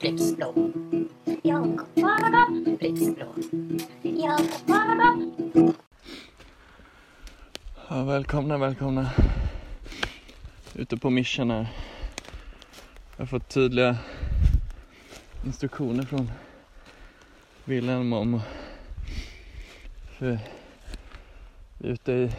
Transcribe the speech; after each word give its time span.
Pripps 0.00 0.36
blå. 0.36 0.52
Pripps 2.78 3.14
blå. 3.14 3.34
Ja, 7.88 8.04
välkomna, 8.04 8.58
välkomna. 8.58 9.10
Ute 10.74 10.96
på 10.96 11.10
mission 11.10 11.50
här. 11.50 11.66
Jag 13.16 13.22
har 13.22 13.26
fått 13.26 13.48
tydliga 13.48 13.96
instruktioner 15.46 16.02
från 16.02 16.30
Wilhelm 17.64 18.12
om 18.12 18.40
för 20.18 20.38
vi 21.78 21.88
är 21.88 21.92
ute 21.92 22.12
i 22.12 22.30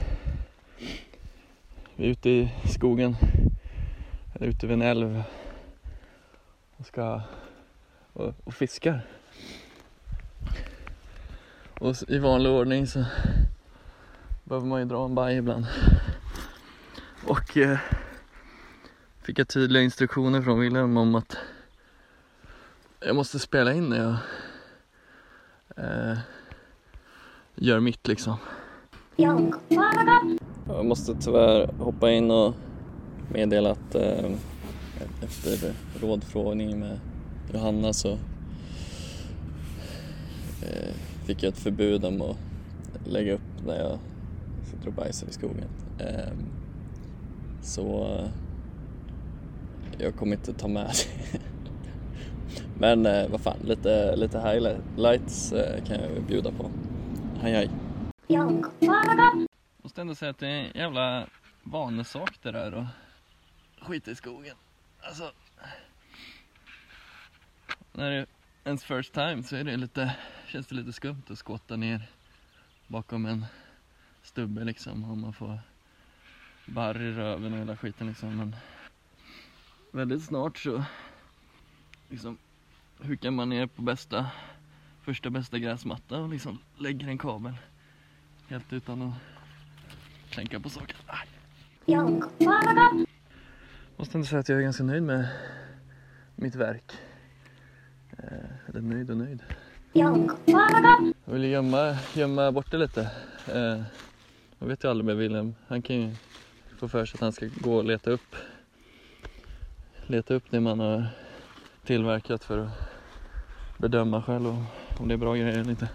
vi 1.96 2.06
är 2.06 2.10
ute 2.10 2.30
i 2.30 2.50
skogen 2.74 3.16
eller 4.34 4.48
ute 4.48 4.68
vid 4.68 4.74
en 4.74 4.82
älv 4.82 5.24
ska 6.96 7.22
och, 8.14 8.34
och 8.44 8.54
fiskar. 8.54 9.08
Och 11.80 11.96
i 12.08 12.18
vanlig 12.18 12.52
ordning 12.52 12.88
så 12.88 13.06
behöver 14.44 14.68
man 14.68 14.80
ju 14.80 14.86
dra 14.86 15.06
en 15.06 15.16
baj 15.16 15.38
ibland. 15.38 15.66
Och 17.28 17.58
eh, 17.58 17.80
fick 19.22 19.40
jag 19.40 19.48
tydliga 19.48 19.84
instruktioner 19.84 20.42
från 20.42 20.60
Wilhelm 20.60 20.98
om 20.98 21.16
att 21.16 21.38
jag 23.00 23.16
måste 23.16 23.40
spela 23.40 23.74
in 23.74 23.90
när 23.90 23.98
jag 23.98 24.16
eh, 25.78 26.18
gör 27.56 27.80
mitt 27.80 28.08
liksom. 28.08 28.36
Jag 29.16 29.54
Jag 30.68 30.86
måste 30.86 31.16
tyvärr 31.16 31.68
hoppa 31.80 32.12
in 32.12 32.32
och 32.32 32.56
meddela 33.30 33.72
att 33.72 33.96
eh, 33.96 34.32
efter 35.22 35.74
rådfrågning 36.02 36.80
med 36.80 37.00
Johanna 37.54 37.94
så 37.94 38.12
eh, 40.62 40.94
fick 41.26 41.44
jag 41.44 41.54
ett 41.54 41.60
förbud 41.60 42.06
om 42.06 42.22
att 42.22 42.38
lägga 43.08 43.34
upp 43.34 43.66
när 43.66 43.76
jag 43.76 44.00
sitter 44.72 44.88
och 44.88 44.94
bajsar 44.94 45.28
i 45.28 45.32
skogen. 45.32 45.68
Ehm, 46.00 46.46
så 47.62 48.18
jag 49.98 50.16
kommer 50.16 50.36
inte 50.36 50.54
ta 50.54 50.68
med 50.68 50.86
det. 50.86 51.40
Men 52.80 53.06
eh, 53.06 53.30
vad 53.30 53.42
fan, 53.42 53.58
lite, 53.64 54.16
lite 54.16 54.40
highlights 54.40 55.52
eh, 55.54 55.84
kan 55.84 56.00
jag 56.00 56.24
bjuda 56.28 56.52
på. 56.52 56.70
Hej 57.40 57.54
hej! 57.54 57.70
Jag 58.28 58.66
Måste 59.84 60.02
ändå 60.02 60.16
säga 60.16 60.32
att 60.32 60.40
det 60.40 60.48
är 60.48 60.52
en 60.52 60.72
jävla 60.76 61.28
vanesak 61.64 62.40
det 62.42 62.52
där 62.52 62.74
och 62.74 62.86
skita 63.88 64.12
i 64.12 64.16
skogen. 64.16 64.56
Alltså. 65.08 65.32
När 67.92 68.10
det 68.10 68.16
är 68.16 68.26
ens 68.64 68.84
first 68.84 69.14
time 69.14 69.44
så 69.44 69.56
är 69.56 69.64
det 69.64 69.78
lite, 69.78 70.16
känns 70.48 70.68
det 70.68 70.76
lite 70.76 70.94
skumt 70.94 71.24
att 71.30 71.38
skotta 71.38 71.76
ner 71.76 72.10
bakom 72.88 73.26
en 73.26 73.46
stubbe 74.24 74.64
liksom 74.64 75.12
om 75.12 75.22
man 75.22 75.34
får 75.34 75.60
barr 76.66 77.02
i 77.02 77.12
röven 77.12 77.54
och 77.54 77.60
hela 77.60 77.78
skiten 77.78 78.08
liksom. 78.08 78.38
Men 78.38 78.56
väldigt 79.92 80.24
snart 80.24 80.58
så 80.58 80.84
liksom 82.10 82.38
hukar 83.00 83.32
man 83.32 83.50
ner 83.50 83.68
på 83.68 83.82
bästa, 83.82 84.32
första 85.02 85.30
bästa 85.30 85.60
gräsmatta 85.60 86.18
och 86.18 86.30
liksom 86.30 86.60
lägger 86.78 87.08
en 87.08 87.18
kabel. 87.18 87.54
Helt 88.48 88.74
utan 88.74 89.02
att 89.02 89.16
tänka 90.32 90.60
på 90.60 90.70
saken. 90.70 90.98
Jag 91.86 92.24
Måste 93.98 94.18
ändå 94.18 94.26
säga 94.26 94.40
att 94.40 94.50
jag 94.50 94.58
är 94.58 94.64
ganska 94.64 94.84
nöjd 94.84 95.04
med 95.04 95.28
mitt 96.36 96.56
verk. 96.56 96.92
Eh, 98.18 98.70
eller 98.70 98.82
nöjd 98.82 99.12
och 99.12 99.18
nöjd. 99.18 99.44
Jag 99.94 100.38
vill 101.26 101.44
gömma, 101.44 101.98
gömma 102.14 102.52
bort 102.52 102.72
det 102.72 102.78
lite. 102.78 103.02
Eh, 103.54 103.82
jag 104.60 104.68
vet 104.68 104.84
ju 104.84 104.90
aldrig 104.90 105.06
med 105.06 105.18
Wilhelm. 105.18 105.56
Han 105.68 105.82
kan 105.82 105.96
ju 105.96 106.16
få 106.78 106.88
för 106.88 107.06
sig 107.06 107.18
att 107.18 107.22
han 107.22 107.32
ska 107.32 107.50
gå 107.62 107.76
och 107.76 107.86
leta 107.86 108.12
upp 108.12 108.36
leta 110.08 110.34
upp 110.34 110.44
det 110.50 110.60
man 110.60 110.80
har 110.80 111.08
tillverkat 111.86 112.44
för 112.44 112.58
att 112.58 112.70
bedöma 113.78 114.24
själv 114.24 114.48
om, 114.48 114.66
om 115.00 115.08
det 115.08 115.14
är 115.14 115.18
bra 115.18 115.34
grejer 115.34 115.60
eller 115.60 115.70
inte. 115.70 115.90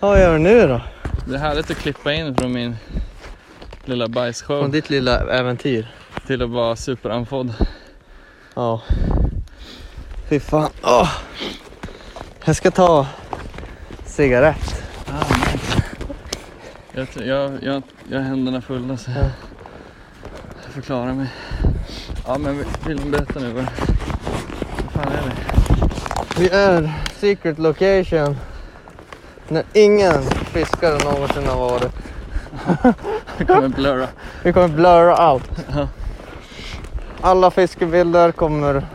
Vad 0.00 0.20
gör 0.20 0.32
du 0.32 0.38
nu 0.38 0.66
då? 0.66 0.80
Det 1.28 1.34
är 1.34 1.38
härligt 1.38 1.70
att 1.70 1.76
klippa 1.76 2.12
in 2.12 2.34
från 2.34 2.52
min 2.52 2.76
lilla 3.88 4.08
bajsshow 4.08 4.60
Från 4.60 4.70
ditt 4.70 4.90
lilla 4.90 5.20
äventyr. 5.20 5.86
till 6.26 6.42
att 6.42 6.50
vara 6.50 6.76
superandfådd. 6.76 7.54
Ja. 8.54 8.82
Fy 10.28 10.40
fan. 10.40 10.70
Åh. 10.82 11.10
Jag 12.44 12.56
ska 12.56 12.70
ta 12.70 13.06
cigarett. 14.06 14.82
Ah, 15.08 15.34
nice. 15.52 15.82
jag, 16.92 17.26
jag, 17.26 17.58
jag, 17.62 17.82
jag 18.10 18.18
har 18.18 18.24
händerna 18.24 18.60
fulla 18.60 18.96
så 18.96 19.10
Ja. 19.10 19.20
jag 20.64 20.72
får 20.74 20.80
klara 20.80 21.14
mig. 21.14 21.26
Ja 22.26 22.38
men 22.38 22.64
vill 22.86 22.96
du 22.96 23.10
berätta 23.10 23.40
nu 23.40 23.52
vad, 23.52 23.64
vad 23.64 24.92
fan 24.92 25.12
är 25.12 25.22
det? 25.22 25.32
Vi 26.40 26.48
är 26.48 26.92
secret 27.16 27.58
location. 27.58 28.36
När 29.48 29.64
ingen 29.72 30.22
fiskare 30.22 30.98
någonsin 31.12 31.46
har 31.46 31.56
varit. 31.58 31.92
Det 33.38 33.44
kommer 33.44 33.68
blurra. 33.68 34.08
Vi 34.42 34.52
kommer 34.52 34.68
blurra. 34.68 35.40
Ja. 35.74 35.88
Alla 37.20 37.50
fiskebilder 37.50 38.32
kommer... 38.32 38.86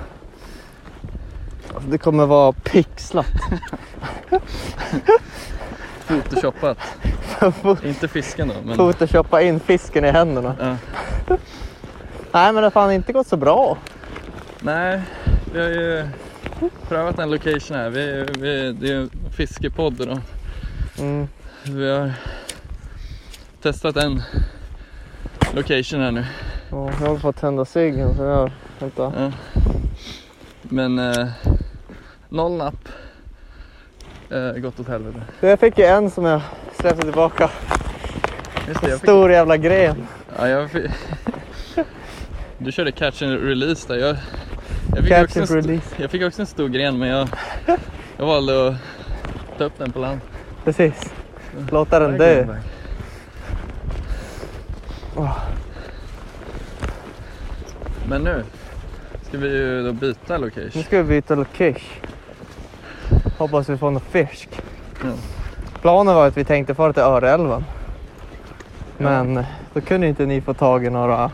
Det 1.88 1.98
kommer 1.98 2.26
vara 2.26 2.52
pixlat. 2.52 3.26
Photoshoppat. 6.08 6.78
Inte 7.84 8.08
fisken 8.08 8.48
då 8.48 8.54
men 8.64 8.78
Photoshoppa 8.78 9.42
in 9.42 9.60
fisken 9.60 10.06
i 10.06 10.12
händerna. 10.12 10.56
ja. 10.60 10.76
Nej 12.34 12.54
men 12.54 12.56
det 12.56 12.62
har 12.62 12.70
fan 12.72 12.92
inte 12.92 13.14
gått 13.14 13.28
så 13.28 13.38
bra. 13.38 13.78
Nej, 14.60 15.02
vi 15.54 15.60
har 15.60 15.70
ju 15.70 16.08
prövat 16.88 17.20
en 17.20 17.32
location 17.32 17.78
här. 17.78 17.90
Vi, 17.90 18.26
vi, 18.40 18.72
det 18.72 18.88
är 18.88 18.94
ju 18.94 19.02
en 19.02 19.10
fiskepodd 19.38 19.94
då. 19.94 20.18
Mm. 21.04 21.28
Vi 21.64 21.92
har 21.92 22.14
testat 23.62 23.98
en 23.98 24.22
location 25.54 26.00
här 26.02 26.12
nu. 26.12 26.26
Ja, 26.72 26.90
jag 27.00 27.08
håller 27.08 27.20
på 27.20 27.30
att 27.30 27.42
tända 27.42 27.66
ciggen 27.66 28.16
så 28.18 28.24
jag... 28.24 28.52
Vänta. 28.80 29.14
Ja. 29.18 29.32
Men 30.62 31.00
eh, 31.00 31.28
noll 32.30 32.58
napp. 32.58 32.88
Eh, 34.30 34.52
gått 34.62 34.80
åt 34.80 34.88
helvete. 34.88 35.22
Jag 35.40 35.60
fick 35.60 35.78
ju 35.78 35.86
en 35.86 36.12
som 36.12 36.26
jag 36.26 36.42
släppte 36.80 37.02
tillbaka. 37.02 37.50
Just 38.68 38.82
det, 38.82 38.90
jag 38.90 39.00
fick, 39.00 39.10
Stor 39.10 39.32
jävla 39.32 39.58
gren. 39.58 40.08
ja, 40.38 40.48
jag 40.48 40.72
fick, 40.72 40.86
du 42.58 42.72
körde 42.72 42.92
catch 42.92 43.22
and 43.22 43.44
release 43.44 43.88
där. 43.94 43.96
Jag, 44.00 44.16
jag, 44.96 44.98
fick 45.04 45.10
Catch 45.10 45.38
en 45.38 45.42
and 45.42 45.52
release. 45.52 45.96
jag 45.98 46.12
fick 46.12 46.24
också 46.24 46.42
en 46.42 46.46
stor 46.48 46.68
gren 46.70 47.00
men 47.00 47.10
jag, 47.10 47.28
jag 48.18 48.26
valde 48.26 48.68
att 48.68 48.76
ta 49.58 49.64
upp 49.64 49.78
den 49.78 49.92
på 49.92 50.00
land. 50.00 50.20
Precis. 50.64 51.14
Låta 51.72 52.00
den 52.00 52.18
dö. 52.18 52.46
Åh. 55.16 55.38
Men 58.10 58.24
nu 58.24 58.44
ska 59.28 59.38
vi 59.38 59.48
ju 59.48 59.84
då 59.84 59.94
byta 59.94 60.38
Nu 60.38 60.46
location. 60.46 60.84
ska 60.84 60.98
vi 60.98 61.04
byta 61.04 61.36
location. 61.36 61.76
Hoppas 63.38 63.70
vi 63.70 63.78
får 63.78 63.92
någon 63.92 64.02
fisk. 64.02 64.50
Ja. 65.04 65.10
Planen 65.82 66.16
var 66.16 66.28
att 66.28 66.38
vi 66.38 66.44
tänkte 66.46 66.76
fara 66.76 66.94
till 66.94 67.02
Öreälven. 67.04 67.64
Men 68.98 69.44
då 69.74 69.82
kunde 69.82 70.08
inte 70.08 70.26
ni 70.26 70.42
få 70.42 70.54
tag 70.54 70.86
i 70.86 70.90
några, 70.90 71.32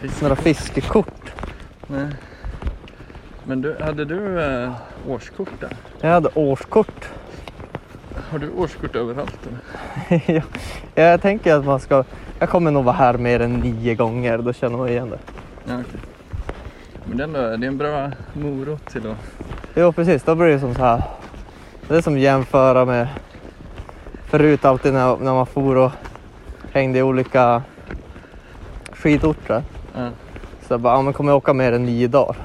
Fisk. 0.00 0.20
några 0.22 0.36
fiskekort. 0.36 1.32
Nej. 1.86 2.06
Men 3.44 3.60
du, 3.62 3.76
hade 3.80 4.04
du 4.04 4.40
eh, 4.42 4.72
årskort 5.08 5.48
där? 5.60 5.76
Jag 6.00 6.10
hade 6.10 6.28
årskort. 6.34 7.08
Har 8.30 8.38
du 8.38 8.50
årskort 8.50 8.96
överallt 8.96 9.38
eller? 9.46 10.22
jag, 10.34 10.42
jag 10.94 11.22
tänker 11.22 11.54
att 11.54 11.64
man 11.64 11.80
ska... 11.80 12.04
Jag 12.38 12.48
kommer 12.48 12.70
nog 12.70 12.84
vara 12.84 12.96
här 12.96 13.14
mer 13.14 13.40
än 13.40 13.54
nio 13.54 13.94
gånger. 13.94 14.38
Då 14.38 14.52
känner 14.52 14.76
man 14.78 14.88
igen 14.88 15.10
det. 15.10 15.18
Ja, 15.64 15.74
okej. 15.80 16.00
Men 17.04 17.16
det 17.16 17.22
är, 17.22 17.26
ändå, 17.26 17.56
det 17.56 17.66
är 17.66 17.68
en 17.68 17.78
bra 17.78 18.10
morot 18.32 18.86
till 18.86 19.10
att... 19.10 19.16
Jo 19.76 19.92
precis, 19.92 20.22
då 20.22 20.34
blir 20.34 20.46
det 20.46 20.60
som 20.60 20.74
så 20.74 20.82
här. 20.82 21.02
Det 21.88 21.96
är 21.96 22.00
som 22.02 22.18
jämföra 22.18 22.84
med 22.84 23.08
förut 24.24 24.64
alltid 24.64 24.92
när, 24.92 25.16
när 25.16 25.32
man 25.32 25.46
for 25.46 25.76
och 25.76 25.92
hängde 26.72 26.98
i 26.98 27.02
olika 27.02 27.62
skidorter. 28.92 29.62
Ja, 29.94 30.08
Så 30.66 30.72
jag 30.72 30.80
bara, 30.80 30.94
ja, 30.94 31.02
men 31.02 31.12
kommer 31.12 31.30
jag 31.32 31.36
åka 31.36 31.52
mer 31.52 31.72
än 31.72 31.84
nio 31.84 32.08
dagar? 32.08 32.36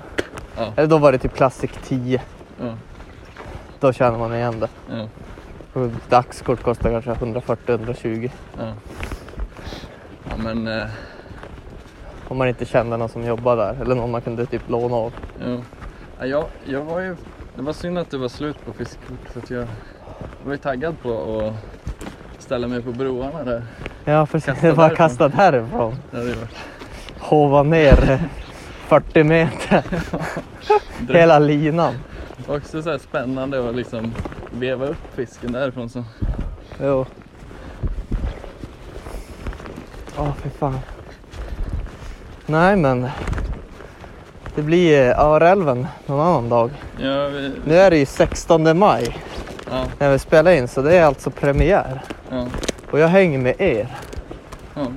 ja, 0.58 0.74
Eller 0.76 0.88
då 0.88 0.98
var 0.98 1.12
det 1.12 1.18
typ 1.18 1.36
Classic 1.36 1.72
10. 1.88 2.22
ja, 2.60 2.66
Då 3.80 3.94
känner 3.94 4.18
man 4.18 4.36
igen 4.36 4.60
det. 4.60 4.68
Dagskort 6.10 6.64
kostar 6.64 6.90
kanske 7.02 7.12
140-120. 7.26 8.30
ja. 8.58 8.74
Ja 10.30 10.38
men 10.38 10.68
eh, 10.68 10.84
Om 12.28 12.38
man 12.38 12.48
inte 12.48 12.66
kände 12.66 12.98
någon 12.98 13.10
som 13.10 13.24
jobbade 13.26 13.62
där 13.64 13.82
eller 13.82 13.96
någon 13.96 14.12
man 14.12 14.22
kunde 14.22 14.46
typ 14.46 14.70
låna 14.70 14.96
av. 14.96 15.14
Ja. 15.46 15.58
Ja, 16.20 16.26
jag, 16.26 16.46
jag 16.66 16.82
var 16.82 17.00
ju, 17.00 17.16
det 17.56 17.62
var 17.62 17.74
synd 17.74 17.98
att 17.98 18.10
det 18.12 18.18
var 18.18 18.28
slut 18.30 18.66
på 18.66 18.74
fiskkort 18.74 19.30
för 19.32 19.40
att 19.40 19.50
jag 19.50 19.68
var 20.46 20.52
ju 20.52 20.58
taggad 20.58 20.96
på 21.02 21.42
att 22.38 22.44
ställa 22.44 22.68
mig 22.68 22.82
på 22.82 22.92
broarna 22.92 23.44
där. 23.44 23.64
Ja 24.06 24.26
precis, 24.26 24.46
Kasta 24.46 24.68
det 24.68 24.74
var 24.74 24.84
därifrån. 24.84 24.98
kastat 24.98 25.34
härifrån. 25.34 25.96
Det 26.12 26.36
Hova 27.20 27.64
ner 27.64 28.12
eh, 28.12 28.20
40 28.88 29.24
meter, 29.24 29.84
hela 31.14 31.40
linan. 31.40 31.94
Också 32.48 32.84
så 32.84 32.90
här 32.92 32.98
spännande 32.98 33.70
att 33.70 33.76
liksom 33.76 34.14
veva 34.52 34.86
upp 34.88 34.98
fisken 35.16 35.52
därifrån. 35.52 35.90
Så. 35.90 36.04
Jo. 36.82 37.06
Åh 40.18 40.32
fy 40.44 40.50
fan. 40.50 40.80
Nej 42.46 42.76
men. 42.76 43.08
Det 44.56 44.62
blir 44.62 45.20
Örälven 45.20 45.88
någon 46.06 46.20
annan 46.28 46.50
dag. 46.50 46.72
Ja, 47.00 47.28
vi, 47.28 47.52
Nu 47.66 47.76
är 47.76 47.90
det 47.92 47.98
ju 47.98 48.06
16 48.06 48.78
maj 48.80 49.18
ja, 49.72 49.86
när 50.00 50.12
vi 50.12 50.20
spelar 50.20 50.52
in 50.52 50.68
så 50.68 50.82
det 50.82 50.98
är 50.98 51.04
alltså 51.06 51.30
premiär. 51.30 52.02
ja, 52.30 52.48
Och 52.92 53.00
jag 53.00 53.08
hänger 53.08 53.40
med 53.40 53.56
er. 53.62 53.88
ja. 54.76 54.88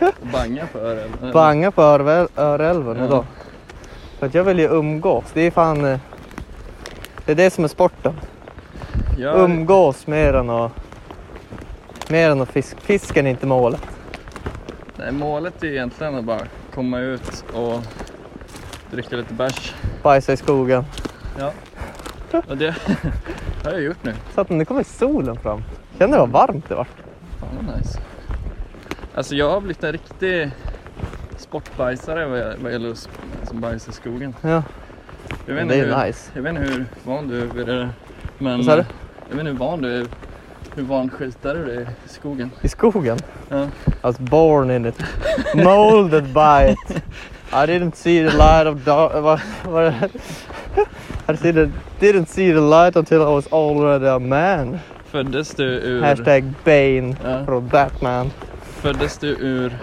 Banga 0.32 0.66
på 0.72 0.78
öronen. 0.78 1.32
Banga 1.32 1.70
på 1.70 1.82
Örälven 2.36 2.96
Ja. 2.98 3.04
idag. 3.04 3.24
För 4.24 4.28
att 4.28 4.34
jag 4.34 4.44
vill 4.44 4.58
ju 4.58 4.68
umgås. 4.68 5.24
Det 5.34 5.40
är 5.40 5.50
fan... 5.50 5.84
eh, 5.84 5.98
Det 7.26 7.32
är 7.32 7.36
det 7.36 7.50
som 7.50 7.64
är 7.64 7.68
sporten. 7.68 8.14
Ja, 9.18 9.32
Umgås 9.32 10.06
mer 10.06 10.34
än 10.34 10.50
att... 10.50 10.72
Mer 12.08 12.30
än 12.30 12.40
att 12.40 12.48
fisk. 12.48 12.80
Fisken 12.80 13.26
är 13.26 13.30
inte 13.30 13.46
målet. 13.46 13.80
nej, 14.96 15.12
målet 15.12 15.62
är 15.62 15.66
egentligen 15.66 16.14
att 16.14 16.24
bara 16.24 16.40
komma 16.74 16.98
ut 16.98 17.44
och 17.54 17.80
dricka 18.90 19.16
lite 19.16 19.34
bärs. 19.34 19.74
Bajsa 20.02 20.32
i 20.32 20.36
skogen. 20.36 20.84
Och 22.48 22.56
det 22.56 22.74
har 23.64 23.70
jag 23.72 23.82
gjort 23.82 24.04
nu. 24.04 24.14
Så 24.34 24.40
att 24.40 24.50
nu 24.50 24.64
kommer 24.64 24.82
solen 24.82 25.36
fram. 25.36 25.62
Kände 25.98 26.18
vad 26.18 26.28
varmt 26.30 26.68
det 26.68 26.74
var. 26.74 26.86
Fan 27.40 27.48
vad 27.66 27.76
nice. 27.78 27.98
Alltså 29.14 29.34
jag 29.34 29.50
har 29.50 29.60
blivit 29.60 29.84
en 29.84 29.92
riktig 29.92 30.50
sportbajsare 31.36 32.26
vad 32.26 32.54
vad 32.62 32.72
gäller 32.72 32.94
som 33.48 33.60
bajsa 33.60 33.90
i 33.90 33.94
skogen. 33.94 34.34
Ja, 34.42 34.62
Jag 35.46 35.54
vet 35.54 35.68
det 35.68 35.74
är 35.74 35.86
hur, 35.86 36.06
nice. 36.06 36.30
Jag 36.34 36.42
vet 36.42 36.50
inte 36.50 36.62
hur 36.72 36.84
van 37.04 37.28
du 37.28 37.40
är 37.42 37.46
vid 37.46 37.66
det. 37.66 37.88
Men 38.38 38.56
Vad 38.56 38.64
sa 38.66 38.76
du? 38.76 38.84
jag 39.28 39.36
vet 39.36 39.38
inte 39.46 39.50
hur 39.52 39.58
van 39.58 39.82
du 39.82 39.96
är. 40.00 40.06
Hur 40.76 40.82
van 40.82 41.10
skitare 41.10 41.58
du 41.64 41.70
är 41.72 41.80
i 41.80 42.08
skogen. 42.08 42.50
I 42.62 42.68
skogen. 42.68 43.18
Ja. 43.48 43.64
I 43.64 43.68
was 44.02 44.18
born 44.18 44.70
in 44.70 44.86
it. 44.86 44.94
Molded 45.54 46.24
by 46.24 46.72
it. 46.72 47.02
I 47.52 47.66
didn't 47.66 47.94
see 47.94 48.30
the 48.30 48.36
light 48.36 48.66
of 48.66 48.84
dark. 48.84 49.40
I 51.28 51.32
didn't 52.00 52.26
see 52.28 52.52
the 52.52 52.60
light 52.60 52.96
until 52.96 53.16
I 53.22 53.24
was 53.24 53.46
already 53.52 54.06
a 54.08 54.18
man. 54.18 54.78
Föddes 55.10 55.54
du 55.54 55.64
ur... 55.64 56.02
Hashtag 56.02 56.44
Bane 56.64 57.16
Ja. 57.24 57.44
från 57.46 57.68
Batman. 57.68 58.30
Föddes 58.62 59.18
du 59.18 59.28
ur 59.28 59.78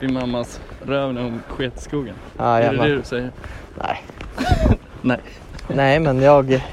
din 0.00 0.14
mammas 0.14 0.60
röv 0.86 1.14
när 1.14 1.22
hon 1.22 1.42
sket 1.48 1.76
i 1.76 1.80
skogen? 1.80 2.14
Ah, 2.36 2.56
är 2.58 2.72
det 2.72 2.78
det 2.88 2.94
du 2.96 3.02
säger? 3.02 3.30
Nej. 3.82 4.02
Nej. 5.02 5.20
Nej, 5.68 6.00
men 6.00 6.22
jag... 6.22 6.64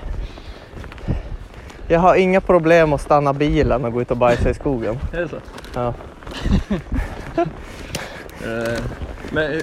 Jag 1.88 2.00
har 2.00 2.16
inga 2.16 2.42
problem 2.42 2.94
att 2.94 3.02
stanna 3.02 3.34
bilen 3.34 3.86
och 3.86 3.94
gå 3.94 4.02
ut 4.02 4.12
och 4.12 4.18
bajsa 4.18 4.50
i 4.50 4.54
skogen. 4.54 5.00
Är 5.14 5.20
det 5.20 5.28
så? 5.28 5.38
Ja. 5.74 5.94
Eh, 8.46 8.80
men 9.32 9.62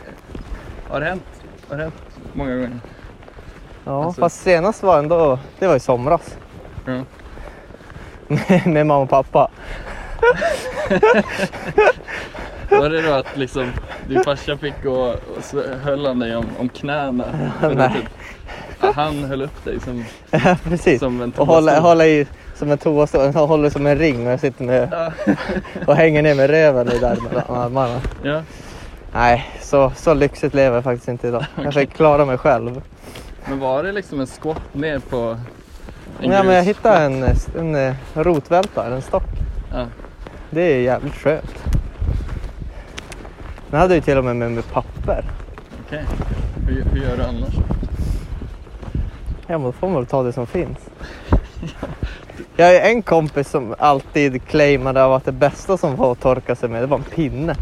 har 0.90 1.00
det 1.00 1.06
hänt? 1.06 1.22
Har 1.68 1.76
det 1.76 1.82
hänt 1.82 1.94
många 2.32 2.54
gånger? 2.54 2.80
Ja, 3.84 4.04
Alltså- 4.04 4.20
fast 4.20 4.40
senast 4.42 4.82
var 4.82 4.98
ändå... 4.98 5.38
Det 5.58 5.66
var 5.66 5.76
i 5.76 5.80
somras. 5.80 6.36
Ja. 6.86 7.02
Med 8.66 8.86
mamma 8.86 8.96
och 8.96 9.08
pappa. 9.10 9.50
Var 12.80 12.90
det 12.90 13.02
då 13.02 13.12
att 13.12 13.36
liksom 13.36 13.72
din 14.08 14.24
farsa 14.24 14.56
fick 14.56 14.84
och, 14.84 15.08
och 15.08 15.18
så 15.42 15.62
höll 15.82 16.06
han 16.06 16.18
dig 16.18 16.36
om, 16.36 16.46
om 16.58 16.68
knäna? 16.68 17.24
Nej. 17.74 17.90
typ, 18.80 18.94
han 18.94 19.24
höll 19.24 19.42
upp 19.42 19.64
dig 19.64 19.80
som, 19.80 20.04
Ja, 20.30 20.56
precis. 20.64 21.00
som 21.00 21.22
en 21.22 21.32
Och 21.36 21.46
hålla, 21.46 21.70
toastol. 21.72 21.88
hålla 21.88 22.06
i 22.06 22.26
som 22.54 22.70
en 22.70 22.78
toastol. 22.78 23.20
Han 23.20 23.34
håller 23.48 23.70
som 23.70 23.86
en 23.86 23.98
ring 23.98 24.26
och 24.26 24.32
jag 24.32 24.40
sitter 24.40 24.64
med 24.64 24.88
Ja. 24.92 25.12
och 25.86 25.96
hänger 25.96 26.22
ner 26.22 26.34
med 26.34 26.50
röven 26.50 26.92
i 26.92 26.98
där 26.98 27.16
mellan 27.28 27.44
armarna. 27.56 28.00
ja. 28.22 28.42
Nej, 29.12 29.50
så, 29.60 29.92
så 29.96 30.14
lyxigt 30.14 30.54
lever 30.54 30.76
jag 30.76 30.84
faktiskt 30.84 31.08
inte 31.08 31.28
idag. 31.28 31.44
Jag 31.64 31.74
fick 31.74 31.92
klara 31.94 32.24
mig 32.24 32.38
själv. 32.38 32.82
Men 33.48 33.58
var 33.58 33.82
det 33.82 33.92
liksom 33.92 34.20
en 34.20 34.26
squat 34.26 34.74
ner 34.74 34.98
på 34.98 35.36
en 36.20 36.30
Ja, 36.30 36.42
men 36.42 36.54
jag 36.54 36.62
hittade 36.62 36.98
en, 37.04 37.22
en, 37.76 37.94
rotvältare, 38.14 38.94
en 38.94 39.02
stock. 39.02 39.22
Ja. 39.72 39.86
Det 40.50 40.62
är 40.62 40.80
jävligt 40.80 41.14
skönt. 41.14 41.64
Den 43.70 43.80
hade 43.80 43.94
ju 43.94 44.00
till 44.00 44.18
och 44.18 44.24
med 44.24 44.36
med, 44.36 44.50
med 44.52 44.70
papper. 44.72 45.24
Okej. 45.86 46.04
Hur, 46.66 46.84
hur 46.84 47.02
gör 47.02 47.16
du 47.16 47.22
annars? 47.22 47.54
Ja, 49.46 49.58
men 49.58 49.62
då 49.62 49.72
får 49.72 49.86
man 49.88 49.96
väl 49.96 50.06
ta 50.06 50.22
det 50.22 50.32
som 50.32 50.46
finns. 50.46 50.78
Jag 52.56 52.66
har 52.66 52.72
ju 52.72 52.78
en 52.78 53.02
kompis 53.02 53.48
som 53.50 53.74
alltid 53.78 54.44
claimade 54.46 55.04
av 55.04 55.12
att 55.12 55.24
det 55.24 55.32
bästa 55.32 55.76
som 55.76 55.96
var 55.96 56.12
att 56.12 56.20
torka 56.20 56.54
sig 56.56 56.68
med, 56.68 56.82
det 56.82 56.86
var 56.86 56.96
en 56.98 57.04
pinne. 57.04 57.54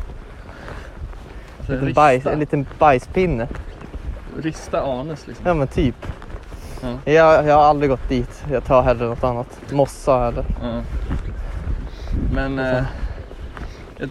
Alltså, 1.58 1.72
En, 1.72 1.78
liten 1.80 1.94
bajs, 1.94 2.26
en 2.26 2.38
liten 2.40 2.66
bajspinne. 2.78 3.48
rista 4.42 4.80
anus 4.82 5.26
liksom. 5.26 5.46
Ja 5.46 5.54
men 5.54 5.68
typ. 5.68 6.06
Ja. 6.82 7.12
Jag, 7.12 7.46
jag 7.46 7.54
har 7.56 7.64
aldrig 7.64 7.90
gått 7.90 8.08
dit. 8.08 8.44
Jag 8.52 8.64
tar 8.64 8.82
hellre 8.82 9.06
något 9.06 9.24
annat. 9.24 9.60
Mossa 9.72 10.28
eller... 10.28 10.44
Ja. 10.62 10.80
Men 12.34 12.58
eh, 12.58 12.82
jag, 13.98 14.08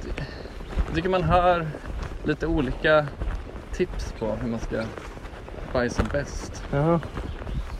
jag 0.87 0.95
tycker 0.95 1.09
man 1.09 1.23
hör 1.23 1.67
lite 2.27 2.47
olika 2.47 3.07
tips 3.73 4.13
på 4.19 4.25
hur 4.41 4.49
man 4.49 4.59
ska 4.59 4.83
bajsa 5.73 6.03
bäst. 6.11 6.63
Jaha. 6.71 6.99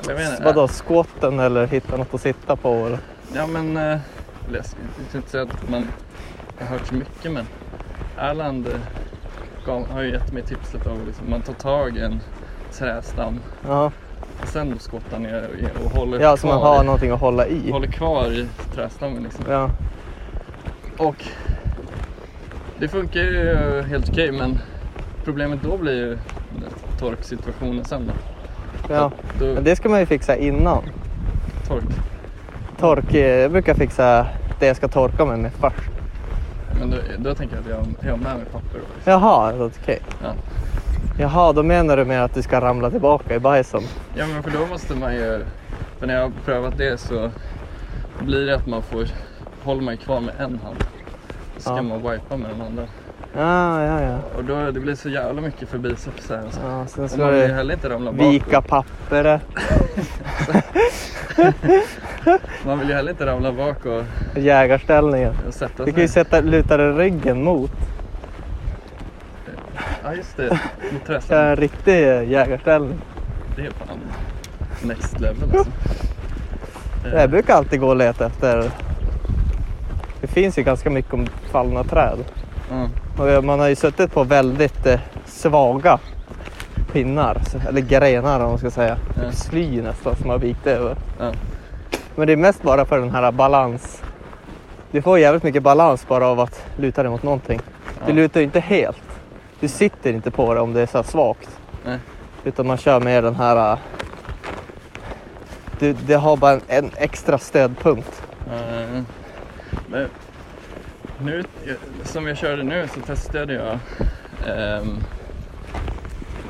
Eller 0.09 0.21
Jag 0.21 0.41
Vadå, 0.44 0.67
squatten 0.67 1.39
eller 1.39 1.67
hitta 1.67 1.97
något 1.97 2.13
att 2.13 2.21
sitta 2.21 2.55
på? 2.55 2.69
Eller? 2.69 2.99
Ja 3.35 3.47
men, 3.47 3.77
eh, 3.77 3.99
jag 4.53 4.65
ska 4.65 4.77
jag 4.97 5.07
ska 5.09 5.17
inte 5.17 5.29
säga 5.29 5.44
att 5.44 5.69
man 5.69 5.88
har 6.59 6.65
hört 6.67 6.88
så 6.88 6.95
mycket 6.95 7.31
men 7.31 7.45
Erland 8.17 8.67
gav, 9.65 9.88
har 9.89 10.01
ju 10.01 10.12
gett 10.12 10.33
mig 10.33 10.43
tipset 10.43 10.88
av 10.88 10.93
att 11.01 11.07
liksom, 11.07 11.29
man 11.29 11.41
tar 11.41 11.53
tag 11.53 11.98
i 11.98 12.01
en 12.01 12.19
trästam 12.72 13.39
Ja, 13.67 13.91
och 14.41 14.48
sen 14.48 14.72
då 14.72 14.79
skottar 14.79 15.19
ner 15.19 15.50
och, 15.75 15.86
och 15.86 15.91
håller 15.91 16.19
ja 16.19 16.38
så 16.38 16.48
man 16.48 16.62
har 16.62 16.83
i, 16.83 16.86
någonting 16.86 17.12
att 17.12 17.19
hålla 17.19 17.48
i. 17.48 17.72
håller 17.72 17.88
kvar 17.88 18.25
i 18.31 18.48
trästammen 18.75 19.24
liksom. 19.24 19.45
Ja, 19.50 19.69
Och 20.98 21.25
det 22.79 22.88
funkar 22.88 23.19
ju 23.19 23.81
helt 23.89 24.10
okej 24.10 24.31
men 24.31 24.60
problemet 25.25 25.60
då 25.63 25.77
blir 25.77 25.93
ju 25.93 26.17
torksituationen 27.00 27.86
sen 27.86 28.07
då. 28.07 28.13
ja. 28.93 29.12
då 29.39 29.46
Men 29.46 29.63
det 29.63 29.75
ska 29.75 29.89
man 29.89 30.00
ju 30.00 30.05
fixa 30.05 30.36
innan. 30.38 30.84
tork. 31.67 31.84
Tork, 32.79 33.13
eh, 33.13 33.27
jag 33.41 33.51
brukar 33.51 33.74
fixa 33.74 34.27
det 34.60 34.67
jag 34.67 34.75
ska 34.75 34.88
torka 34.88 35.25
mig 35.25 35.38
med 35.38 35.51
först. 35.53 35.89
Men 36.79 36.89
då, 36.91 36.98
då 37.17 37.36
tänker 37.36 37.55
jag 37.55 37.63
att 37.63 37.69
jag, 37.69 37.75
har- 37.77 37.86
jag 38.01 38.12
har 38.12 38.17
med 38.17 38.36
mig 38.36 38.46
papper 38.51 38.74
då. 38.74 38.79
Liksom. 38.96 39.12
Jaha, 39.13 39.53
okej. 39.81 40.00
Ja. 40.24 40.29
Jaha, 41.19 41.53
då 41.53 41.63
menar 41.63 41.98
du 41.98 42.05
med 42.05 42.24
att 42.24 42.34
du 42.34 42.41
ska 42.41 42.62
ramla 42.62 42.89
tillbaka 42.91 43.36
i 43.36 43.39
bajsen? 43.39 43.81
Ja 44.17 44.25
men 44.34 44.43
för 44.43 44.51
då 44.51 44.65
måste 44.65 44.96
man 44.96 45.13
ju, 45.15 45.41
för 46.00 46.07
när 46.07 46.13
jag 46.15 46.22
har 46.22 46.31
prövat 46.46 46.77
det 46.77 46.98
så 47.00 47.29
blir 48.19 48.46
det 48.46 48.55
att 48.55 48.67
man 48.67 48.81
får, 48.81 49.05
håller 49.63 49.81
man 49.81 49.98
kvar 49.98 50.19
med 50.19 50.34
en 50.39 50.60
hand. 50.63 50.84
Så 51.57 51.69
Ja. 51.69 51.81
man 51.81 51.97
wipa 52.11 52.37
med 52.37 52.49
den 52.49 52.61
andra. 52.61 52.83
Ja, 53.35 53.83
ja, 53.83 54.01
ja. 54.01 54.17
Och 54.37 54.43
då, 54.43 54.71
det 54.71 54.79
blir 54.79 54.95
så 54.95 55.09
jävla 55.09 55.41
mycket 55.41 55.69
för 55.69 55.77
biceps 55.77 56.29
här. 56.29 56.37
Alltså. 56.37 56.59
ja 56.63 56.85
sen 56.87 57.03
Och 57.03 57.09
ska 57.11 57.21
man 57.21 57.33
vill 57.33 57.53
heller 57.53 57.73
inte 57.73 57.89
ramla 57.89 58.11
bakåt. 58.11 58.33
vika 58.33 58.61
pappret, 58.61 59.41
Man 62.65 62.79
vill 62.79 62.89
ju 62.89 62.95
heller 62.95 63.11
inte 63.11 63.25
ramla 63.25 63.51
bak 63.51 63.85
och, 63.85 64.03
jägarställningen. 64.35 65.33
och 65.47 65.53
sätta 65.53 65.85
Du 65.85 65.91
kan 65.91 66.01
ju 66.01 66.07
sätta, 66.07 66.41
luta 66.41 66.77
dig 66.77 66.91
ryggen 66.91 67.43
mot. 67.43 67.71
Ja 70.03 70.13
just 70.13 70.37
det, 70.37 70.43
mot 70.49 70.59
Det 70.91 70.95
är 70.95 71.05
trästammen. 71.05 71.45
en 71.47 71.55
riktig 71.55 71.93
jägarställning. 72.31 72.99
Det 73.55 73.61
är 73.61 73.71
fan 73.71 73.97
next 74.81 75.19
level 75.19 75.43
alltså. 75.43 75.71
Jag 77.13 77.29
brukar 77.29 77.53
alltid 77.55 77.79
gå 77.79 77.87
och 77.87 77.95
leta 77.95 78.25
efter... 78.25 78.71
Det 80.21 80.27
finns 80.27 80.57
ju 80.57 80.63
ganska 80.63 80.89
mycket 80.89 81.13
om 81.13 81.27
fallna 81.51 81.83
träd. 81.83 82.17
Och 83.38 83.43
man 83.43 83.59
har 83.59 83.67
ju 83.67 83.75
suttit 83.75 84.13
på 84.13 84.24
väldigt 84.24 84.86
eh, 84.86 85.00
svaga 85.25 86.00
pinnar, 86.91 87.41
eller 87.67 87.81
grenar 87.81 88.39
om 88.39 88.50
man 88.50 88.57
ska 88.57 88.71
säga. 88.71 88.97
Ja. 89.15 89.31
Sly 89.31 89.81
nästan 89.81 90.15
som 90.15 90.29
har 90.29 90.38
vikt 90.38 90.67
över. 90.67 90.95
Ja. 91.19 91.31
Men 92.15 92.27
det 92.27 92.33
är 92.33 92.38
mest 92.38 92.62
bara 92.63 92.86
för 92.86 93.00
den 93.00 93.12
här 93.12 93.31
balans. 93.31 94.03
Du 94.91 95.01
får 95.01 95.19
jävligt 95.19 95.43
mycket 95.43 95.63
balans 95.63 96.07
bara 96.07 96.27
av 96.27 96.39
att 96.39 96.65
luta 96.77 97.03
dig 97.03 97.12
mot 97.12 97.24
någonting. 97.24 97.59
Du 98.05 98.13
lutar 98.13 98.39
ju 98.39 98.43
inte 98.43 98.59
helt. 98.59 99.01
Du 99.59 99.67
sitter 99.67 100.13
inte 100.13 100.31
på 100.31 100.53
det 100.53 100.59
om 100.59 100.74
det 100.74 100.81
är 100.81 100.86
så 100.86 101.03
svagt. 101.03 101.50
Nej. 101.86 102.00
Utan 102.43 102.67
man 102.67 102.77
kör 102.77 103.00
med 103.00 103.24
den 103.24 103.36
här... 103.36 103.71
äh, 103.71 103.77
Du, 105.79 105.93
det 105.93 106.13
har 106.15 106.38
bara 106.38 106.51
en, 106.51 106.62
en 106.67 106.91
extra 106.95 107.38
stödpunkt. 107.38 108.21
Eh, 108.51 109.01
men 109.89 110.10
nu, 111.22 111.44
som 112.03 112.27
jag 112.27 112.38
körde 112.38 112.63
nu 112.63 112.88
så 112.94 113.00
testade 113.01 113.53
jag. 113.53 113.79
ehm, 114.48 114.98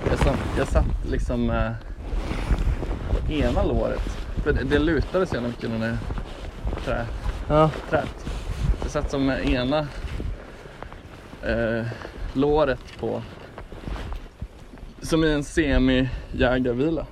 jag, 0.10 0.20
satt, 0.20 0.40
jag 0.58 0.68
satt 0.68 1.06
liksom 1.12 1.46
med 1.46 1.76
på 3.12 3.32
ena 3.34 3.64
låret. 3.64 4.18
För 4.44 4.54
det, 4.54 4.64
det 4.64 4.80
lutade 4.80 5.26
så 5.26 5.34
jävla 5.36 5.50
mycket 5.50 5.70
den 5.72 5.80
där 5.82 5.98
trä, 6.86 7.06
Ja, 7.50 7.70
träet. 7.90 8.26
Jag 8.82 8.92
satt 8.92 9.12
som 9.12 9.26
med 9.26 9.50
ena 9.50 9.88
eh, 11.44 11.86
låret 12.34 13.00
på 13.00 13.22
som 15.02 15.24
i 15.24 15.34
en 15.34 15.44
semi-jägarvila. 15.44 17.06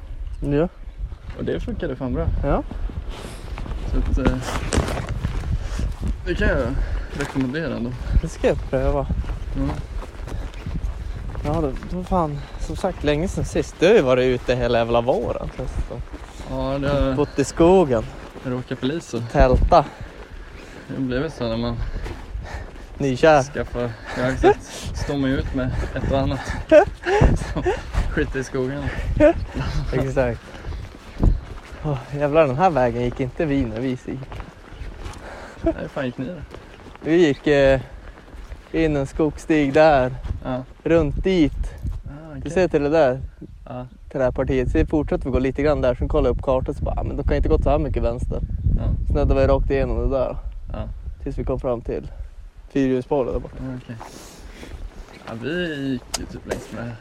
ja, 0.51 0.67
Och 1.37 1.43
det 1.45 1.59
funkade 1.59 1.95
fan 1.95 2.13
bra. 2.13 2.27
ja. 2.43 2.63
Så 3.91 3.97
att, 4.21 4.27
eh, 4.27 4.37
det 6.25 6.35
kan 6.35 6.47
jag 6.47 6.67
rekommendera 7.19 7.75
ändå. 7.75 7.91
Det 8.21 8.27
ska 8.27 8.47
jag 8.47 8.69
pröva. 8.69 9.07
Mm. 9.55 9.69
Ja, 11.45 11.71
det 11.89 11.95
var 11.95 12.03
fan 12.03 12.39
som 12.59 12.75
sagt 12.75 13.03
länge 13.03 13.27
sedan 13.27 13.45
sist. 13.45 13.75
Du 13.79 13.87
har 13.87 13.93
ju 13.93 14.01
varit 14.01 14.23
ute 14.23 14.55
hela 14.55 14.77
jävla 14.77 15.01
våren. 15.01 15.49
Ja, 16.49 16.77
det 16.79 16.89
har 16.89 17.13
Bott 17.13 17.39
i 17.39 17.43
skogen, 17.43 18.03
råkat 18.43 18.79
polis 18.79 19.13
och 19.13 19.21
tälta, 19.31 19.85
det 20.87 21.01
blir 21.01 21.19
väl 21.19 21.31
så 21.31 21.47
när 21.47 21.57
man 21.57 21.77
nykär. 22.97 23.43
skaffar, 23.43 23.91
ja 24.17 24.23
exakt, 24.23 24.59
står 24.93 25.17
man 25.17 25.29
ut 25.29 25.55
med 25.55 25.71
ett 25.95 26.11
och 26.11 26.19
annat. 26.19 26.39
Skit 28.09 28.35
i 28.35 28.43
skogen. 28.43 28.83
Exakt. 29.93 30.41
Oh, 31.83 31.97
jävlar, 32.17 32.47
den 32.47 32.57
här 32.57 32.69
vägen 32.69 33.01
gick 33.03 33.19
inte 33.19 33.45
vi 33.45 33.61
när 33.61 33.79
vi 33.79 33.87
gick. 33.87 34.44
Nej, 35.65 35.89
fan 35.89 36.05
gick 36.05 36.17
ni 36.17 36.25
då? 36.25 36.33
Vi 37.01 37.15
gick 37.27 37.47
eh, 37.47 37.79
in 38.71 38.95
en 38.95 39.07
skogsstig 39.07 39.73
där, 39.73 40.15
Ja. 40.43 40.63
runt 40.83 41.23
dit. 41.23 41.73
Ah, 42.05 42.33
Du 42.33 42.39
okej. 42.39 42.51
ser 42.51 42.67
till 42.67 42.83
det 42.83 42.89
där, 42.89 43.19
Ja, 43.69 43.87
till 44.09 44.17
det 44.19 44.23
här 44.23 44.31
partiet. 44.31 44.71
Så 44.71 44.85
fortsatte 44.85 45.25
vi 45.27 45.31
gå 45.31 45.39
lite 45.39 45.61
grann 45.63 45.81
där, 45.81 45.95
sen 45.95 46.07
kollade 46.07 46.29
jag 46.29 46.35
upp 46.37 46.41
kartan 46.43 46.75
så 46.75 46.83
bara, 46.83 46.95
ah, 46.99 47.03
men 47.03 47.17
de 47.17 47.23
kan 47.23 47.35
inte 47.37 47.49
gå 47.49 47.59
så 47.59 47.69
här 47.69 47.79
mycket 47.79 48.03
vänster. 48.03 48.39
ja, 48.77 48.83
Snuddade 49.11 49.41
vi 49.41 49.47
rakt 49.47 49.69
igenom 49.71 49.97
det 50.09 50.17
där. 50.17 50.37
ja. 50.73 50.79
Tills 51.23 51.37
vi 51.37 51.43
kom 51.43 51.59
fram 51.59 51.81
till 51.81 52.07
fyrhjulsspåret 52.69 53.33
där 53.33 53.39
borta. 53.39 53.55
ja 53.59 53.65
okej. 53.83 53.95
Ja, 55.27 55.33
vi 55.43 55.75
gick 55.91 56.19
ju 56.19 56.25
typ 56.25 56.47
längs 56.49 56.71
med 56.73 56.91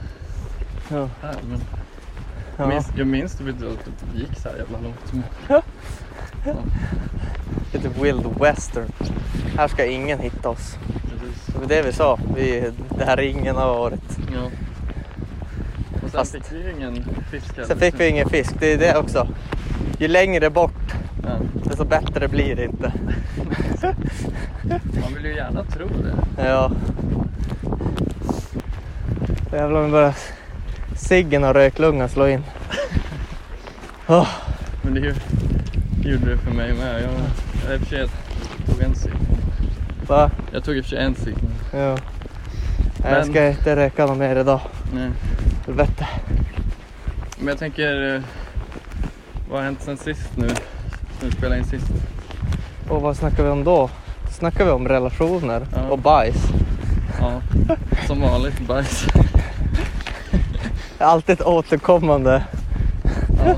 Ja. 0.90 1.08
här 1.22 1.36
men 1.48 1.60
jag 2.56 2.64
Ja. 2.66 2.68
minns, 2.68 2.88
jag 2.96 3.06
minns 3.06 3.36
typ 3.38 3.48
inte 3.48 3.66
att 3.66 3.84
det 4.12 4.18
gick 4.18 4.38
så 4.38 4.48
här 4.48 4.56
jävla 4.56 4.78
långt. 4.80 5.26
Lite 7.72 7.88
wild 8.02 8.26
western. 8.40 8.84
Här 9.56 9.68
ska 9.68 9.86
ingen 9.86 10.18
hitta 10.18 10.48
oss. 10.48 10.76
precis. 11.02 11.46
Det 11.46 11.58
var 11.58 11.66
det 11.66 11.82
vi 11.82 11.92
sa. 11.92 12.18
Vi, 12.36 12.70
det 12.98 13.04
här 13.04 13.16
ringen 13.16 13.56
har 13.56 13.66
varit. 13.68 14.18
Ja. 14.34 14.42
Och 15.94 16.00
sen 16.00 16.10
Fast- 16.10 16.32
fick 16.32 16.52
vi 16.52 16.62
ju 16.64 16.70
ingen 16.76 17.04
fisk 17.30 17.52
heller. 17.56 17.68
Sen 17.68 17.78
fick 17.78 18.00
vi 18.00 18.08
ingen 18.08 18.28
fisk. 18.28 18.52
Det 18.60 18.72
är 18.72 18.78
det 18.78 18.96
också. 18.98 19.28
Ju 19.98 20.08
längre 20.08 20.50
bort, 20.50 20.94
Ja. 21.22 21.30
desto 21.64 21.84
bättre 21.84 22.28
blir 22.28 22.56
det 22.56 22.64
inte. 22.64 22.92
Man 25.00 25.14
vill 25.14 25.24
ju 25.24 25.34
gärna 25.34 25.64
tro 25.64 25.86
det. 25.88 26.42
Ja. 26.44 26.70
Jävlar 29.52 29.84
om 29.84 29.90
bara 29.90 30.14
ciggen 30.96 31.44
och 31.44 31.54
röklungan 31.54 32.08
slå 32.08 32.28
in. 32.28 32.42
Åh, 34.06 34.28
Men 34.82 34.94
det, 34.94 35.00
är 35.00 35.04
ju- 35.04 35.14
gjorde 36.10 36.30
det 36.30 36.36
för 36.38 36.50
mig 36.50 36.72
med. 36.74 36.94
Jag, 36.94 37.10
jag, 37.68 37.74
i 37.74 37.76
och 37.76 37.80
för 37.80 37.86
sig 37.96 38.08
tog 38.66 38.82
en 38.82 38.94
cigg. 38.94 39.12
va? 40.06 40.30
Jag 40.52 40.64
tog 40.64 40.76
i 40.76 40.80
och 40.80 40.84
för 40.84 40.90
sig 40.90 40.98
en 41.04 41.14
cigg. 41.14 41.34
men- 41.72 41.80
Ja. 41.82 41.88
Nej, 41.88 43.12
Jag 43.12 43.12
Men- 43.12 43.24
ska 43.32 43.48
inte 43.48 43.76
röka 43.76 44.06
något 44.06 44.18
mer 44.18 44.36
idag. 44.36 44.60
Nej. 44.94 45.10
Helvete. 45.66 46.08
Men 47.38 47.48
jag 47.48 47.58
tänker, 47.58 48.14
eh, 48.14 48.20
vad 49.50 49.58
har 49.58 49.64
hänt 49.64 49.82
sen 49.82 49.96
sist 49.96 50.30
nu? 50.36 50.48
Sen 50.48 50.56
vi 51.28 51.30
spelade 51.30 51.58
in 51.58 51.64
sist? 51.64 51.86
Och 52.88 53.02
vad 53.02 53.16
snackar 53.16 53.42
vi 53.44 53.48
om 53.50 53.64
då? 53.64 53.90
Då 54.26 54.30
snackar 54.32 54.64
vi 54.64 54.70
om 54.70 54.88
relationer 54.88 55.66
Ja. 55.74 55.80
och 55.90 55.98
bajs. 55.98 56.36
Ja, 57.20 57.40
som 58.06 58.20
vanligt 58.20 58.60
bajs. 58.60 59.06
Alltid 60.98 61.32
ett 61.32 61.46
återkommande. 61.46 62.44
Ja. 63.46 63.54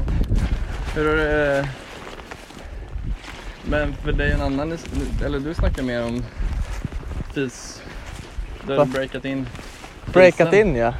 Hur 0.94 1.08
har 1.08 1.16
det... 1.16 1.68
Men 3.70 3.94
för 3.94 4.12
dig 4.12 4.32
en 4.32 4.42
annan, 4.42 4.78
eller 5.24 5.38
du 5.38 5.54
snackar 5.54 5.82
mer 5.82 6.04
om 6.04 6.24
fis. 7.34 7.82
Du 8.66 8.76
har 8.78 8.84
breakat 8.84 9.24
in 9.24 9.48
Breakat 10.12 10.52
in 10.52 10.76
ja. 10.76 10.94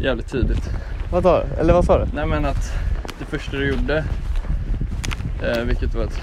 jävligt 0.00 0.28
tidigt. 0.28 0.70
Vad 1.12 1.22
sa 1.22 1.44
du? 1.44 1.60
Eller 1.60 1.72
vad 1.74 1.84
sa 1.84 1.98
du? 1.98 2.06
Nej 2.14 2.26
men 2.26 2.44
att 2.44 2.72
det 3.18 3.24
första 3.24 3.56
du 3.56 3.68
gjorde, 3.68 4.04
eh, 5.42 5.62
vilket 5.64 5.94
var 5.94 6.04
ett 6.04 6.20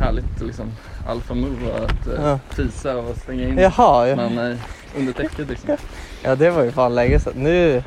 härligt 0.00 0.40
liksom 0.40 0.72
alfa 1.06 1.34
move 1.34 1.70
var 1.70 1.78
att 1.84 2.06
eh, 2.06 2.24
Ja. 2.24 2.38
fisa 2.50 2.96
och 2.96 3.16
slänga 3.16 3.48
in 3.48 3.58
Jaha, 3.58 4.08
ja. 4.08 4.16
man 4.16 4.38
eh, 4.38 4.56
under 4.98 5.12
täcket 5.12 5.48
liksom. 5.48 5.76
ja 6.22 6.36
det 6.36 6.50
var 6.50 6.64
ju 6.64 6.72
fan 6.72 6.94
länge 6.94 7.20
sedan. 7.20 7.32
Nu, 7.36 7.82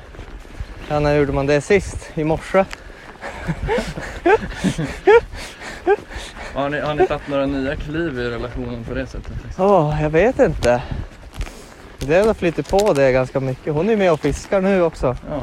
ja, 0.89 0.99
när 0.99 1.15
gjorde 1.15 1.31
man 1.33 1.45
det 1.45 1.61
sist? 1.61 2.09
I 2.15 2.23
morse? 2.23 2.65
Har 6.53 6.69
ni, 6.69 6.79
har 6.79 6.93
ni 6.93 7.07
tagit 7.07 7.27
några 7.27 7.45
nya 7.45 7.75
kliv 7.75 8.19
i 8.19 8.29
relationen 8.29 8.83
på 8.83 8.93
det 8.93 9.05
sättet? 9.07 9.33
Liksom? 9.45 9.65
Åh, 9.65 10.01
jag 10.03 10.09
vet 10.09 10.39
inte. 10.39 10.83
Det 11.99 12.27
har 12.27 12.33
flyttat 12.33 12.69
på 12.69 12.93
det 12.93 13.11
ganska 13.11 13.39
mycket. 13.39 13.73
Hon 13.73 13.89
är 13.89 13.97
med 13.97 14.11
och 14.11 14.19
fiskar 14.19 14.61
nu 14.61 14.81
också. 14.81 15.17
Ja, 15.29 15.41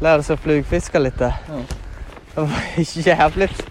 Lär 0.00 0.22
sig 0.22 0.36
flugfiska 0.36 0.98
lite. 0.98 1.34
ja. 1.48 1.54
Det 2.34 2.40
var 2.40 2.50
jävligt 3.08 3.66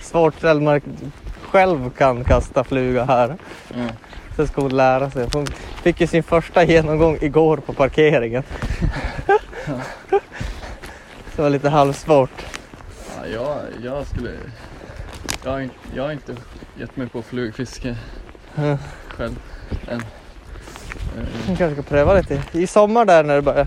svårt 0.00 0.40
själv 0.40 0.62
man 0.62 0.80
själv 1.50 1.90
kan 1.90 2.24
kasta 2.24 2.64
fluga 2.64 3.04
här. 3.04 3.36
ja. 3.68 3.86
Så 4.36 4.46
ska 4.46 4.60
hon 4.62 4.76
lära 4.76 5.10
sig. 5.10 5.26
Hon 5.32 5.46
fick 5.82 6.00
ju 6.00 6.06
sin 6.06 6.22
första 6.22 6.64
genomgång 6.64 7.18
igår 7.20 7.56
på 7.56 7.72
parkeringen. 7.72 8.42
Så 10.10 11.36
det 11.36 11.42
var 11.42 11.50
lite 11.50 11.68
halvsvårt. 11.68 12.46
ja 13.16 13.26
jag, 13.26 13.56
jag 13.82 14.06
skulle... 14.06 14.30
Jag 15.44 15.50
har, 15.50 15.60
inte, 15.60 15.74
jag 15.94 16.02
har 16.02 16.12
inte 16.12 16.36
gett 16.78 16.96
mig 16.96 17.08
på 17.08 17.22
flugfiske 17.22 17.96
Ja. 18.54 18.78
själv 19.08 19.36
än. 19.90 20.02
Man 21.46 21.56
kanske 21.56 21.74
ska 21.74 21.82
pröva 21.82 22.14
lite. 22.14 22.42
I 22.52 22.66
sommar 22.66 23.04
där 23.04 23.24
när 23.24 23.34
det 23.36 23.42
börjar 23.42 23.66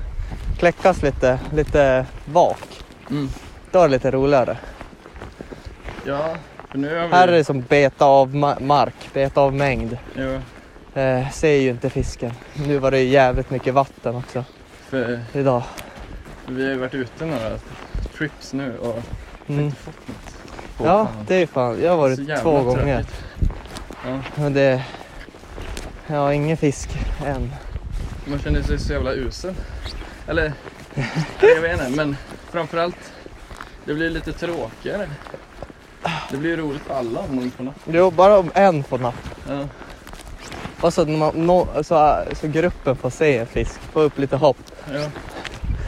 kläckas 0.59 1.01
lite, 1.01 1.39
lite 1.53 2.05
vak. 2.25 2.83
Mm. 3.09 3.29
Då 3.71 3.79
är 3.79 3.83
det 3.83 3.91
lite 3.91 4.11
roligare. 4.11 4.57
Ja, 6.05 6.35
för 6.71 6.77
nu 6.77 6.95
har 6.99 7.07
vi... 7.07 7.13
Här 7.13 7.27
är 7.27 7.31
det 7.31 7.43
som 7.43 7.61
beta 7.61 8.05
av 8.05 8.35
ma- 8.35 8.63
mark, 8.63 9.09
beta 9.13 9.41
av 9.41 9.53
mängd. 9.53 9.97
Jo, 10.15 10.39
Eh, 10.95 11.29
ser 11.29 11.53
ju 11.55 11.69
inte 11.69 11.89
fisken. 11.89 12.31
Nu 12.67 12.77
var 12.79 12.91
det 12.91 12.99
ju 12.99 13.09
jävligt 13.09 13.49
mycket 13.49 13.73
vatten 13.73 14.15
också 14.15 14.45
för 14.89 15.19
idag. 15.33 15.63
vi 16.47 16.63
har 16.63 16.69
ju 16.71 16.77
varit 16.77 16.93
ute 16.93 17.25
några 17.25 17.57
trips 18.17 18.53
nu 18.53 18.77
och 18.77 18.99
Mm. 19.47 19.65
inte 19.65 19.75
fått 19.77 20.07
något. 20.07 20.32
På 20.77 20.85
Ja, 20.85 21.05
fan. 21.05 21.25
det 21.27 21.35
är 21.35 21.45
fan. 21.47 21.81
Jag 21.83 21.89
har 21.91 21.97
varit 21.97 22.41
två 22.41 22.63
gånger. 22.63 23.05
Ja, 24.05 24.19
Men 24.35 24.53
det... 24.53 24.83
Ja, 26.07 26.33
ingen 26.33 26.57
fisk 26.57 26.89
än. 27.25 27.51
man 28.25 28.39
känner 28.39 28.61
sig 28.61 28.79
så 28.79 28.93
jävla 28.93 29.11
usel. 29.13 29.53
Eller, 30.27 30.53
jag 31.41 31.61
vet 31.61 31.73
inte, 31.73 31.89
men 31.95 32.17
framförallt 32.51 33.13
det 33.85 33.93
blir 33.93 34.09
lite 34.09 34.33
tråkigare. 34.33 35.09
Det 36.31 36.37
blir 36.37 36.49
ju 36.49 36.57
roligt 36.57 36.81
för 36.81 36.93
alla 36.93 37.19
om 37.19 37.35
någon 37.35 37.51
får 37.51 37.63
napp. 37.63 37.75
Jo, 37.85 38.11
bara 38.11 38.37
om 38.39 38.51
en 38.55 38.83
får 38.83 38.97
napp. 38.97 39.29
Ja, 39.49 39.67
Och 40.81 40.93
så, 40.93 41.05
när 41.05 41.17
man, 41.17 41.45
nå- 41.45 41.67
så, 41.83 42.23
så 42.41 42.47
gruppen 42.47 42.95
får 42.95 43.09
se 43.09 43.37
en 43.37 43.47
fisk, 43.47 43.79
få 43.91 44.01
upp 44.01 44.17
lite 44.17 44.35
hopp. 44.35 44.57
ja, 44.93 45.09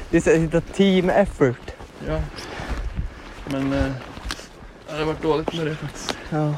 Det 0.10 0.28
är 0.28 0.40
lite 0.40 0.62
team 0.62 1.10
effort. 1.10 1.72
ja. 2.08 2.20
Men 3.46 3.74
eh, 3.74 3.92
det 4.98 5.02
har 5.02 5.06
varit 5.14 5.22
dåligt 5.22 5.54
med 5.54 5.66
det 5.66 5.76
faktiskt. 5.76 6.18
Ja. 6.30 6.54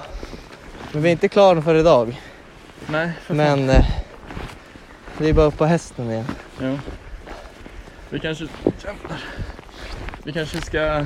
Men 0.92 1.02
vi 1.02 1.08
är 1.10 1.12
inte 1.12 1.28
klara 1.28 1.62
för 1.62 1.76
idag. 1.76 2.22
Nej, 2.88 3.12
för. 3.22 3.34
Men 3.34 3.70
eh, 3.70 3.86
det 5.18 5.30
är 5.30 5.34
bara 5.34 5.46
upp 5.46 5.58
på 5.58 5.66
hästen 5.66 6.12
igen. 6.12 6.26
Ja. 6.62 6.74
Vi 8.10 8.20
kanske... 8.20 8.44
Jävlar. 8.64 9.24
Vi 10.24 10.34
kanske 10.34 10.62
ska 10.62 11.06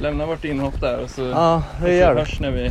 lämna 0.00 0.26
vårt 0.26 0.44
inhopp 0.44 0.80
där 0.80 0.98
och 0.98 1.10
så 1.10 1.22
Ja, 1.22 1.62
vi 1.82 1.90
vi 1.90 1.98
gör 1.98 2.14
det. 2.14 2.20
hörs 2.20 2.40
när 2.40 2.50
vi, 2.50 2.70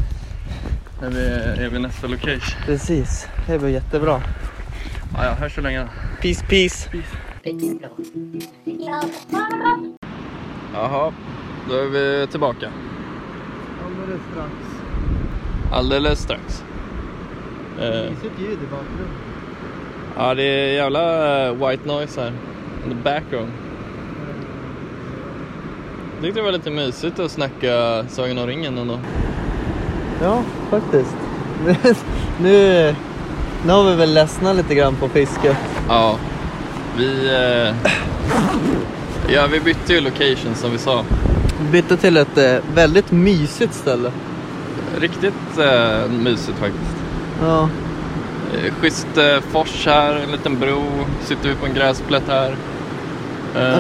när 1.01 1.09
vi 1.09 1.25
är 1.63 1.69
vid 1.69 1.81
nästa 1.81 2.07
location. 2.07 2.61
Precis. 2.65 3.27
Det 3.47 3.59
blir 3.59 3.69
jättebra. 3.69 4.21
Ja, 5.13 5.23
ja, 5.25 5.31
hörs 5.33 5.55
så 5.55 5.61
länge 5.61 5.79
då. 5.81 5.87
Peace, 6.21 6.45
peace. 6.49 6.89
Gott. 7.43 7.91
Jaha, 10.73 11.13
då 11.69 11.75
är 11.75 11.85
vi 11.85 12.27
tillbaka. 12.31 12.71
Alldeles 14.05 14.21
strax. 14.31 14.51
Alldeles 15.71 16.19
strax. 16.19 16.63
Eh, 17.79 18.09
Mysigt 18.12 18.39
ljud 18.39 18.59
i 18.63 18.67
bakgrunden. 18.71 19.07
ja, 20.17 20.33
det 20.33 20.43
är 20.43 20.74
jävla 20.74 21.47
eh, 21.47 21.53
white 21.53 21.88
noise 21.88 22.21
här. 22.21 22.33
In 22.83 22.89
the 22.89 22.95
background. 23.03 23.51
Jag 26.15 26.24
tyckte 26.24 26.39
det 26.39 26.43
var 26.43 26.51
lite 26.51 26.71
mysigt 26.71 27.19
att 27.19 27.31
snacka 27.31 28.05
Sagan 28.09 28.38
om 28.38 28.47
ringen 28.47 28.77
ändå. 28.77 29.00
Ja, 30.21 30.43
faktiskt. 30.69 31.15
nu, 32.41 32.95
nu 33.65 33.71
har 33.74 33.89
vi 33.89 33.95
väl 33.95 34.13
ledsnat 34.13 34.55
lite 34.55 34.75
grann 34.75 34.95
på 34.95 35.07
fisket. 35.09 35.57
Ja, 35.89 36.15
vi... 36.97 37.27
Eh, 37.27 37.91
ja, 39.33 39.47
vi 39.51 39.59
bytte 39.59 39.93
ju 39.93 40.01
location 40.01 40.55
som 40.55 40.71
vi 40.71 40.77
sa. 40.77 41.03
Bytte 41.72 41.98
till 41.98 42.17
ett 42.17 42.38
eh, 42.38 42.55
väldigt 42.74 43.12
mysigt 43.12 43.74
ställe. 43.74 44.12
Riktigt 45.00 45.57
eh, 45.57 46.10
mysigt 46.12 46.57
faktiskt. 46.60 46.95
Ja, 47.41 47.69
Eh, 48.65 48.74
Schysst 48.81 49.17
eh, 49.17 49.39
fors 49.51 49.86
här, 49.86 50.15
en 50.15 50.31
liten 50.31 50.60
bro. 50.60 50.84
Sitter 51.24 51.50
vi 51.50 51.55
på 51.55 51.65
en 51.65 51.74
gräsplätt 51.74 52.24
här. 52.27 52.55
Eh. 53.55 53.72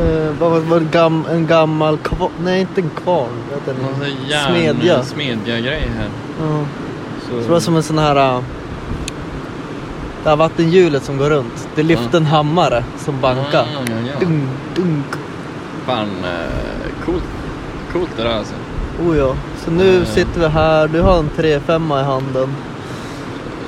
Eh, 0.00 0.30
vad 0.40 0.50
var 0.50 0.60
var 0.60 0.80
det? 0.80 0.86
Gam, 0.92 1.24
en 1.30 1.46
gammal 1.46 1.98
kvarn? 1.98 2.30
Nej, 2.44 2.60
inte 2.60 2.80
en 2.80 2.90
kvarn. 3.02 3.28
Det? 3.66 3.72
här 4.04 4.12
järn, 4.28 4.52
Smedja. 4.76 5.02
smedja-grej 5.02 5.90
här. 5.96 6.08
Ja. 6.40 6.64
Så, 7.20 7.28
Så 7.30 7.36
det 7.46 7.52
var 7.52 7.60
som 7.60 7.76
en 7.76 7.82
sån 7.82 7.98
här... 7.98 8.16
äh, 8.36 8.40
Det 10.22 10.28
här 10.28 10.36
vattenhjulet 10.36 11.04
som 11.04 11.16
går 11.18 11.30
runt. 11.30 11.68
Det 11.74 11.82
lyfte 11.82 12.08
Ja. 12.12 12.16
en 12.16 12.26
hammare 12.26 12.84
som 12.98 13.20
bankar. 13.20 13.44
Ja, 13.74 13.80
ja, 13.86 13.94
ja. 14.12 14.20
Dunk, 14.26 14.44
dunk. 14.74 15.06
Fan, 15.86 16.08
eh, 16.24 16.75
coolt. 17.06 17.24
Coolt 17.92 18.10
det 18.16 18.22
där 18.22 18.38
alltså. 18.38 18.54
Oh 19.06 19.16
ja. 19.18 19.34
Så 19.64 19.70
nu 19.70 19.96
Eh. 20.00 20.04
sitter 20.04 20.40
vi 20.40 20.46
här. 20.46 20.88
Du 20.88 21.00
har 21.00 21.18
en 21.18 21.30
3-5 21.36 22.00
i 22.00 22.04
handen. 22.04 22.48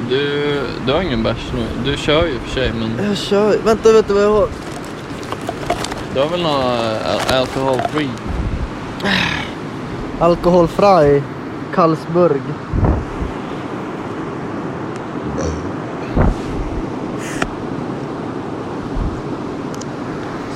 Du, 0.09 0.61
du 0.87 0.92
har 0.92 1.00
ingen 1.02 1.23
bärs 1.23 1.52
nu. 1.54 1.90
Du 1.90 1.97
kör 1.97 2.26
ju 2.26 2.38
för 2.38 2.50
sig, 2.61 2.73
men 2.73 3.07
Jag 3.09 3.16
kör. 3.16 3.57
Vänta, 3.64 3.92
vet 3.92 4.09
du 4.09 4.14
vad 4.14 4.23
jag 4.23 4.33
har? 4.33 4.49
du 6.14 6.21
har 6.21 6.28
väl 6.28 6.42
någon 6.42 6.52
uh, 6.62 7.40
alcohol 7.40 7.80
free? 7.92 8.11
Alkoholfri 10.21 11.23
Karlsburg. 11.75 12.40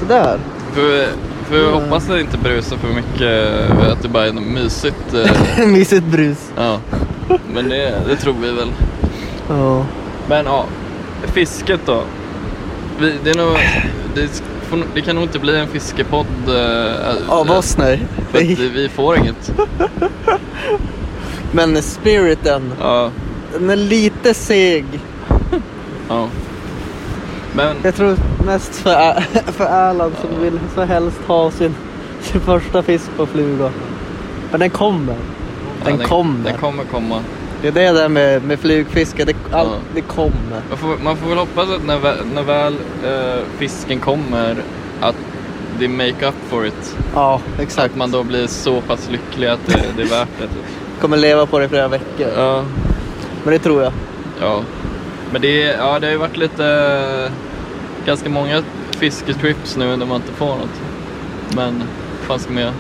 Sådär. 0.01 0.39
För, 0.73 1.07
för 1.49 1.63
jag 1.63 1.73
hoppas 1.73 2.03
att 2.05 2.09
det 2.15 2.21
inte 2.21 2.39
brusar 2.39 2.77
för 2.77 2.89
mycket, 2.89 3.71
eh, 3.81 3.93
att 3.93 4.03
det 4.03 4.09
bara 4.09 4.27
är 4.27 4.33
något 4.33 4.45
mysigt. 4.45 5.15
eh, 5.15 5.67
Mysigt 5.67 6.05
brus. 6.05 6.51
ja. 6.57 6.79
Men 7.55 7.69
det, 7.69 7.95
det 8.09 8.17
tror 8.17 8.35
vi 8.43 8.51
väl. 8.53 8.69
Ja. 9.49 9.87
Men 10.29 10.45
ja, 10.47 10.65
fisket 11.27 11.81
då. 11.87 12.03
Vi, 13.01 13.13
det, 13.25 13.31
är 13.31 13.35
nog, 13.35 13.57
det, 14.15 14.43
får- 14.69 14.85
det 14.95 15.01
kan 15.01 15.15
nog 15.17 15.25
inte 15.25 15.39
bli 15.39 15.59
en 15.59 15.69
fiskepodd. 15.69 16.27
eh, 16.49 17.29
Av 17.33 17.51
oss 17.51 17.79
nej. 17.79 18.01
För 18.31 18.39
att 18.39 18.45
vi 18.59 18.89
får 18.89 19.19
inget. 19.19 19.53
Men 21.53 21.83
spiriten, 21.83 22.73
Ja, 22.81 23.11
den 23.53 23.71
är 23.71 23.77
lite 23.77 24.35
seg. 24.35 24.85
ja. 26.09 26.29
Men 27.57 27.77
Jag 27.83 27.95
tror 27.95 28.17
mest 28.47 28.75
för, 28.77 29.21
för 29.53 29.65
Erland 29.65 30.15
som 30.21 30.41
vill 30.43 30.59
så 30.75 30.83
helst 30.83 31.19
ha 31.27 31.51
sin, 31.51 31.75
sin 32.21 32.41
första 32.41 32.83
fisk 32.83 33.11
på 33.17 33.27
fluga. 33.27 33.71
Men 34.51 34.61
den 34.61 34.71
kommer. 34.71 35.17
Den 35.85 36.01
ja, 36.01 36.07
kommer. 36.07 36.45
Den 36.51 36.59
kommer 36.59 36.85
komma. 36.85 37.21
Det 37.63 37.69
är 37.69 37.73
det 37.73 37.93
där 37.93 38.09
med, 38.09 38.45
med 38.45 38.61
flugfiske, 38.61 39.25
det, 39.25 39.37
all, 39.53 39.67
Ja. 39.67 39.75
det 39.95 40.01
kommer. 40.01 40.63
Man 40.69 40.79
får, 40.79 41.05
man 41.05 41.17
får 41.17 41.29
väl 41.29 41.39
hoppas 41.39 41.71
att 41.71 41.87
när, 41.87 41.99
väl- 41.99 42.25
när 42.35 42.43
väl 42.43 42.77
eh, 43.05 43.43
fisken 43.59 44.01
kommer 44.01 44.57
att 45.01 45.15
det 45.79 45.89
make 45.89 46.29
up 46.29 46.35
for 46.49 46.67
it. 46.67 46.97
Ja, 47.15 47.41
exakt. 47.61 47.91
att 47.93 47.97
man 47.99 48.11
då 48.11 48.23
blir 48.23 48.47
så 48.47 48.81
pass 48.81 49.09
lycklig 49.11 49.47
att 49.49 49.67
det, 49.67 49.83
det 49.97 50.03
är 50.03 50.07
värt 50.07 50.29
det. 50.39 50.49
Kommer 51.01 51.17
leva 51.17 51.47
på 51.47 51.59
det 51.59 51.65
i 51.65 51.69
flera 51.69 51.89
veckor. 51.89 52.27
Ja, 52.37 52.65
Men 53.45 53.53
det 53.53 53.59
tror 53.59 53.83
jag. 53.83 53.93
ja. 54.41 54.61
Men 55.33 55.41
det, 55.43 55.61
ja, 55.63 55.99
det 55.99 56.07
har 56.07 56.13
ju 56.13 56.17
varit 56.19 56.37
lite, 56.37 56.67
eh, 57.27 57.33
ganska 58.07 58.29
många 58.29 58.63
fisketrips 58.99 59.77
nu 59.77 59.97
där 59.97 60.07
man 60.07 60.17
inte 60.17 60.33
får 60.33 60.47
något. 60.47 60.81
Men 61.57 61.83
fan 62.23 62.39
ska 62.39 62.53
man 62.53 62.63
göra? 62.63 62.75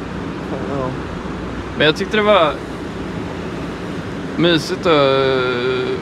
Ja. 0.78 0.86
Men 1.78 1.86
jag 1.86 1.96
tyckte 1.96 2.16
det 2.16 2.22
var 2.22 2.52
mysigt 4.36 4.80
att 4.86 4.92
uh, 4.92 5.96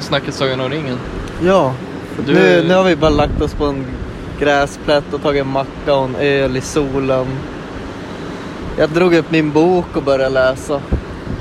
snacka 0.00 0.32
Sagan 0.32 0.60
om 0.60 0.70
ringen. 0.70 0.98
ja. 1.44 1.74
Du- 2.26 2.34
Nu, 2.34 2.64
nu 2.68 2.74
har 2.74 2.84
vi 2.84 2.96
bara 2.96 3.10
lagt 3.10 3.40
oss 3.42 3.54
på 3.54 3.64
en 3.66 3.86
gräsplätt 4.40 5.04
och 5.14 5.22
tagit 5.22 5.40
en 5.42 5.48
macka 5.52 5.94
och 5.94 6.04
en 6.04 6.16
öl 6.16 6.56
i 6.56 6.60
solen. 6.60 7.26
Jag 8.78 8.90
drog 8.90 9.14
upp 9.14 9.30
min 9.30 9.50
bok 9.52 9.96
och 9.96 10.02
började 10.02 10.28
läsa. 10.34 10.80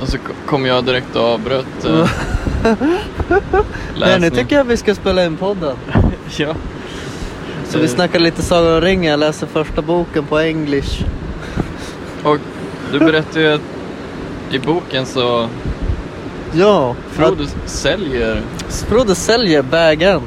Och 0.01 0.08
så 0.08 0.17
kom 0.47 0.65
jag 0.65 0.84
direkt 0.86 1.15
och 1.15 1.23
avbröt 1.23 1.86
uh, 1.86 2.10
Nej, 4.00 4.20
nu 4.20 4.30
tycker 4.30 4.56
jag 4.56 4.63
vi 4.63 4.78
ska 4.78 4.96
spela 4.96 5.26
in 5.26 5.38
podden. 5.38 5.76
Ja. 6.38 6.56
Så 7.70 7.78
vi 7.78 7.84
Eh, 7.86 7.89
snackar 7.89 8.20
lite 8.20 8.41
Sagan 8.41 8.74
om 8.74 8.82
ringen. 8.82 9.12
Jag 9.12 9.20
läser 9.20 9.48
första 9.48 9.82
boken 9.82 10.26
på 10.26 10.39
english. 10.39 11.06
Och 12.24 12.38
du 12.91 13.00
berättade 13.00 13.41
ju 13.41 13.54
att 13.54 13.62
i 14.52 14.60
boken 14.60 15.06
så 15.06 15.48
Ja, 16.54 16.96
Frodo 17.12 17.46
säljer. 17.65 18.41
att 18.67 18.74
Frodo 18.89 19.15
säljer 19.15 19.62
bagen 19.62 20.22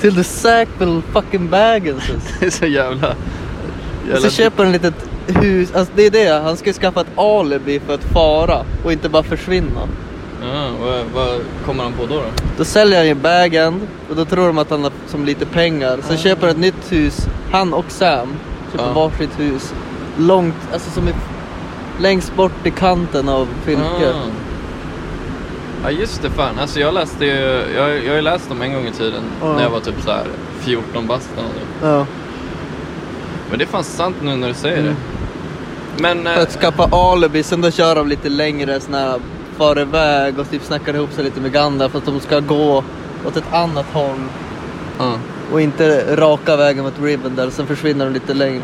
till 0.00 0.14
the 0.14 0.24
Sackville 0.24 1.02
fucking 1.12 1.48
Bagginses. 1.50 2.22
Det 2.40 2.46
är 2.46 2.50
så 2.50 2.66
jävla... 2.66 3.08
Och 3.08 4.08
jävla 4.08 4.20
så 4.20 4.36
köper 4.36 4.64
han 4.64 4.74
ett 4.74 4.82
litet 4.82 5.08
hus. 5.42 5.74
Alltså 5.74 5.92
det 5.96 6.06
är 6.06 6.10
det, 6.10 6.42
han 6.44 6.56
ska 6.56 6.66
ju 6.66 6.72
skaffa 6.72 7.00
ett 7.00 7.18
alibi 7.18 7.80
för 7.86 7.94
att 7.94 8.04
fara 8.04 8.64
och 8.84 8.92
inte 8.92 9.08
bara 9.08 9.22
försvinna. 9.22 9.80
Ja, 10.42 10.70
vad, 10.80 11.04
vad 11.14 11.40
kommer 11.66 11.84
han 11.84 11.92
på 11.92 12.06
då? 12.06 12.14
då? 12.14 12.22
Då 12.58 12.64
säljer 12.64 12.98
han 12.98 13.06
ju 13.06 13.14
bagen 13.14 13.80
och 14.10 14.16
då 14.16 14.24
tror 14.24 14.46
de 14.46 14.58
att 14.58 14.70
han 14.70 14.82
har 14.82 14.92
som 15.06 15.24
lite 15.24 15.46
pengar. 15.46 15.98
Sen 16.02 16.16
köper 16.16 16.46
han 16.46 16.50
ett 16.50 16.60
nytt 16.60 16.92
hus, 16.92 17.28
han 17.52 17.74
och 17.74 17.84
Sam 17.90 18.28
köper 18.72 18.84
Ja. 18.86 18.92
varsitt 18.92 19.40
hus. 19.40 19.74
Långt, 20.18 20.54
alltså 20.72 20.90
som 20.90 21.08
är 21.08 21.14
längst 22.00 22.36
bort 22.36 22.66
i 22.66 22.70
kanten 22.70 23.28
av 23.28 23.48
fylket. 23.64 24.14
Ah. 24.14 24.28
Ja 25.84 25.90
just 25.90 26.22
det, 26.22 26.30
fan. 26.30 26.58
Alltså 26.60 26.80
jag 26.80 26.94
läste 26.94 27.24
ju, 27.24 27.32
jag, 27.76 27.96
jag 28.04 28.08
har 28.08 28.16
ju 28.16 28.20
läst 28.20 28.48
dem 28.48 28.62
en 28.62 28.72
gång 28.72 28.86
i 28.86 28.92
tiden 28.92 29.22
Ja. 29.42 29.52
när 29.52 29.62
jag 29.62 29.70
var 29.70 29.80
typ 29.80 29.94
så 30.04 30.10
här 30.10 30.24
14 30.60 31.06
bast 31.06 31.30
eller. 31.38 32.06
Men 33.50 33.58
det 33.58 33.64
är 33.64 33.68
fan 33.68 33.84
sant 33.84 34.16
nu 34.22 34.36
när 34.36 34.48
du 34.48 34.54
säger 34.54 34.78
Mm. 34.78 34.94
det. 35.96 36.02
Men... 36.02 36.24
För 36.24 36.36
eh, 36.36 36.42
att 36.42 36.52
skaffa 36.52 36.84
alibi, 36.96 37.42
sen 37.42 37.60
då 37.60 37.70
kör 37.70 37.94
de 37.94 38.08
lite 38.08 38.28
längre 38.28 38.80
såna 38.80 39.14
far 39.56 39.80
iväg 39.80 40.38
och 40.38 40.50
typ 40.50 40.64
snackar 40.64 40.94
ihop 40.94 41.12
sig 41.12 41.24
lite 41.24 41.40
med 41.40 41.52
Gandalf 41.52 41.92
för 41.92 41.98
att 41.98 42.06
de 42.06 42.20
ska 42.20 42.40
gå 42.40 42.84
åt 43.26 43.36
ett 43.36 43.52
annat 43.52 43.86
håll 43.92 44.20
ja. 44.98 45.12
och 45.52 45.60
inte 45.60 46.16
raka 46.16 46.56
vägen 46.56 46.84
mot 46.84 47.00
Rivendell, 47.02 47.50
sen 47.52 47.66
försvinner 47.66 48.04
de 48.04 48.14
lite 48.14 48.34
längre. 48.34 48.62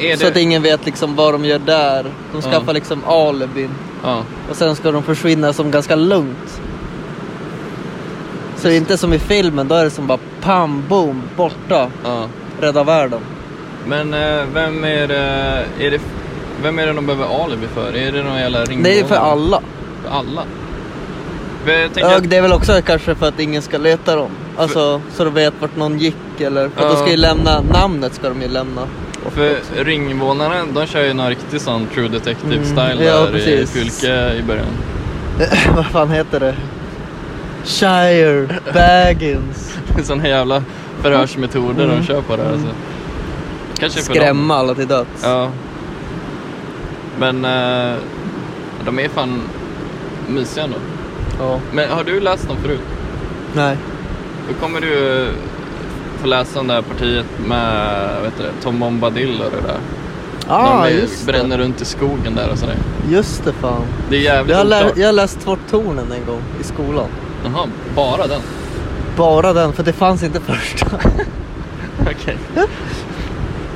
Är 0.00 0.16
Så 0.16 0.22
det... 0.24 0.28
att 0.30 0.36
ingen 0.36 0.62
vet 0.62 0.86
liksom 0.86 1.16
vad 1.16 1.34
de 1.34 1.44
gör 1.44 1.58
där. 1.58 2.06
De 2.32 2.42
skaffar 2.42 2.64
Ja. 2.66 2.72
liksom 2.72 3.04
alibin 3.04 3.70
Ja. 4.04 4.22
och 4.50 4.56
sen 4.56 4.76
ska 4.76 4.92
de 4.92 5.02
försvinna 5.02 5.52
som 5.52 5.70
ganska 5.70 5.94
lugnt. 5.96 6.60
Så 8.56 8.68
det 8.68 8.74
är 8.74 8.76
inte 8.78 8.98
som 8.98 9.12
i 9.12 9.18
filmen, 9.18 9.68
då 9.68 9.74
är 9.74 9.84
det 9.84 9.90
som 9.90 10.06
bara 10.06 10.18
pam, 10.40 10.84
boom, 10.88 11.22
borta, 11.36 11.90
ja. 12.04 12.28
rädda 12.60 12.84
världen. 12.84 13.20
Men 13.86 14.14
eh, 14.14 14.44
vem 14.54 14.84
är 14.84 15.08
det... 15.08 15.64
Är 15.78 15.90
det 15.90 16.00
vem 16.62 16.78
är 16.78 16.86
det 16.86 16.92
de 16.92 17.06
behöver 17.06 17.44
alibi 17.44 17.66
för? 17.66 17.96
Är 17.96 18.12
det 18.12 18.22
någon 18.22 18.38
jävla 18.38 18.64
ringmål? 18.64 18.84
Det 18.84 19.00
är 19.00 19.04
för 19.04 19.14
alla. 19.16 19.60
För 20.06 20.12
alla? 20.18 20.42
För 21.64 21.88
Ja, 22.00 22.16
att, 22.16 22.30
det 22.30 22.36
är 22.36 22.42
väl 22.42 22.52
också 22.52 22.82
kanske 22.86 23.14
för 23.14 23.28
att 23.28 23.40
ingen 23.40 23.62
ska 23.62 23.78
leta 23.78 24.16
dem. 24.16 24.30
Alltså 24.56 25.00
så 25.14 25.24
de 25.24 25.34
vet 25.34 25.54
vart 25.60 25.76
någon 25.76 25.98
gick 25.98 26.40
eller 26.40 26.68
för 26.68 26.82
att 26.82 26.90
de 26.90 26.96
Ja. 26.96 27.02
ska 27.02 27.10
ju 27.10 27.16
lämna, 27.16 27.60
namnet 27.60 28.14
ska 28.14 28.28
de 28.28 28.42
ju 28.42 28.48
lämna. 28.48 28.82
för 29.30 29.56
ringvånarna, 29.84 30.54
de 30.74 30.86
kör 30.86 31.02
ju 31.04 31.12
någon 31.14 31.28
riktig 31.28 31.60
sån 31.60 31.86
true 31.94 32.08
detective-style 32.08 32.92
Mm, 32.92 33.04
ja, 33.04 33.16
där 33.20 33.28
i 33.28 33.32
precis. 33.32 33.70
Fylke 33.70 34.34
i 34.34 34.42
början. 34.42 34.66
Vad 35.76 35.86
fan 35.86 36.10
heter 36.10 36.40
det? 36.40 36.54
Shire, 37.64 38.48
Baggins. 38.74 39.76
Det 39.94 40.00
är 40.00 40.04
såna 40.04 40.28
jävla 40.28 40.62
förhörsmetoder 41.02 41.84
Mm. 41.84 41.96
de 42.00 42.06
kör 42.06 42.20
på 42.22 42.36
där 42.36 42.52
alltså. 42.52 42.68
Kanske 43.78 43.98
för 44.02 44.14
Skrämma 44.14 44.56
alla 44.56 44.74
till 44.74 44.86
döds. 44.86 45.22
Ja. 45.22 45.48
Men 47.18 47.44
eh, 47.44 47.94
de 48.84 48.98
är 48.98 49.08
fan 49.08 49.40
mysiga 50.28 50.64
ändå. 50.64 50.76
Ja. 51.38 51.60
Men 51.72 51.90
har 51.90 52.04
du 52.04 52.20
läst 52.20 52.48
dem 52.48 52.56
förut? 52.62 52.80
Nej. 53.54 53.76
Då 54.48 54.54
kommer 54.66 54.80
du 54.80 54.86
ju 54.88 55.28
få 56.20 56.26
läsa 56.26 56.60
om 56.60 56.66
det 56.66 56.74
här 56.74 56.82
partiet 56.82 57.26
med 57.46 58.08
vet 58.22 58.32
du, 58.38 58.42
det, 58.42 58.50
Tom 58.62 58.78
Bombadil 58.80 59.40
och 59.42 59.50
det 59.50 59.68
där. 59.68 59.78
Ja, 60.48 60.82
De 60.82 60.94
är- 60.94 61.00
just 61.00 61.26
det. 61.26 61.32
bränner 61.32 61.58
runt 61.58 61.80
i 61.80 61.84
skogen 61.84 62.34
där 62.34 62.48
och 62.52 62.58
sådär. 62.58 62.76
Just 63.10 63.44
det 63.44 63.52
fan. 63.52 63.82
Det 64.10 64.16
är 64.16 64.20
jävligt 64.20 64.50
Jag 64.50 64.58
har, 64.58 64.64
lä- 64.64 64.80
oklart. 64.80 64.96
jag 64.98 65.06
har 65.08 65.12
läst 65.12 65.40
Två 65.40 65.56
tornen 65.70 66.12
en 66.12 66.26
gång 66.26 66.42
i 66.60 66.64
skolan. 66.64 67.06
Jaha, 67.44 67.66
bara 67.94 68.26
den? 68.26 68.40
Bara 69.16 69.52
den, 69.52 69.72
för 69.72 69.82
det 69.82 69.92
fanns 69.92 70.22
inte 70.22 70.40
första. 70.40 70.86
Okej. 72.00 72.36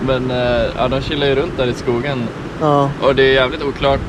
Men 0.07 0.31
eh, 0.31 0.67
ja, 0.77 0.89
de 0.89 1.01
chillar 1.01 1.27
ju 1.27 1.35
runt 1.35 1.57
där 1.57 1.67
i 1.67 1.75
skogen 1.75 2.23
ja. 2.61 2.91
och 3.03 3.15
det 3.15 3.23
är 3.23 3.33
jävligt 3.33 3.63
oklart 3.63 4.01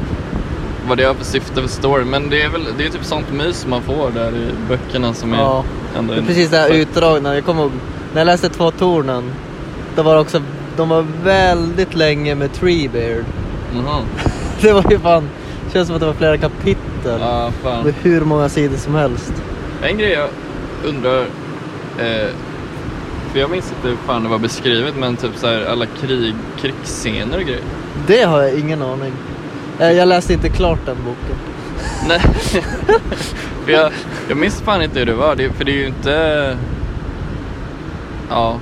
vad 0.87 0.97
det 0.97 1.03
har 1.03 1.13
för 1.13 1.25
syfte 1.25 1.61
för 1.61 1.67
story. 1.67 2.05
Men 2.05 2.29
det 2.29 2.41
är 2.41 2.49
väl 2.49 2.65
det 2.77 2.85
är 2.85 2.89
typ 2.89 3.05
sånt 3.05 3.33
mys 3.33 3.67
man 3.67 3.81
får 3.81 4.11
där 4.11 4.31
i 4.31 4.51
böckerna 4.69 5.13
som 5.13 5.33
är 5.33 5.37
ja. 5.37 5.63
ändå 5.97 6.13
Det 6.13 6.19
är 6.19 6.25
precis 6.25 6.49
det 6.49 6.57
här 6.57 6.69
utdragna. 6.69 7.35
Jag 7.35 7.45
kommer 7.45 7.61
ihåg, 7.61 7.71
när 8.13 8.21
jag 8.21 8.25
läste 8.25 8.49
Två 8.49 8.71
tornen. 8.71 9.33
Det 9.95 10.01
var 10.01 10.19
också, 10.19 10.41
de 10.77 10.89
var 10.89 11.05
väldigt 11.23 11.95
länge 11.95 12.35
med 12.35 12.53
Treebeard. 12.53 13.25
Jaha. 13.75 14.01
Det 14.61 14.73
var 14.73 14.91
ju 14.91 14.99
fan, 14.99 15.29
känns 15.73 15.87
som 15.87 15.95
att 15.95 15.99
det 15.99 16.07
var 16.07 16.13
flera 16.13 16.37
kapitel. 16.37 17.19
Ja, 17.19 17.51
fan. 17.63 17.83
Med 17.85 17.93
hur 18.01 18.21
många 18.21 18.49
sidor 18.49 18.77
som 18.77 18.95
helst. 18.95 19.33
En 19.81 19.97
grej 19.97 20.11
jag 20.11 20.29
undrar, 20.85 21.21
eh, 21.99 22.27
för 23.31 23.39
jag 23.39 23.49
minns 23.49 23.73
inte 23.77 23.87
hur 23.87 23.97
fan 24.07 24.23
det 24.23 24.29
var 24.29 24.39
beskrivet, 24.39 24.93
men 24.97 25.15
typ 25.15 25.31
så 25.35 25.47
här 25.47 25.65
alla 25.65 25.85
krig, 25.85 26.35
krigsscener 26.61 27.37
och 27.37 27.43
grejer. 27.43 27.61
Det 28.07 28.23
har 28.23 28.41
jag 28.41 28.59
ingen 28.59 28.81
aning. 28.81 29.13
Eh, 29.79 29.91
Jag 29.91 30.07
läste 30.07 30.33
inte 30.33 30.49
klart 30.49 30.79
den 30.85 30.97
boken. 31.05 31.35
Nej, 32.07 32.19
för 33.65 33.71
jag, 33.71 33.91
jag 34.29 34.37
minns 34.37 34.61
fan 34.61 34.81
inte 34.81 34.99
hur 34.99 35.05
det 35.05 35.13
var, 35.13 35.35
det, 35.35 35.49
för 35.51 35.63
det 35.63 35.71
är 35.71 35.75
ju 35.75 35.87
inte, 35.87 36.57
ja, 38.29 38.57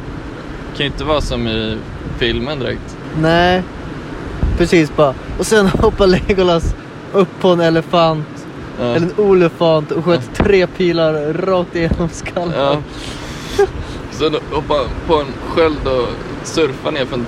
det 0.72 0.78
kan 0.78 0.86
ju 0.86 0.92
inte 0.92 1.04
vara 1.04 1.22
som 1.22 1.48
i 1.48 1.78
filmen 2.18 2.60
direkt. 2.60 2.98
Nej, 3.22 3.64
precis 4.58 4.96
bara. 4.96 5.14
Och 5.40 5.46
sen 5.46 5.68
hoppar 5.80 6.08
Legolas 6.08 6.76
upp 7.14 7.28
på 7.42 7.48
en 7.50 7.60
elefant, 7.62 8.26
Ja. 8.80 8.86
eller 8.86 9.08
en 9.08 9.14
olefant 9.26 9.92
och 9.92 10.06
sköt 10.06 10.34
tre 10.36 10.68
pilar 10.68 11.34
rakt 11.34 11.76
igenom 11.76 12.10
skallen. 12.12 12.54
Ja. 12.58 12.78
Sen 14.12 14.36
hoppa 14.52 14.76
på 15.08 15.16
en 15.16 15.26
sköld 15.50 15.88
och 15.88 16.08
surfa 16.44 16.92
ner 16.92 17.06
för 17.06 17.16
en 17.18 17.26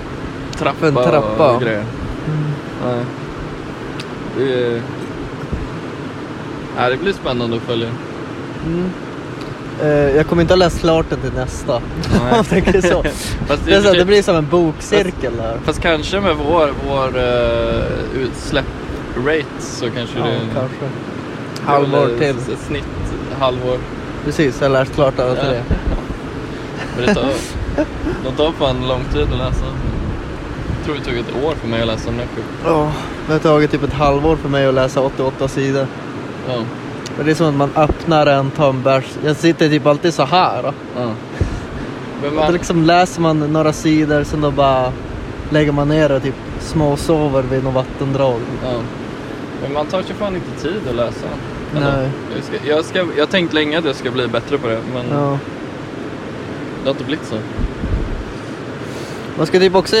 trappa, 0.58 0.76
För 0.78 0.88
en 0.88 0.94
trappa. 0.94 1.50
och 1.56 1.62
grejer. 1.62 1.84
Mm. 2.28 2.50
Nej. 2.86 3.04
Det, 4.38 4.64
är... 4.64 4.82
Nej, 6.76 6.90
det 6.90 6.96
blir 6.96 7.12
spännande 7.12 7.56
att 7.56 7.62
följa. 7.62 7.88
Mm. 8.66 8.90
Eh, 9.82 10.16
jag 10.16 10.26
kommer 10.26 10.42
inte 10.42 10.54
att 10.54 10.58
läsa 10.58 10.78
klart 10.78 11.06
den 11.10 11.20
till 11.20 11.32
nästa. 11.32 11.74
Om 12.38 12.44
tänker 12.44 12.80
så. 12.80 13.02
Fast, 13.46 13.64
Det, 13.66 13.82
så 13.82 13.92
det 13.92 14.04
blir 14.04 14.22
som 14.22 14.36
en 14.36 14.48
bokcirkel 14.48 15.36
där. 15.36 15.58
fast 15.64 15.80
kanske 15.80 16.20
med 16.20 16.36
vår, 16.36 16.70
vår 16.88 17.08
uh, 17.16 18.22
utsläpp-rate 18.22 19.44
så 19.60 19.90
kanske 19.90 20.18
Ja, 20.18 20.24
det 20.24 20.54
kanske. 20.54 20.88
Halvår 21.64 22.18
till. 22.18 22.36
Ett 22.54 22.60
snitt 22.66 22.84
halvår. 23.38 23.78
Precis, 24.24 24.60
jag 24.60 24.68
har 24.68 24.72
läst 24.72 24.94
klart 24.94 25.18
alla 25.18 25.36
Ja. 25.36 25.42
tre. 25.42 25.60
Men 26.96 27.06
det 27.06 27.14
tar, 27.14 27.28
de 28.24 28.32
tar 28.36 28.52
fan 28.52 28.88
lång 28.88 29.04
tid 29.12 29.22
att 29.22 29.38
läsa. 29.38 29.64
Jag 30.76 30.84
tror 30.84 30.94
det 30.94 31.04
tog 31.04 31.14
ett 31.14 31.44
år 31.44 31.54
för 31.54 31.68
mig 31.68 31.80
att 31.80 31.86
läsa 31.86 32.10
här 32.10 32.26
sjukt. 32.36 32.48
Ja, 32.64 32.92
det 33.26 33.32
har 33.32 33.38
tagit 33.38 33.70
typ 33.70 33.82
ett 33.82 33.92
halvår 33.92 34.36
för 34.36 34.48
mig 34.48 34.66
att 34.66 34.74
läsa 34.74 35.00
88 35.00 35.48
sidor. 35.48 35.86
Ja. 36.48 36.54
Men 37.16 37.26
det 37.26 37.32
är 37.32 37.34
som 37.34 37.46
att 37.46 37.54
man 37.54 37.70
öppnar 37.76 38.26
en, 38.26 38.50
tar 38.50 38.68
en 38.70 38.82
bärs. 38.82 39.04
Jag 39.24 39.36
sitter 39.36 39.68
typ 39.68 39.86
alltid 39.86 40.14
så 40.14 40.22
här. 40.24 40.62
Då. 40.62 40.72
ja. 40.96 41.10
Men 42.22 42.30
Då 42.30 42.36
man, 42.40 42.52
liksom 42.52 42.82
läser 42.82 43.20
man 43.20 43.38
några 43.52 43.72
sidor, 43.72 44.24
sen 44.24 44.40
då 44.40 44.50
bara 44.50 44.92
lägger 45.50 45.72
man 45.72 45.88
ner 45.88 46.12
och 46.12 46.22
typ 46.22 46.34
småsover 46.60 47.42
vid 47.42 47.64
något 47.64 47.74
vattendrag. 47.74 48.40
ja. 48.64 48.70
Men 49.62 49.72
man 49.72 49.86
tar 49.86 50.02
sig 50.02 50.14
fan 50.14 50.34
inte 50.36 50.62
tid 50.62 50.80
att 50.90 50.94
läsa. 50.96 51.26
Eller? 51.76 51.96
Nej. 51.96 52.10
Jag, 52.36 52.44
ska, 52.44 52.68
jag, 52.68 52.84
ska, 52.84 52.98
jag 52.98 53.22
har 53.22 53.30
tänkt 53.30 53.52
länge 53.54 53.78
att 53.78 53.84
jag 53.84 53.96
ska 53.96 54.10
bli 54.10 54.28
bättre 54.28 54.58
på 54.58 54.66
det, 54.68 54.78
men 54.94 55.18
Ja. 55.18 55.38
det 56.82 56.84
har 56.84 56.90
inte 56.90 57.04
blivit 57.04 57.26
så. 57.26 57.36
Man 59.38 59.46
ska 59.46 59.58
typ 59.58 59.74
också, 59.74 59.96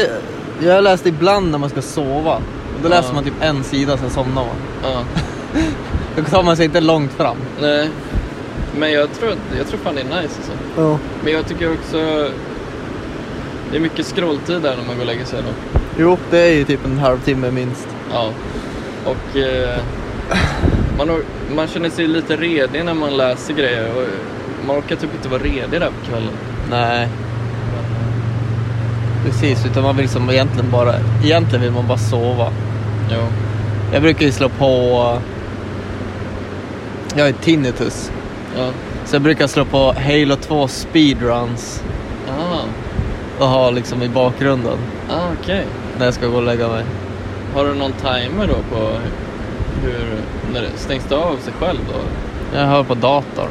jag 0.60 0.74
har 0.74 0.82
läst 0.82 1.06
ibland 1.06 1.50
när 1.50 1.58
man 1.58 1.70
ska 1.70 1.82
sova. 1.82 2.38
Då 2.82 2.88
läser 2.88 3.08
Ja. 3.08 3.14
man 3.14 3.24
typ 3.24 3.34
en 3.40 3.64
sida, 3.64 3.96
sen 3.96 4.10
somnar 4.10 4.44
man. 4.44 4.56
Ja. 4.82 5.02
Då 6.16 6.22
tar 6.22 6.42
man 6.42 6.56
sig 6.56 6.64
inte 6.64 6.80
långt 6.80 7.12
fram. 7.12 7.36
Nej. 7.60 7.88
Men 8.78 8.92
jag 8.92 9.12
tror, 9.12 9.34
jag 9.58 9.66
tror 9.68 9.78
fan 9.78 9.94
det 9.94 10.00
är 10.00 10.04
nice 10.04 10.16
alltså. 10.36 10.52
Ja. 10.76 10.98
Men 11.24 11.32
jag 11.32 11.46
tycker 11.48 11.72
också 11.72 11.96
det 13.70 13.76
är 13.76 13.80
mycket 13.80 14.06
scrolltid 14.06 14.62
där 14.62 14.76
när 14.76 14.86
man 14.86 14.94
går 14.94 15.00
och 15.00 15.06
lägger 15.06 15.24
sig 15.24 15.42
då. 15.42 15.78
Jo, 15.98 16.18
det 16.30 16.38
är 16.38 16.54
ju 16.54 16.64
typ 16.64 16.84
en 16.86 16.98
halvtimme 16.98 17.50
minst. 17.50 17.88
Ja. 18.12 18.30
Och 19.04 19.36
eh, 19.36 19.78
man, 20.98 21.10
or- 21.10 21.24
man 21.54 21.66
känner 21.68 21.90
sig 21.90 22.06
lite 22.06 22.36
redig 22.36 22.84
när 22.84 22.94
man 22.94 23.16
läser 23.16 23.54
grejer. 23.54 23.88
Och 23.96 24.06
man 24.66 24.78
orkar 24.78 24.96
typ 24.96 25.14
inte 25.14 25.28
vara 25.28 25.42
redig 25.42 25.80
där 25.80 25.90
på 26.00 26.06
kvällen. 26.10 26.32
Nej. 26.70 27.08
Precis, 29.24 29.66
utan 29.66 29.82
man 29.82 29.96
vill 29.96 30.02
liksom 30.04 30.30
egentligen 30.30 30.70
bara, 30.70 30.94
egentligen 31.24 31.60
vill 31.62 31.72
man 31.72 31.86
bara 31.88 31.98
sova. 31.98 32.48
Jo. 33.10 33.18
Jag 33.92 34.02
brukar 34.02 34.26
ju 34.26 34.32
slå 34.32 34.48
på, 34.48 34.68
jag 37.14 37.22
har 37.22 37.28
ju 37.28 37.32
tinnitus. 37.32 38.10
Ja. 38.58 38.68
Så 39.04 39.14
jag 39.14 39.22
brukar 39.22 39.46
slå 39.46 39.64
på 39.64 39.92
Halo 39.92 40.36
2 40.36 40.68
speedruns 40.68 41.82
Ah. 42.28 42.58
och 43.44 43.48
ha 43.48 43.70
liksom 43.70 44.02
i 44.02 44.08
bakgrunden 44.08 44.78
Ah, 45.10 45.26
okej. 45.40 45.66
när 45.98 46.04
jag 46.04 46.14
ska 46.14 46.26
gå 46.26 46.36
och 46.36 46.42
lägga 46.42 46.68
mig. 46.68 46.84
Har 47.54 47.64
du 47.64 47.74
någon 47.74 47.92
timer 47.92 48.46
då 48.46 48.76
på 48.76 48.88
hur, 49.82 50.06
när 50.52 50.60
det 50.62 50.68
stängs 50.76 51.04
det 51.08 51.16
av 51.16 51.36
sig 51.36 51.52
själv 51.60 51.78
då? 51.92 51.98
Jag 52.58 52.66
hör 52.66 52.82
på 52.82 52.94
datorn. 52.94 53.50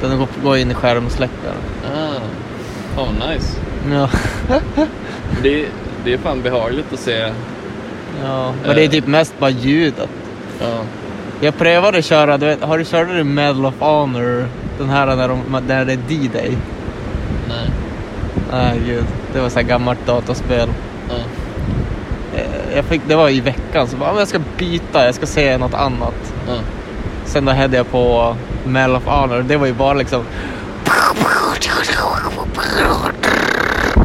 Den 0.00 0.26
går 0.42 0.56
in 0.56 0.70
i 0.70 0.74
skärmsläckaren. 0.74 1.56
Ah. 1.96 3.00
Oh, 3.00 3.08
nice. 3.30 3.58
Ja. 3.90 4.08
Det, 5.42 5.66
det 6.04 6.12
är 6.12 6.18
fan 6.18 6.42
behagligt 6.42 6.92
att 6.92 7.00
se. 7.00 7.32
ja. 8.24 8.52
Men 8.66 8.76
det 8.76 8.84
är 8.84 8.88
typ 8.88 9.06
mest 9.06 9.34
bara 9.38 9.50
ljudet. 9.50 10.08
Ja. 10.60 10.78
Jag 11.40 11.58
prövade 11.58 11.98
att 11.98 12.04
köra, 12.04 12.38
du 12.38 12.46
vet, 12.46 12.62
har 12.62 12.78
du 12.78 12.84
kört 12.84 13.26
Medal 13.26 13.66
of 13.66 13.74
Honor? 13.78 14.46
Den 14.78 14.88
här 14.90 15.06
när, 15.16 15.28
de, 15.28 15.40
när 15.68 15.84
det 15.84 15.92
är 15.92 15.96
D-Day. 16.08 16.58
Nej. 17.48 17.70
Nej 18.52 18.80
gud, 18.86 19.04
det 19.32 19.40
var 19.40 19.48
så 19.48 19.58
här 19.58 19.66
gammalt 19.66 20.06
dataspel. 20.06 20.68
Ja. 21.08 21.14
Eh, 22.38 22.76
Jag 22.76 22.84
fick, 22.84 23.02
det 23.08 23.16
var 23.16 23.28
i 23.28 23.40
veckan, 23.40 23.88
så 23.88 23.96
bara, 23.96 24.08
"Ja, 24.08 24.12
men 24.12 24.18
jag 24.18 24.28
ska 24.28 24.38
byta, 24.58 25.04
jag 25.06 25.14
ska 25.14 25.26
se 25.26 25.58
något 25.58 25.74
annat. 25.74 26.34
Ja. 26.48 26.54
Sen 27.24 27.44
då 27.44 27.52
hade 27.52 27.76
jag 27.76 27.90
på 27.90 28.36
Medal 28.66 28.96
of 28.96 29.04
Honor, 29.06 29.42
det 29.42 29.56
var 29.56 29.66
ju 29.66 29.72
bara 29.72 29.94
liksom... 29.94 30.24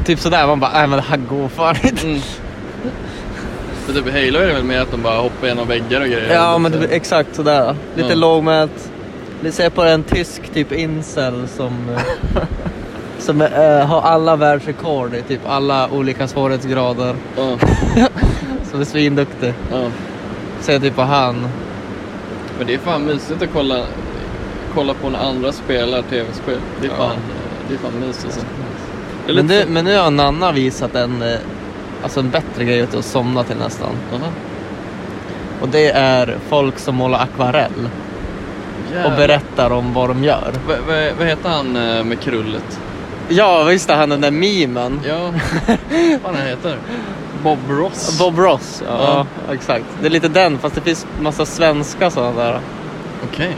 Typ 0.09 0.19
sådär, 0.19 0.47
man 0.47 0.59
bara, 0.59 0.71
nej 0.73 0.87
men 0.87 0.97
det 0.97 1.03
här 1.09 1.17
går 1.17 1.47
fan 1.47 1.75
inte. 1.83 2.07
Mm. 2.07 2.19
För 3.85 3.93
typ 3.93 4.07
i 4.07 4.11
Halo 4.11 4.39
är 4.39 4.47
det 4.47 4.53
väl 4.53 4.63
mer 4.63 4.81
att 4.81 4.91
de 4.91 5.01
bara 5.01 5.17
hoppar 5.17 5.47
genom 5.47 5.67
väggar 5.67 6.01
och 6.01 6.07
grejer? 6.07 6.33
Ja 6.35 6.57
men 6.57 6.71
det 6.71 6.77
blir 6.77 6.91
exakt 6.91 7.35
sådär. 7.35 7.75
Lite 7.95 8.09
Ja. 8.09 8.15
lågmält. 8.15 8.91
Vi 9.41 9.51
ser 9.51 9.69
på 9.69 9.83
en 9.83 10.03
tysk 10.03 10.41
typ 10.53 10.71
incel 10.71 11.47
som, 11.47 11.97
som 13.19 13.41
eh, 13.41 13.85
har 13.85 14.01
alla 14.01 14.35
världsrekord 14.35 15.13
i 15.13 15.21
typ 15.21 15.41
alla 15.47 15.89
olika 15.89 16.27
svårighetsgrader. 16.27 17.15
Ja. 17.37 17.57
Som 18.71 18.81
är 18.81 18.85
svinduktig. 18.85 19.53
ja. 19.71 19.87
Ser 20.59 20.79
typ 20.79 20.95
på 20.95 21.01
han. 21.01 21.47
Men 22.57 22.67
det 22.67 22.73
är 22.73 22.77
fan 22.77 23.05
mysigt 23.05 23.41
att 23.41 23.49
kolla, 23.53 23.85
kolla 24.75 24.93
på 24.93 25.09
när 25.09 25.19
andra 25.19 25.51
spelar 25.51 26.01
tv-spel. 26.01 26.57
Det 26.81 26.87
är 26.87 26.91
Ja. 26.91 26.97
fan, 26.97 27.15
det 27.67 27.73
är 27.73 27.77
fan 27.77 27.99
mysigt 28.07 28.25
alltså. 28.25 28.41
Men, 29.35 29.49
så- 29.49 29.63
men 29.69 29.85
nu 29.85 29.97
har 29.97 30.11
Nanna 30.11 30.51
visat 30.51 30.95
en, 30.95 31.21
eh, 31.21 31.37
alltså 32.03 32.19
en 32.19 32.29
bättre 32.29 32.63
grej 32.65 32.81
att 32.81 33.05
somna 33.05 33.43
till 33.43 33.57
nästan. 33.57 33.89
Aha. 34.13 34.27
Och 35.61 35.69
det 35.69 35.89
är 35.91 36.37
folk 36.49 36.79
som 36.79 36.95
målar 36.95 37.19
akvarell 37.19 37.71
och 38.89 38.95
Jävlar. 38.95 39.17
berättar 39.17 39.71
om 39.71 39.93
vad 39.93 40.09
de 40.09 40.23
gör. 40.23 40.51
Va- 40.67 41.13
Vad 41.17 41.27
heter 41.27 41.49
han 41.49 41.75
eh, 41.75 42.03
med 42.03 42.19
krullet? 42.19 42.79
Ja 43.29 43.63
visst 43.63 43.89
är 43.89 43.95
han 43.95 44.09
den 44.09 44.21
där 44.21 44.31
memen. 44.31 44.99
Ja, 45.07 45.19
vad 46.23 46.35
han 46.35 46.47
heter? 46.47 46.77
Bob 47.43 47.59
Ross? 47.69 48.19
Bob 48.19 48.39
Ross, 48.39 48.83
ja, 48.87 49.25
Ja. 49.47 49.53
exakt. 49.53 49.85
Det 50.01 50.05
är 50.07 50.11
lite 50.11 50.27
den 50.27 50.57
fast 50.57 50.75
det 50.75 50.81
finns 50.81 51.05
massa 51.21 51.45
svenska 51.45 52.09
sådana 52.11 52.43
där. 52.43 52.59
Okej. 53.31 53.55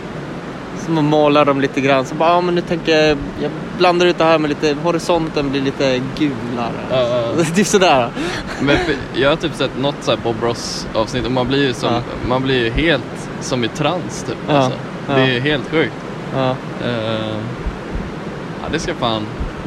Så 0.86 0.92
man 0.92 1.06
målar 1.06 1.46
dem 1.46 1.62
lite 1.62 1.82
grann. 1.82 2.06
Så 2.06 2.16
bara, 2.16 2.30
ja 2.30 2.42
men 2.42 2.56
nu 2.56 2.62
tänker 2.62 2.98
jag, 2.98 3.18
jag 3.42 3.52
blandar 3.78 4.06
ut 4.06 4.18
det 4.18 4.24
här 4.24 4.38
med 4.40 4.50
lite, 4.50 4.76
horisonten 4.84 5.52
blir 5.52 5.62
lite 5.62 6.02
gulare. 6.18 6.72
Ja, 6.90 7.00
ja, 7.08 7.24
ja. 7.38 7.44
Typ 7.56 7.68
sådär. 7.68 8.10
Men 8.62 8.78
jag 9.14 9.30
har 9.30 9.36
typ 9.36 9.56
sett 9.56 9.78
något 9.80 9.96
så 10.02 10.12
här 10.12 10.20
Bob 10.24 10.36
Ross 10.44 10.88
avsnitt 10.94 11.26
och 11.26 11.32
man 11.32 11.48
blir 11.48 11.68
ju, 11.68 11.74
som, 11.74 11.94
Ja. 11.94 12.02
man 12.28 12.42
blir 12.44 12.64
ju 12.64 12.70
helt 12.70 13.30
som 13.42 13.64
i 13.64 13.68
trans 13.68 14.24
typ. 14.28 14.38
Ja, 14.48 14.54
Alltså. 14.58 14.80
ja. 15.08 15.14
Det 15.16 15.22
är 15.22 15.40
helt 15.40 15.70
sjukt. 15.72 15.94
Ja. 16.36 16.50
Eh, 16.86 17.38
det 18.72 18.80
ska 18.80 18.94
fan... 18.94 19.26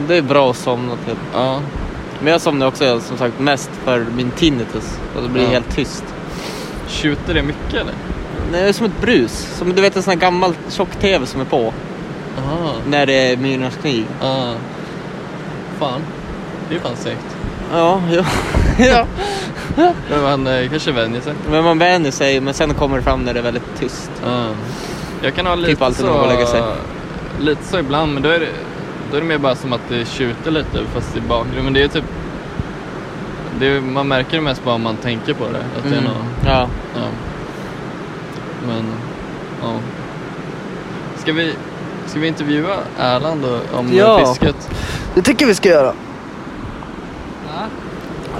Det 0.09 0.16
är 0.16 0.22
bra 0.22 0.50
att 0.50 0.57
somna 0.57 0.92
till. 1.07 1.16
Ja. 1.35 1.61
Men 2.20 2.33
jag 2.33 2.40
somnar 2.40 2.66
också 2.66 3.00
som 3.00 3.16
sagt 3.18 3.38
mest 3.40 3.70
för 3.85 4.07
min 4.16 4.31
tinnitus. 4.31 4.98
Och 5.16 5.22
det 5.22 5.29
blir 5.29 5.42
Ja. 5.42 5.48
helt 5.48 5.77
tyst. 5.77 6.05
Tjuter 6.88 7.35
det 7.35 7.42
mycket 7.42 7.74
eller? 7.74 7.94
Det 8.52 8.59
är 8.61 8.72
som 8.72 8.87
ett 8.87 9.00
brus. 9.00 9.33
Som 9.59 9.72
du 9.74 9.83
vet 9.83 9.96
en 9.96 10.02
sån 10.02 10.11
här 10.11 10.20
gammal 10.20 10.54
tjock-tv 10.68 11.26
som 11.26 11.40
är 11.40 11.44
på. 11.44 11.72
Jaha. 12.37 12.72
När 12.88 13.07
det 13.07 13.12
är 13.33 13.37
Myrornas 13.37 13.76
krig. 13.83 14.07
Ja. 14.20 14.54
Fan. 15.78 16.00
Det 16.68 16.74
är 16.74 16.80
fan 16.80 16.96
segt. 16.96 17.37
Ja, 17.72 18.00
ja. 18.12 18.24
ja. 19.76 19.92
Men 20.11 20.22
man 20.22 20.46
eh, 20.46 20.68
kanske 20.70 20.92
vänjer 20.92 21.20
sig. 21.20 21.33
Men 21.50 21.64
man 21.64 21.78
vänjer 21.78 22.11
sig, 22.11 22.40
men 22.40 22.54
sen 22.54 22.74
kommer 22.74 22.96
det 22.96 23.02
fram 23.02 23.20
när 23.24 23.33
det 23.35 23.38
är 23.40 23.44
väldigt 23.44 23.78
tyst. 23.78 24.11
Ja. 24.24 24.46
Jag 25.22 25.35
kan 25.35 25.46
ha 25.46 25.54
lite 25.54 25.70
Typ 25.70 25.83
alltid 25.83 26.00
så... 26.00 26.04
när 26.07 26.12
man 26.12 26.20
går 26.20 26.26
och 26.28 26.35
lägger 26.35 26.46
sig. 26.46 26.62
Lite 27.40 27.64
så 27.64 27.78
ibland, 27.78 28.14
men 28.14 28.22
då 28.22 28.28
är 28.28 28.40
det, 28.40 28.48
då 29.11 29.16
är 29.16 29.20
det 29.20 29.26
mer 29.26 29.38
bara 29.38 29.54
som 29.54 29.72
att 29.72 29.80
det 29.88 30.09
tjuter 30.09 30.50
lite 30.50 30.78
fast 30.94 31.16
i 31.16 31.20
bakgrunden. 31.20 31.64
Men 31.64 31.72
det 31.72 31.83
är 31.83 31.88
typ... 31.88 32.04
Det 33.61 33.66
är, 33.66 33.80
man 33.80 34.09
märker 34.09 34.37
det 34.37 34.40
mest 34.42 34.64
bara 34.64 34.74
om 34.74 34.83
man 34.83 34.96
tänker 34.96 35.35
på 35.35 35.44
det. 35.44 35.59
Att 35.78 35.83
det 35.83 35.88
är 35.88 35.92
Mm. 35.98 36.04
något, 36.04 36.22
Ja. 36.46 36.68
ja. 36.94 37.00
Men, 38.66 38.85
ja. 39.62 39.74
Ska 41.16 41.33
vi, 41.33 41.55
ska 42.07 42.18
vi 42.20 42.27
intervjua 42.29 42.77
Erland 42.98 43.42
då, 43.42 43.79
om 43.79 43.92
Ja. 43.92 44.18
fisket? 44.18 44.70
Det 45.14 45.22
tycker 45.22 45.46
vi 45.46 45.55
ska 45.55 45.68
göra. 45.68 45.92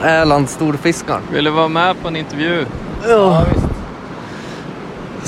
Erland 0.03 0.49
storfiskaren. 0.49 1.23
Vill 1.33 1.45
du 1.45 1.51
vara 1.51 1.69
med 1.69 2.03
på 2.03 2.09
en 2.09 2.17
intervju? 2.17 2.67
Ja, 3.09 3.45
visst. 3.55 3.67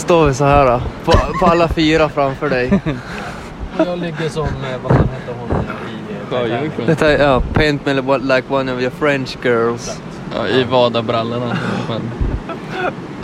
Står 0.05 0.27
vi 0.27 0.35
så 0.35 0.45
här 0.45 0.67
då, 0.67 0.81
på, 1.05 1.13
på 1.41 1.47
alla 1.47 1.69
fyra 1.69 2.09
framför 2.09 2.51
dig. 2.51 2.81
Jag 3.87 3.99
ligger 3.99 4.29
som, 4.29 4.45
eh, 4.47 4.51
vad 4.83 4.93
fan 4.93 5.09
hette 5.09 5.39
hon 5.41 5.51
eh, 5.51 5.57
i 5.57 6.15
eh, 6.15 6.25
Titanic? 6.29 6.51
Sjöjungfrun. 6.51 6.87
Detta 6.87 7.13
är, 7.13 7.25
ja, 7.25 7.43
paint 7.55 7.87
me 7.87 7.95
like 8.19 8.55
one 8.55 8.73
of 8.75 8.81
your 8.81 8.91
French 8.91 9.37
girls. 9.43 10.01
Ja, 10.37 10.47
i 10.49 10.65
Vadabrallorna. 10.65 11.57
Men. 11.89 12.01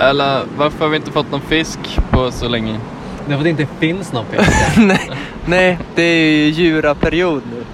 Eller 0.02 0.42
varför 0.56 0.78
har 0.78 0.88
vi 0.88 0.96
inte 0.96 1.10
fått 1.10 1.30
någon 1.30 1.40
fisk 1.40 1.78
på 2.10 2.30
så 2.30 2.48
länge? 2.48 2.80
Det 3.26 3.32
är 3.32 3.36
för 3.36 3.36
att 3.36 3.44
det 3.44 3.50
inte 3.62 3.66
finns 3.78 4.12
någon 4.12 4.26
fisk. 4.26 4.50
nej, 4.76 5.10
nej, 5.46 5.78
det 5.94 6.02
är 6.02 6.26
ju 6.36 6.44
djuraperiod 6.48 7.42
nu. 7.52 7.64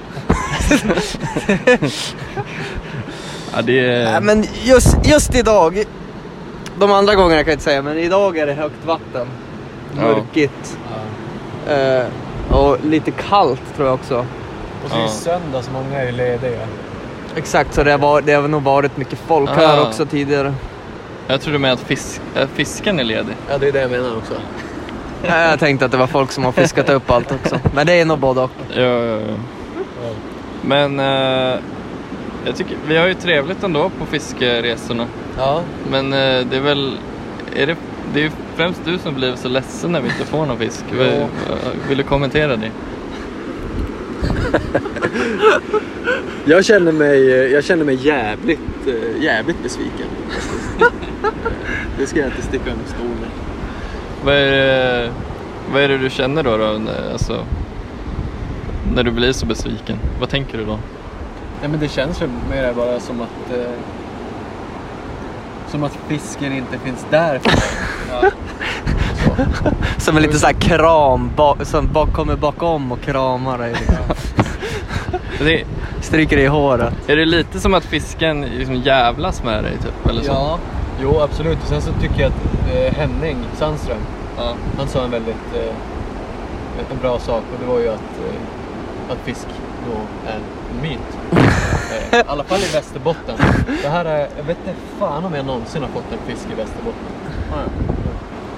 Ja, 3.54 3.62
det 3.62 3.78
är... 3.80 4.04
Nej, 4.12 4.20
men 4.20 4.44
just, 4.64 4.96
just 5.06 5.34
idag, 5.34 5.84
de 6.78 6.92
andra 6.92 7.14
gångerna 7.14 7.42
kan 7.42 7.48
jag 7.50 7.54
inte 7.54 7.64
säga, 7.64 7.82
men 7.82 7.98
idag 7.98 8.38
är 8.38 8.46
det 8.46 8.52
högt 8.54 8.84
vatten. 8.86 9.26
Mörkigt. 9.96 10.78
Ja. 11.66 11.72
Eh, 11.72 12.04
och 12.50 12.76
lite 12.84 13.10
kallt 13.10 13.60
tror 13.76 13.88
jag 13.88 13.94
också. 13.94 14.26
Och 14.84 14.90
så 14.90 14.96
är 14.96 15.00
det 15.00 15.04
Ja. 15.04 15.10
söndag 15.10 15.62
så 15.62 15.70
många 15.70 16.00
är 16.00 16.06
ju 16.06 16.12
lediga. 16.12 16.58
Exakt, 17.36 17.74
så 17.74 17.84
det 17.84 17.92
har, 17.92 18.20
det 18.22 18.32
har 18.32 18.48
nog 18.48 18.62
varit 18.62 18.96
mycket 18.96 19.18
folk 19.26 19.50
här 19.50 19.82
också 19.86 20.06
tidigare. 20.06 20.54
Jag 21.30 21.40
trodde 21.40 21.58
med 21.58 21.72
att 21.72 21.80
fisk, 21.80 22.20
äh, 22.34 22.48
fisken 22.54 23.00
är 23.00 23.04
ledig. 23.04 23.36
Ja, 23.50 23.58
det 23.58 23.68
är 23.68 23.72
det 23.72 23.80
jag 23.80 23.90
menar 23.90 24.16
också. 24.16 24.34
Ja, 25.26 25.50
jag 25.50 25.60
tänkte 25.60 25.84
att 25.84 25.90
det 25.90 25.96
var 25.98 26.06
folk 26.06 26.32
som 26.32 26.44
har 26.44 26.52
fiskat 26.52 26.88
upp 26.88 27.10
allt 27.10 27.32
också. 27.32 27.60
Men 27.74 27.86
det 27.86 27.92
är 27.92 28.04
nog 28.04 28.18
både 28.18 28.40
och. 28.40 28.50
Ja, 28.74 28.82
ja, 28.82 29.20
ja. 29.20 29.36
Men 30.62 31.00
eh, 31.00 31.60
jag 32.46 32.56
tycker, 32.56 32.76
vi 32.88 32.96
har 32.96 33.06
ju 33.06 33.14
trevligt 33.14 33.62
ändå 33.62 33.90
på 33.98 34.06
fiskeresorna. 34.06 35.06
Ja, 35.36 35.62
Men 35.90 36.12
eh, 36.12 36.46
det 36.50 36.56
är 36.56 36.60
väl, 36.60 36.96
är 37.56 37.66
det, 37.66 37.76
det 38.14 38.24
är 38.24 38.30
främst 38.56 38.80
du 38.84 38.98
som 38.98 39.14
blir 39.14 39.36
så 39.36 39.48
ledsen 39.48 39.92
när 39.92 40.00
vi 40.00 40.08
inte 40.08 40.24
får 40.24 40.46
någon 40.46 40.58
fisk. 40.58 40.84
Vill, 40.92 41.26
vill 41.88 41.98
du 41.98 42.04
kommentera 42.04 42.56
det? 42.56 42.70
jag 46.44 46.64
känner 46.64 46.92
mig, 46.92 47.28
jag 47.52 47.64
känner 47.64 47.84
mig 47.84 47.94
jävligt, 47.94 48.60
eh, 48.86 49.22
jävligt 49.22 49.62
besviken. 49.62 50.06
det 51.98 52.06
ska 52.06 52.18
jag 52.18 52.28
inte 52.28 52.42
sticka 52.42 52.70
under 52.72 52.86
stol 52.86 53.06
med. 53.06 53.28
Vad 54.24 54.34
är, 54.34 54.50
det, 54.52 55.10
vad 55.72 55.82
är 55.82 55.88
det 55.88 55.98
du 55.98 56.10
känner 56.10 56.42
då? 56.42 56.56
då 56.56 56.64
när- 56.64 57.12
alltså, 57.12 57.44
när 58.94 59.02
du 59.02 59.10
blir 59.10 59.32
så 59.32 59.46
besviken? 59.46 59.96
Vad 60.20 60.28
tänker 60.28 60.58
du 60.58 60.64
då? 60.64 60.78
Nej 61.60 61.70
men 61.70 61.80
det 61.80 61.88
känns 61.88 62.22
ju 62.22 62.26
mer 62.50 62.72
bara 62.72 63.00
som 63.00 63.20
att 63.20 63.56
eh, 63.58 63.70
som 65.70 65.84
att 65.84 65.98
fisken 66.08 66.52
inte 66.52 66.78
finns 66.78 67.06
där 67.10 67.38
för 67.42 67.50
mig. 67.50 68.30
Som 69.98 70.16
en 70.16 70.22
liten 70.22 70.38
sån 70.38 70.46
här 70.46 70.60
kram, 70.60 71.30
ba, 71.36 71.56
som 71.62 71.92
ba, 71.92 72.06
kommer 72.06 72.36
bakom 72.36 72.92
och 72.92 73.00
kramar 73.00 73.58
dig. 73.58 73.74
Det, 75.38 75.64
Stryker 76.00 76.36
dig 76.36 76.44
i 76.44 76.48
håret. 76.48 76.94
är 77.06 77.16
det 77.16 77.24
lite 77.24 77.60
som 77.60 77.74
att 77.74 77.84
fisken 77.84 78.40
liksom 78.40 78.74
jävlas 78.74 79.42
med 79.44 79.64
dig 79.64 79.72
typ? 79.82 80.06
Eller 80.10 80.22
så? 80.22 80.30
Ja, 80.32 80.58
jo 81.02 81.20
absolut. 81.20 81.58
Och 81.62 81.68
sen 81.68 81.82
så 81.82 81.92
tycker 82.00 82.20
jag 82.20 82.28
att 82.32 82.74
eh, 82.74 82.92
Henning 82.94 83.36
Sandström, 83.56 83.98
Ja. 84.36 84.54
han 84.78 84.88
sa 84.88 85.04
en 85.04 85.10
väldigt 85.10 85.54
eh, 85.54 85.74
en 86.90 86.98
bra 87.00 87.18
sak 87.18 87.42
och 87.52 87.60
det 87.60 87.66
var 87.72 87.78
ju 87.78 87.88
att, 87.88 87.94
eh, 87.94 89.12
att 89.12 89.18
fisk 89.24 89.46
då 89.86 89.92
är 90.30 90.34
en 90.36 90.82
myt. 90.82 91.18
Eh, 92.12 92.18
I 92.18 92.22
alla 92.26 92.44
fall 92.44 92.58
i 92.58 92.72
Västerbotten. 92.72 93.36
Det 93.82 93.88
här 93.88 94.04
är, 94.04 94.18
jag 94.36 94.44
vet 94.44 94.58
inte 94.58 94.80
fan 94.98 95.24
om 95.24 95.34
jag 95.34 95.46
någonsin 95.46 95.82
har 95.82 95.88
fått 95.88 96.12
en 96.12 96.18
fisk 96.34 96.46
i 96.52 96.54
Västerbotten. 96.54 97.04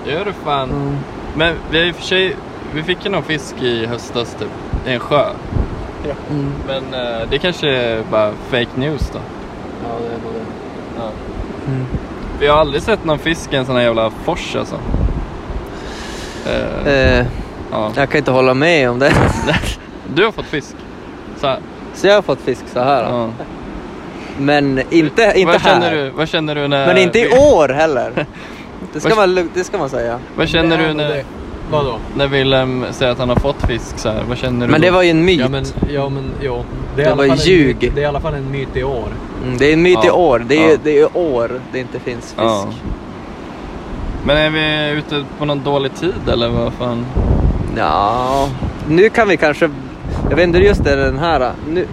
Det 0.04 0.10
gör 0.10 0.24
du 0.24 0.32
fan. 0.32 0.70
Mm. 0.70 0.96
Men 1.36 1.54
vi 1.70 1.78
har 1.78 1.84
i 1.86 1.90
och 1.90 1.94
för 1.96 2.02
sig, 2.02 2.36
vi 2.74 2.82
fick 2.82 3.04
ju 3.04 3.10
någon 3.10 3.22
fisk 3.22 3.62
i 3.62 3.86
höstas 3.86 4.34
typ, 4.38 4.48
i 4.86 4.92
en 4.92 5.00
sjö. 5.00 5.24
Mm. 6.30 6.52
Men 6.66 6.94
eh, 6.94 7.28
det 7.30 7.38
kanske 7.38 7.68
är 7.68 8.02
bara 8.10 8.32
fake 8.50 8.68
news 8.74 9.10
då. 9.12 9.18
Ja, 9.82 9.88
det 10.00 10.06
är 10.06 10.18
nog 10.24 10.32
det. 10.34 10.44
Ja. 10.96 11.10
Mm. 11.68 11.86
Vi 12.40 12.46
har 12.46 12.58
aldrig 12.58 12.82
sett 12.82 13.04
någon 13.04 13.18
fisk 13.18 13.52
i 13.52 13.56
en 13.56 13.66
sån 13.66 13.76
här 13.76 13.82
jävla 13.82 14.10
fors 14.10 14.56
alltså. 14.56 14.74
Eh, 16.46 16.92
Eh, 16.92 17.26
ja. 17.70 17.92
jag 17.96 18.10
kan 18.10 18.18
inte 18.18 18.30
hålla 18.30 18.54
med 18.54 18.90
om 18.90 18.98
det. 18.98 19.12
Du 20.14 20.24
har 20.24 20.32
fått 20.32 20.46
fisk? 20.46 20.74
Så 21.40 21.46
här. 21.46 21.58
Så 21.94 22.06
jag 22.06 22.14
har 22.14 22.22
fått 22.22 22.40
fisk 22.40 22.64
så 22.72 22.80
här. 22.80 23.02
Ja. 23.02 23.28
Men 24.38 24.78
inte, 24.90 25.32
inte 25.36 25.52
vad 25.52 25.60
här. 25.60 25.72
Känner 25.74 25.94
du, 25.94 26.10
vad 26.10 26.28
känner 26.28 26.54
du 26.54 26.68
när... 26.68 26.86
Men 26.86 26.98
inte 26.98 27.18
i 27.18 27.28
år 27.28 27.68
heller. 27.68 28.26
Det 28.92 29.00
ska, 29.00 29.14
man, 29.14 29.50
det 29.54 29.64
ska 29.64 29.78
man 29.78 29.90
säga. 29.90 30.18
Vad 30.36 30.48
känner 30.48 30.78
du 30.78 30.94
när, 30.94 31.08
det. 31.08 31.24
Vadå? 31.70 31.98
när 32.16 32.26
Willem 32.28 32.84
säger 32.90 33.12
att 33.12 33.18
han 33.18 33.28
har 33.28 33.36
fått 33.36 33.62
fisk 33.66 33.98
så 33.98 34.08
här? 34.08 34.22
Vad 34.28 34.38
känner 34.38 34.66
du 34.66 34.72
Men 34.72 34.80
då? 34.80 34.84
det 34.86 34.90
var 34.90 35.02
ju 35.02 35.10
en 35.10 35.24
myt. 35.24 35.40
Ja 35.40 35.48
men, 35.48 35.64
ja, 35.90 36.08
men 36.08 36.24
jo. 36.42 36.64
Det, 36.96 37.02
är 37.02 37.04
Det 37.04 37.08
i 37.08 37.12
alla 37.12 37.14
var 37.16 37.26
fall 37.28 37.38
en 37.38 37.44
ljug. 37.44 37.76
myt- 37.82 37.92
Det 37.94 38.00
är 38.00 38.02
i 38.02 38.06
alla 38.06 38.20
fall 38.20 38.34
en 38.34 38.50
myt 38.50 38.76
i 38.76 38.82
år. 38.84 39.08
Mm, 39.44 39.58
det 39.58 39.66
är 39.68 39.72
en 39.72 39.82
myt 39.82 39.98
i 40.04 40.06
Ja. 40.06 40.12
år. 40.12 40.44
Det 40.48 40.64
är, 40.64 40.70
Ja. 40.70 40.76
det 40.84 41.00
är 41.00 41.16
år 41.16 41.60
det 41.72 41.78
inte 41.78 41.98
finns 42.00 42.24
fisk. 42.24 42.34
Ja. 42.36 42.68
Men 44.24 44.36
är 44.36 44.50
vi 44.50 44.98
ute 44.98 45.24
på 45.38 45.44
någon 45.44 45.62
dålig 45.64 45.94
tid 45.94 46.28
eller 46.32 46.48
vad 46.48 46.72
fan? 46.72 47.06
Ja, 47.76 48.48
nu 48.88 49.08
kan 49.08 49.28
vi 49.28 49.36
kanske... 49.36 49.70
Jag 50.30 50.36
vet 50.36 50.44
inte 50.44 50.58
just 50.58 50.84
det, 50.84 50.96
den 50.96 51.18
här. 51.18 51.52
Nu, 51.68 51.86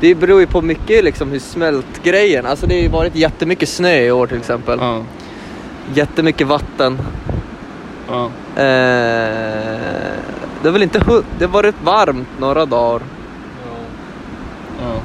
det 0.00 0.14
beror 0.14 0.40
ju 0.40 0.46
på 0.46 0.62
mycket 0.62 1.04
liksom 1.04 1.30
hur 1.30 1.38
smält 1.38 2.02
grejen. 2.02 2.46
Alltså 2.46 2.66
det 2.66 2.74
har 2.74 2.82
ju 2.82 2.88
varit 2.88 3.16
jättemycket 3.16 3.68
snö 3.68 4.00
i 4.00 4.10
år 4.10 4.26
till 4.26 4.36
exempel. 4.38 4.78
Ja. 4.82 5.02
Jättemycket 5.94 6.46
vatten. 6.46 6.98
Ja. 8.08 8.24
Eh, 8.62 10.12
det 10.62 10.68
har 10.68 10.72
väl 10.72 10.82
inte 10.82 11.22
Det 11.38 11.44
har 11.44 11.52
varit 11.52 11.82
varmt 11.82 12.28
några 12.38 12.66
dagar. 12.66 13.02
ja. 14.82 15.00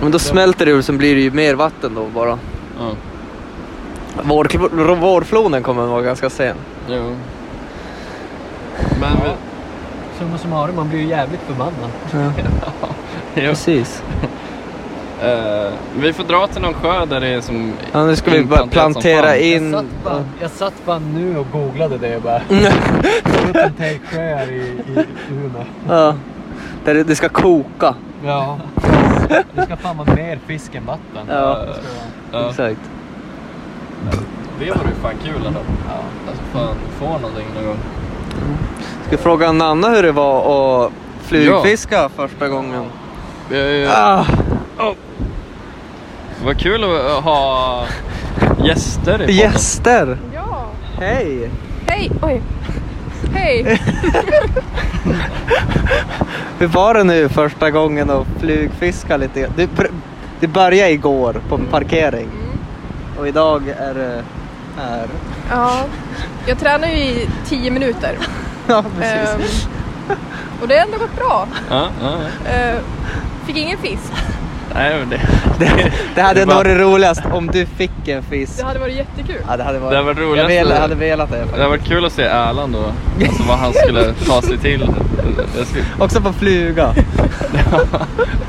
Men 0.00 0.12
då 0.12 0.18
smälter 0.18 0.66
det 0.66 0.70
ju 0.72 0.82
sen 0.82 0.98
blir 0.98 1.14
det 1.14 1.20
ju 1.20 1.30
mer 1.30 1.54
vatten 1.54 1.94
då 1.94 2.04
bara. 2.14 2.38
ja. 2.78 2.90
Vår, 4.22 4.94
vårfloden 4.94 5.62
kommer 5.62 5.86
vara 5.86 6.02
ganska 6.02 6.30
sen. 6.30 6.56
Jo. 6.88 7.16
Men 9.00 9.12
vi... 9.24 9.30
Summa 10.18 10.38
summarum, 10.38 10.76
man 10.76 10.88
blir 10.88 10.98
ju 10.98 11.06
jävligt 11.06 11.40
förbannad. 11.40 11.90
Jo. 12.14 12.30
Precis. 13.34 14.02
Eh, 15.22 15.72
vi 15.98 16.12
får 16.12 16.24
dra 16.24 16.46
till 16.46 16.62
någon 16.62 16.74
sjö 16.74 17.04
där 17.06 17.20
det 17.20 17.26
är 17.26 17.40
som 17.40 17.72
Ja, 17.92 18.04
nu 18.06 18.16
ska 18.16 18.30
vi 18.30 18.44
bara 18.44 18.66
plantera 18.66 19.36
in... 19.36 19.72
Jag 19.72 19.80
satt, 19.82 19.90
fan, 20.04 20.24
jag 20.40 20.50
satt 20.50 20.74
fan 20.84 21.12
nu 21.14 21.38
och 21.38 21.46
googlade 21.52 21.98
det 21.98 22.22
bara... 22.22 22.40
Mm. 22.50 22.72
Vattentäktsjöar 23.52 24.50
i, 24.50 24.82
i 24.86 25.04
Umeå. 25.30 25.64
Ja. 25.88 26.14
Där 26.84 26.94
det, 26.94 27.04
det 27.04 27.16
ska 27.16 27.28
koka. 27.28 27.94
Ja. 28.24 28.58
Det 29.54 29.62
ska 29.62 29.76
fan 29.76 29.96
vara 29.96 30.14
mer 30.14 30.38
fisk 30.46 30.74
än 30.74 30.86
vatten. 30.86 31.26
Ja. 31.28 31.64
Ska. 31.72 32.38
Ja. 32.38 32.48
Exakt. 32.50 32.80
Det 34.58 34.64
vore 34.64 34.88
ju 34.88 34.94
fan 35.02 35.14
kul 35.24 35.46
ändå. 35.46 35.60
Ja. 35.88 36.00
Alltså 36.28 36.42
fan, 36.52 36.76
få 36.98 37.06
någonting 37.06 37.46
någon 37.54 37.66
gång. 37.66 37.78
Ska 39.06 39.10
vi 39.10 39.16
fråga 39.16 39.52
Nanna 39.52 39.88
hur 39.88 40.02
det 40.02 40.12
var 40.12 40.84
att 40.86 40.92
flugfiska 41.22 42.08
första 42.08 42.48
gången? 42.48 42.84
Vi 43.48 43.60
har 43.60 43.68
ju... 43.68 43.88
Ah, 43.88 44.24
Vad 46.44 46.58
kul 46.60 46.84
att 46.84 47.24
ha 47.24 47.84
gäster 48.64 49.30
i 49.30 49.32
gäster! 49.32 50.18
Ja. 50.34 50.66
Hej! 51.00 51.50
Hej! 51.86 52.10
Oj. 52.22 52.42
Hej! 53.34 53.62
Hur 56.58 56.66
var 56.66 56.94
det 56.94 57.04
nu 57.04 57.28
första 57.28 57.70
gången 57.70 58.10
att 58.10 58.26
flugfiska 58.40 59.16
lite? 59.16 59.50
Det, 59.56 59.66
br- 59.76 59.92
det 60.40 60.46
började 60.48 60.90
igår 60.92 61.40
på 61.48 61.54
en 61.54 61.66
parkering 61.66 62.28
Mm. 62.28 62.58
och 63.18 63.28
idag 63.28 63.68
är 63.68 63.94
det 63.94 64.22
här. 64.76 65.06
Ja, 65.50 65.84
jag 66.46 66.58
tränar 66.58 66.88
ju 66.88 66.94
i 66.96 67.28
10 67.46 67.70
minuter. 67.70 68.18
Ja, 68.68 68.84
precis. 68.98 69.66
Ehm, 69.66 70.16
och 70.62 70.68
det 70.68 70.74
har 70.78 70.82
ändå 70.86 70.98
gått 70.98 71.16
bra. 71.16 71.48
Ja, 71.70 71.88
ja, 72.02 72.10
ja. 72.44 72.50
Ehm, 72.50 72.78
fick 73.46 73.56
ingen 73.56 73.78
fisk. 73.78 74.12
Nej, 74.74 74.98
men 74.98 75.08
det, 75.10 75.20
Det, 75.58 75.92
det 76.14 76.20
hade 76.22 76.40
Det 76.40 76.46
var- 76.46 76.54
varit 76.54 76.78
roligast 76.80 77.22
om 77.32 77.46
du 77.46 77.66
fick 77.66 78.08
en 78.08 78.22
fisk. 78.22 78.58
Det 78.58 78.64
hade 78.64 78.78
varit 78.78 78.94
jättekul. 78.94 79.36
Ja, 79.48 79.56
det 79.56 79.64
hade 79.64 79.78
varit, 79.78 79.90
Det 79.90 79.96
hade 79.96 80.06
varit 80.06 80.18
jag 80.18 80.26
roligast 80.26 80.50
vel, 80.50 80.72
att- 80.72 80.78
hade 80.78 80.94
velat 80.94 81.30
det. 81.30 81.44
det 81.56 81.62
har 81.62 81.68
varit 81.68 81.84
kul 81.84 82.04
att 82.04 82.12
se 82.12 82.22
Erland 82.22 82.72
då. 82.72 82.84
Alltså 83.26 83.42
vad 83.48 83.58
han 83.58 83.72
skulle 83.72 84.12
ta 84.12 84.42
sig 84.42 84.58
till. 84.58 84.88
Jag 85.58 85.66
skulle, 85.66 85.84
Också 85.98 86.20
på 86.20 86.32
fluga. 86.32 86.94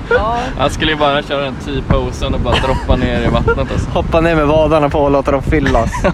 Ja, 0.10 0.38
han 0.58 0.70
skulle 0.70 0.92
ju 0.92 0.98
bara 0.98 1.24
köra 1.24 1.46
en 1.46 1.56
T-posen 1.56 2.34
och 2.34 2.40
bara 2.40 2.56
droppa 2.56 2.96
ner 2.96 3.22
i 3.22 3.28
vattnet 3.28 3.58
alltså. 3.72 3.90
Hoppa 3.90 4.22
ner 4.22 4.36
med 4.36 4.48
vadarna 4.48 4.90
på 4.90 5.00
och 5.00 5.12
låta 5.12 5.32
dem 5.32 5.42
fyllas. 5.42 5.92
jag 6.04 6.14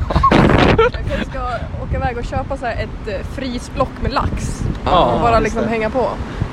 kanske 0.92 1.30
ska 1.30 1.40
åka 1.84 1.96
iväg 1.98 2.18
och 2.18 2.26
köpa 2.26 2.58
så 2.58 2.66
här 2.66 2.74
ett 2.74 3.08
eh, 3.08 3.28
frysblock 3.36 3.90
med 4.02 4.14
lax. 4.14 4.64
Ja, 4.86 5.06
och 5.06 5.22
bara 5.22 5.40
liksom 5.40 5.62
det. 5.62 5.70
hänga 5.70 5.90
på. 5.90 6.08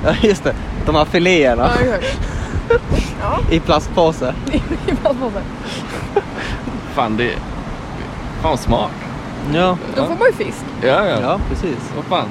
Ja, 0.05 0.13
just 0.21 0.43
det. 0.43 0.53
De 0.85 0.95
här 0.95 1.05
filéerna 1.05 1.69
Ja. 1.85 1.97
Ja, 3.21 3.39
i 3.51 3.59
plastpåse. 3.59 4.33
i 4.87 4.95
plastpåse. 4.95 5.41
Fan 6.93 7.17
det... 7.17 7.31
Fan 8.41 8.57
smart. 8.57 8.91
Ja. 9.53 9.77
Då 9.95 10.05
får 10.05 10.15
man 10.15 10.27
ju 10.27 10.45
fisk. 10.45 10.65
Ja, 10.81 11.05
ja. 11.07 11.17
ja, 11.21 11.39
precis. 11.49 11.77
Vad 11.95 12.05
fan. 12.05 12.27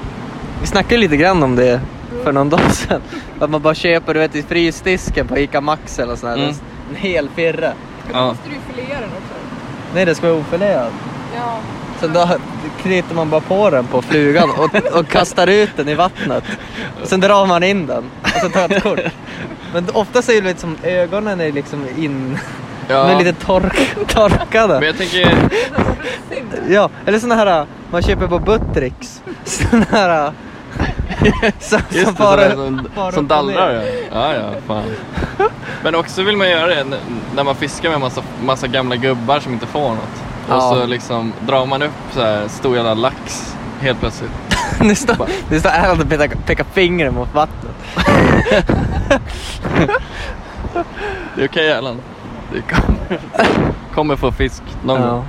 Vi 0.61 0.67
snackade 0.67 0.97
lite 1.01 1.17
grann 1.17 1.43
om 1.43 1.57
det 1.57 1.81
för 2.25 2.33
någon 2.33 2.49
dag 2.51 2.61
sedan. 2.73 3.01
Att 3.41 3.51
man 3.51 3.63
bara 3.63 3.75
köper 3.75 4.15
du 4.15 4.21
vet, 4.21 4.35
i 4.37 4.43
frysdisken 4.43 5.29
på 5.29 5.39
Ica 5.39 5.61
Maxi 5.61 6.03
eller 6.03 6.17
sådär. 6.17 6.35
Mm. 6.35 6.49
En 6.91 6.97
hel 6.97 7.29
firre. 7.35 7.73
Då 8.13 8.19
Ja. 8.19 8.27
måste 8.27 8.49
du 8.49 8.55
ju 8.55 8.61
filea 8.75 9.01
den 9.01 9.09
också. 9.09 9.35
Nej, 9.95 10.05
det 10.05 10.15
ska 10.15 10.27
vara 10.27 10.39
ofilerad. 10.41 10.93
Ja. 11.37 11.57
Så 12.01 12.07
då 12.07 12.29
knyter 12.83 13.15
man 13.15 13.31
bara 13.31 13.41
på 13.41 13.71
den 13.71 13.87
på 13.87 14.03
flugan 14.03 14.51
och, 14.51 14.99
och 14.99 15.09
kastar 15.09 15.47
ut 15.47 15.71
den 15.77 15.89
i 15.89 15.95
vattnet. 15.95 16.45
Och 17.03 17.09
sen 17.09 17.21
drar 17.21 17.47
man 17.47 17.63
in 17.63 17.87
den 17.87 18.05
och 18.23 18.31
så 18.43 18.49
tar 18.49 18.69
ett 18.77 18.83
kort. 18.83 18.99
Men 19.73 19.87
ofta 19.93 20.19
är 20.19 20.41
det 20.43 20.49
lite 20.49 20.61
som 20.61 20.77
ögonen 20.83 21.41
är 21.41 21.53
liksom 21.53 21.87
in... 21.99 22.39
De 22.89 22.95
Ja. 22.95 23.05
är 23.09 23.19
lite 23.19 23.33
tork, 23.47 23.95
torkade. 24.09 24.75
Men 24.75 24.83
jag 24.87 24.99
tänker... 24.99 25.37
Ja, 26.69 26.91
eller 27.07 27.19
såna 27.19 27.35
här 27.35 27.67
man 27.91 28.03
köper 28.03 28.27
på 28.27 28.39
Buttricks. 28.39 29.23
Såna 29.45 29.85
här... 29.91 30.33
Som, 31.61 31.79
Just 31.91 32.17
som 32.17 32.37
det, 32.37 32.51
som, 32.55 32.89
som 32.95 33.19
och 33.19 33.25
dallrar 33.25 33.73
ja. 33.75 33.83
Ja, 34.13 34.35
ja, 34.35 34.51
fan. 34.67 34.83
Men 35.83 35.95
också 35.95 36.23
vill 36.23 36.37
man 36.37 36.51
göra 36.51 36.67
det 36.67 36.85
när 37.35 37.45
man 37.45 37.55
fiskar 37.55 37.91
med 37.91 38.01
massa, 38.01 38.23
massa 38.45 38.67
gamla 38.67 38.97
gubbar 38.97 39.41
som 39.41 39.53
inte 39.53 39.67
får 39.67 39.89
något. 39.89 39.99
Och 40.49 40.55
Ja. 40.55 40.61
så 40.61 40.87
liksom 40.87 41.33
drar 41.41 41.67
man 41.67 41.83
upp 41.83 41.91
så 42.15 42.21
här 42.21 42.49
stor 42.49 42.77
jävla 42.77 42.95
lax 42.95 43.55
helt 43.81 44.01
plötsligt. 44.01 44.31
Nu 44.81 44.95
står 44.95 45.71
Erland 45.71 46.01
och 46.03 46.09
pekar, 46.09 46.29
pekar 46.47 46.65
fingret 46.73 47.15
mot 47.15 47.35
vattnet. 47.35 47.71
Det 51.37 51.43
är 51.43 51.49
okej 51.49 51.69
Erland. 51.71 51.99
Du 52.53 52.63
kommer, 52.63 53.21
kommer 53.95 54.17
få 54.17 54.33
fisk 54.33 54.63
någon 54.85 55.01
Ja. 55.03 55.09
gång. 55.09 55.25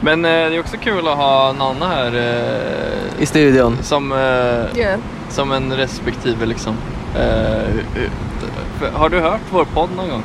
Men 0.00 0.24
eh, 0.24 0.30
det 0.30 0.56
är 0.56 0.60
också 0.60 0.76
kul 0.76 1.08
att 1.08 1.16
ha 1.16 1.52
Nanna 1.52 1.88
här 1.88 2.06
eh, 2.16 3.22
I 3.22 3.26
studion. 3.26 3.78
som, 3.82 4.12
eh, 4.12 4.18
Yeah. 4.18 4.98
som 5.28 5.52
en 5.52 5.72
respektive 5.76 6.46
liksom. 6.46 6.74
Eh, 7.16 8.90
har 8.94 9.08
du 9.08 9.20
hört 9.20 9.40
vår 9.50 9.64
podd 9.64 9.88
någon 9.96 10.08
gång? 10.08 10.22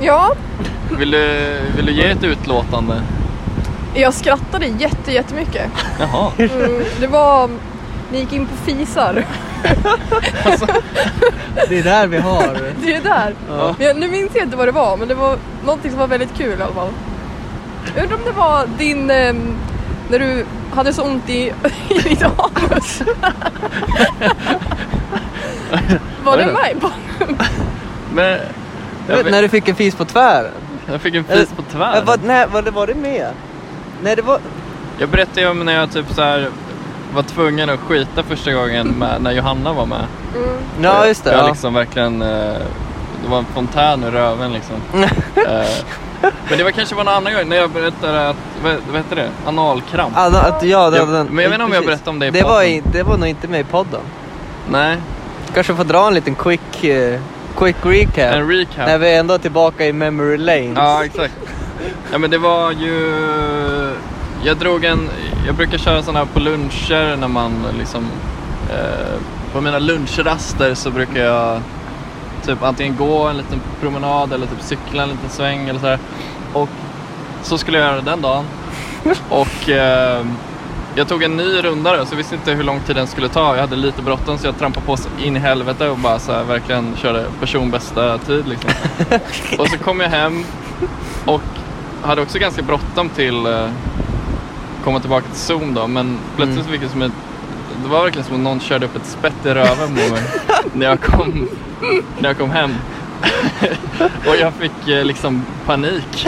Ja, 0.00 0.32
Vill 0.98 1.10
du, 1.10 1.58
vill 1.76 1.86
du 1.86 1.92
ge 1.92 2.04
ett 2.10 2.24
utlåtande? 2.24 3.02
jag 3.94 4.14
skrattade 4.14 4.66
jätte, 4.66 5.12
jättemycket. 5.12 5.70
Jaha. 6.00 6.30
Mm, 6.38 6.82
det 7.00 7.06
var... 7.06 7.50
Ni 8.12 8.18
gick 8.20 8.32
in 8.32 8.46
på 8.46 8.56
fisar. 8.56 9.24
Det 11.68 11.78
är 11.78 11.82
där 11.82 12.06
vi 12.06 12.18
har. 12.18 12.58
Det 12.82 12.94
är 12.94 13.00
där. 13.02 13.34
Ja. 13.48 13.74
Jag, 13.78 13.96
nu 13.96 14.08
minns 14.08 14.30
jag 14.34 14.44
inte 14.44 14.56
vad 14.56 14.68
det 14.68 14.72
var, 14.72 14.96
men 14.96 15.08
det 15.08 15.14
var 15.14 15.36
någonting 15.64 15.90
som 15.90 16.00
var 16.00 16.06
väldigt 16.06 16.34
kul 16.36 16.58
i 16.58 16.62
alla 16.62 16.74
fall. 16.74 16.88
Jag 17.94 18.02
undrar 18.02 18.16
om 18.18 18.24
det 18.24 18.32
var 18.32 18.66
din... 18.78 19.10
ehm, 19.10 19.54
när 20.10 20.18
du 20.18 20.44
hade 20.74 20.92
så 20.92 21.02
ont 21.02 21.28
i, 21.30 21.52
i 21.88 21.98
ditt 21.98 22.22
anus. 22.22 23.02
var 26.24 26.36
det 26.36 26.74
på? 26.80 26.90
Men 28.14 28.38
vet, 29.06 29.30
när 29.30 29.42
du 29.42 29.48
fick 29.48 29.68
en 29.68 29.74
fis 29.74 29.94
på 29.94 30.04
tvären. 30.04 30.50
jag 30.86 31.00
fick 31.00 31.14
en 31.14 31.24
fis 31.24 31.48
på 31.56 31.62
Äh, 31.62 31.68
tvären. 31.72 32.04
vad, 32.06 32.24
nej, 32.24 32.46
vad, 32.52 32.68
var 32.68 32.86
det 32.86 32.94
med? 32.94 33.26
Nej, 34.02 34.16
det 34.16 34.22
var... 34.22 34.38
Jag 34.98 35.08
berättade 35.08 35.40
ju 35.40 35.48
om 35.48 35.58
när 35.58 35.72
jag 35.72 35.92
typ 35.92 36.06
så 36.14 36.22
här 36.22 36.48
var 37.14 37.22
tvungen 37.22 37.70
att 37.70 37.80
skita 37.80 38.22
första 38.22 38.52
gången 38.52 38.88
med, 38.88 39.22
när 39.22 39.32
Johanna 39.32 39.72
var 39.72 39.86
med. 39.86 40.04
Mm. 40.36 40.48
Ja, 40.82 41.06
just 41.06 41.24
det. 41.24 41.32
Jag 41.32 41.40
Ja. 41.44 41.48
liksom 41.48 41.74
verkligen, 41.74 42.22
eh, 42.22 42.28
det 43.24 43.28
var 43.30 43.38
en 43.38 43.44
fontän 43.54 44.04
i 44.04 44.10
röven 44.10 44.52
liksom. 44.52 44.76
Eh, 45.36 45.66
Men 46.48 46.58
det 46.58 46.64
var 46.64 46.70
kanske 46.70 46.94
var 46.94 47.02
en 47.02 47.08
annan 47.08 47.34
gång 47.34 47.48
när 47.48 47.56
jag 47.56 47.70
berättade 47.70 48.28
att, 48.28 48.36
vad, 48.64 48.72
vad 48.90 48.96
heter 48.96 49.16
det? 49.16 49.28
Analkramp. 49.46 50.12
Ah, 50.16 50.26
att, 50.26 50.62
ja, 50.64 50.90
det, 50.90 50.96
Jag- 50.96 51.08
den, 51.08 51.26
men 51.26 51.42
jag 51.44 51.50
vet 51.50 51.54
inte 51.60 51.64
om 51.64 51.72
jag 51.72 51.84
berättade 51.86 52.10
om 52.10 52.18
det 52.18 52.26
i 52.26 52.30
det 52.30 52.42
var, 52.42 52.50
podden. 52.50 52.68
i, 52.70 52.82
det 52.92 53.02
var 53.02 53.16
nog 53.16 53.28
inte 53.28 53.48
med 53.48 53.60
i 53.60 53.64
podden. 53.64 54.00
Nej, 54.70 54.96
Kanske 55.54 55.74
får 55.74 55.84
dra 55.84 56.06
en 56.06 56.14
liten 56.14 56.34
quick, 56.34 56.84
eh, 56.84 57.20
quick 57.58 57.76
recap. 57.82 58.18
en 58.34 58.48
recap. 58.48 58.86
När 58.86 58.98
vi 58.98 59.14
ändå 59.16 59.34
är 59.34 59.38
tillbaka 59.38 59.86
i 59.86 59.92
memory 59.92 60.36
lane. 60.36 60.72
Ja, 60.76 61.04
exakt. 61.04 61.34
Ja 62.12 62.18
men 62.18 62.30
det 62.30 62.38
var 62.38 62.70
ju... 62.70 63.61
Jag 64.44 64.56
drog 64.56 64.84
en... 64.84 65.08
Jag 65.46 65.54
brukar 65.54 65.78
köra 65.78 66.02
sådana 66.02 66.18
här 66.18 66.26
på 66.26 66.40
luncher 66.40 67.16
när 67.16 67.28
man 67.28 67.66
liksom... 67.78 68.08
Eh, 68.70 69.20
på 69.52 69.60
mina 69.60 69.78
lunchraster 69.78 70.74
så 70.74 70.90
brukar 70.90 71.24
jag 71.24 71.60
typ 72.46 72.62
antingen 72.62 72.96
gå 72.96 73.22
en 73.28 73.36
liten 73.36 73.60
promenad 73.80 74.32
eller 74.32 74.46
typ 74.46 74.62
cykla 74.62 75.02
en 75.02 75.08
liten 75.08 75.30
sväng 75.30 75.68
eller 75.68 75.80
sådär. 75.80 75.98
Och 76.52 76.68
så 77.42 77.58
skulle 77.58 77.78
jag 77.78 77.86
göra 77.86 78.00
den 78.00 78.22
dagen. 78.22 78.44
Och 79.28 79.68
eh, 79.68 80.26
jag 80.94 81.08
tog 81.08 81.22
en 81.22 81.36
ny 81.36 81.62
runda 81.62 81.96
då, 81.96 82.06
så 82.06 82.12
jag 82.12 82.16
visste 82.16 82.34
inte 82.34 82.52
hur 82.52 82.64
lång 82.64 82.80
tid 82.80 82.96
den 82.96 83.06
skulle 83.06 83.28
ta. 83.28 83.54
Jag 83.54 83.60
hade 83.60 83.76
lite 83.76 84.02
bråttom 84.02 84.38
så 84.38 84.46
jag 84.46 84.58
trampade 84.58 84.86
på 84.86 84.96
in 85.22 85.36
i 85.36 85.38
helvete 85.38 85.88
och 85.88 85.98
bara 85.98 86.18
så 86.18 86.32
här, 86.32 86.44
verkligen 86.44 86.96
körde 86.96 87.24
personbästa 87.40 88.18
tid 88.18 88.48
liksom. 88.48 88.70
Och 89.58 89.68
så 89.68 89.78
kom 89.78 90.00
jag 90.00 90.08
hem 90.08 90.44
och 91.24 91.42
hade 92.02 92.22
också 92.22 92.38
ganska 92.38 92.62
bråttom 92.62 93.08
till 93.08 93.46
eh, 93.46 93.68
komma 94.84 95.00
tillbaka 95.00 95.26
till 95.26 95.40
Zoom 95.40 95.74
då. 95.74 95.86
Men 95.86 96.18
plötsligt 96.36 96.66
Mm. 96.66 96.72
fick 96.72 96.82
jag 96.82 96.90
som 96.90 97.02
ett, 97.02 97.12
det 97.82 97.88
var 97.88 98.02
verkligen 98.02 98.26
som 98.26 98.34
om 98.34 98.42
någon 98.44 98.60
körde 98.60 98.86
upp 98.86 98.96
ett 98.96 99.06
spett 99.06 99.46
i 99.46 99.48
röven 99.48 99.88
på 99.88 100.12
mig 100.14 100.22
när 100.72 100.86
jag 100.86 101.00
kom, 101.00 101.48
när 102.18 102.28
jag 102.28 102.38
kom 102.38 102.50
hem. 102.50 102.74
och 104.26 104.36
jag 104.40 104.52
fick 104.52 104.88
eh, 104.88 105.04
liksom 105.04 105.44
panik. 105.66 106.26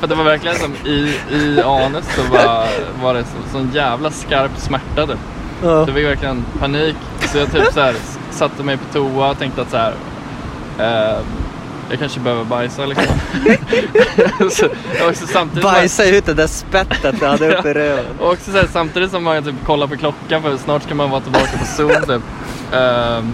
För 0.00 0.06
det 0.06 0.14
var 0.14 0.24
verkligen 0.24 0.56
som 0.56 0.72
i, 0.86 1.14
i 1.30 1.62
anus 1.62 2.04
så 2.16 2.22
var, 2.32 2.66
var 3.02 3.14
det 3.14 3.24
så, 3.24 3.52
sån 3.52 3.70
jävla 3.74 4.10
skarp 4.10 4.50
smärta 4.56 5.06
typ. 5.06 5.18
Så 5.60 5.66
jag 5.90 5.94
fick 5.94 6.06
verkligen 6.06 6.44
panik. 6.60 6.96
Så 7.20 7.38
jag 7.38 7.52
typ 7.52 7.72
så 7.72 7.80
här, 7.80 7.94
satte 8.30 8.62
mig 8.62 8.76
på 8.76 8.84
toa 8.92 9.30
och 9.30 9.38
tänkte 9.38 9.62
att 9.62 9.70
så 9.70 9.76
här, 9.76 9.94
eh, 10.78 11.18
jag 11.90 11.98
kanske 11.98 12.20
behöver 12.20 12.44
bajsa 12.44 12.86
liksom. 12.86 13.06
så, 14.50 14.66
också 15.08 15.26
samtidigt 15.26 15.62
bara- 15.62 15.72
Bajsa 15.72 16.04
ut 16.04 16.26
det 16.26 16.34
där 16.34 16.46
spettet 16.46 17.20
du 17.20 17.26
hade 17.26 17.58
uppe 17.58 17.68
i 17.70 17.74
röven. 17.74 18.04
och 18.20 18.32
också 18.32 18.50
så 18.50 18.56
här, 18.56 18.68
samtidigt 18.72 19.10
som 19.10 19.24
man 19.24 19.42
typ 19.44 19.54
kollar 19.66 19.86
på 19.86 19.96
klockan 19.96 20.42
för 20.42 20.56
snart 20.56 20.82
ska 20.82 20.94
man 20.94 21.10
vara 21.10 21.20
tillbaka 21.20 21.58
på 21.58 21.64
Zoom 21.64 21.90
typ. 22.06 22.22
Ehm, 22.72 23.32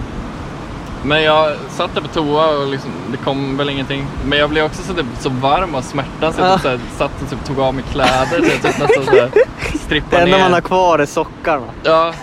men 1.05 1.23
jag 1.23 1.51
satt 1.77 1.95
där 1.95 2.01
på 2.01 2.07
toa 2.07 2.47
och 2.49 2.67
liksom, 2.67 2.91
det 3.11 3.17
kom 3.17 3.57
väl 3.57 3.69
ingenting. 3.69 4.05
Men 4.25 4.39
jag 4.39 4.49
blev 4.49 4.65
också 4.65 4.81
så, 4.83 4.93
typ, 4.93 5.05
så 5.19 5.29
varm 5.29 5.75
av 5.75 5.81
smärtan 5.81 6.33
så 6.33 6.41
jag 6.41 6.47
Ja. 6.49 6.53
typ, 6.53 6.61
så 6.63 6.69
här, 6.69 6.79
satt 6.97 7.21
och 7.23 7.29
typ, 7.29 7.45
tog 7.45 7.59
av 7.59 7.73
mig 7.73 7.83
kläder 7.91 8.25
så 8.29 8.35
jag 8.35 8.61
typ 8.61 8.63
nästan 8.79 9.05
så 9.05 9.11
här, 9.11 9.29
Det 9.71 9.77
strippade 9.77 10.21
enda 10.21 10.37
ner. 10.37 10.43
man 10.43 10.53
har 10.53 10.61
kvar 10.61 10.99
är 10.99 11.05
sockarna. 11.05 11.65
Ja, 11.83 12.13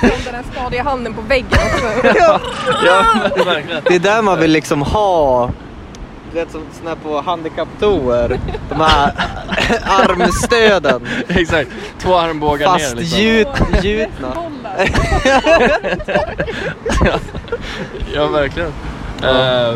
den 0.00 0.34
här 0.34 0.44
stadiga 0.52 0.82
handen 0.82 1.14
på 1.14 1.20
väggen 1.20 1.48
också. 1.52 2.08
Ja. 2.18 2.40
ja 2.86 3.04
men 3.36 3.44
verkligen. 3.46 3.82
Det 3.84 3.94
är 3.94 3.98
där 3.98 4.22
man 4.22 4.38
vill 4.38 4.50
liksom 4.50 4.82
ha, 4.82 5.50
du 6.32 6.38
vet 6.38 6.50
som 6.52 6.60
såna 6.82 6.96
på 6.96 7.20
handikapptoer, 7.20 8.40
de 8.68 8.80
här 8.80 9.12
armstöden. 10.08 11.06
Exakt, 11.28 11.70
två 11.98 12.14
armbågar 12.16 12.66
Fast 12.66 12.94
ner 12.94 13.00
liksom. 13.02 13.20
gjut, 13.20 13.84
gjutna. 13.84 14.28
Bollar. 14.34 14.90
Ja, 18.14 18.26
verkligen. 18.26 18.72
Eh, 19.22 19.74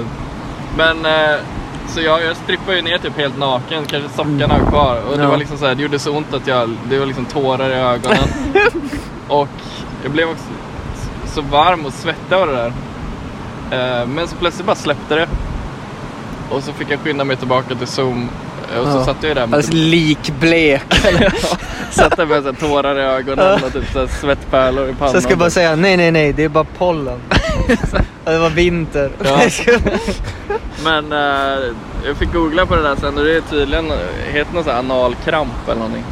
men 0.77 1.07
eh, 1.07 1.37
så 1.89 2.01
jag, 2.01 2.23
jag 2.25 2.37
strippade 2.37 2.77
ju 2.77 2.83
ner 2.83 2.99
typ 2.99 3.17
helt 3.19 3.39
naken, 3.39 3.85
kanske 3.87 4.09
sockarna 4.17 4.59
var 4.59 4.71
kvar. 4.71 5.01
Och 5.11 5.17
det 5.17 5.23
Ja. 5.23 5.29
var 5.31 5.37
liksom 5.37 5.59
så 5.59 5.67
här, 5.67 5.75
det 5.75 5.83
gjorde 5.83 5.99
så 5.99 6.17
ont 6.17 6.35
att 6.35 6.47
jag, 6.47 6.77
det 6.91 6.99
var 6.99 7.07
liksom 7.07 7.25
tårar 7.25 7.71
i 7.71 7.75
ögonen. 7.75 8.19
och 9.29 9.49
jag 10.03 10.13
blev 10.13 10.29
också 10.29 10.45
så 11.27 11.41
varm 11.41 11.87
och 11.87 11.93
svettig 11.93 12.35
av 12.35 12.47
det 12.47 12.53
där. 12.53 12.73
Eh, 14.01 14.07
men 14.07 14.29
så 14.29 14.37
plötsligt 14.37 14.67
bara 14.67 14.77
släppte 14.77 15.15
det. 15.15 15.29
Och 16.51 16.63
så 16.63 16.73
fick 16.73 16.91
jag 16.91 17.01
skynda 17.01 17.25
mig 17.25 17.37
tillbaka 17.37 17.75
till 17.75 17.87
Zoom. 17.87 18.29
Och 18.81 18.87
så 18.93 18.99
Ja. 18.99 19.05
satt 19.05 19.17
jag 19.23 19.37
där 19.37 19.47
med 19.47 19.55
Alldeles 19.59 19.73
likblek. 19.73 20.83
Satt 21.91 22.17
där 22.17 22.27
med 22.27 22.43
så 22.43 22.53
här 22.53 22.69
tårar 22.69 22.99
i 22.99 23.03
ögonen 23.03 23.55
och 23.65 23.73
typ 23.73 23.93
så 23.93 23.99
här 23.99 24.07
svettpärlor 24.07 24.89
i 24.89 24.93
pannan. 24.95 25.11
Så 25.11 25.17
jag 25.17 25.23
ska 25.23 25.37
bara 25.37 25.51
säga 25.51 25.77
nej, 25.77 25.97
nej, 25.97 26.11
nej, 26.11 26.33
det 26.33 26.45
är 26.45 26.49
bara 26.49 26.67
pollen. 26.79 27.19
Det 28.25 28.39
var 28.39 28.51
vinter. 28.51 29.11
Ja. 29.25 29.41
Men 30.85 31.13
eh, 31.13 31.59
jag 32.07 32.17
fick 32.19 32.33
googla 32.33 32.67
på 32.67 32.77
det 32.77 32.83
där 32.83 32.97
sen 33.01 33.19
och 33.19 33.25
det 33.25 33.37
är 33.37 33.41
tydligen, 33.41 33.93
heter 34.33 34.55
något 34.55 34.65
så 34.65 34.71
här 34.71 34.79
analkramp 34.79 35.53
eller 35.69 35.77
någonting. 35.81 36.05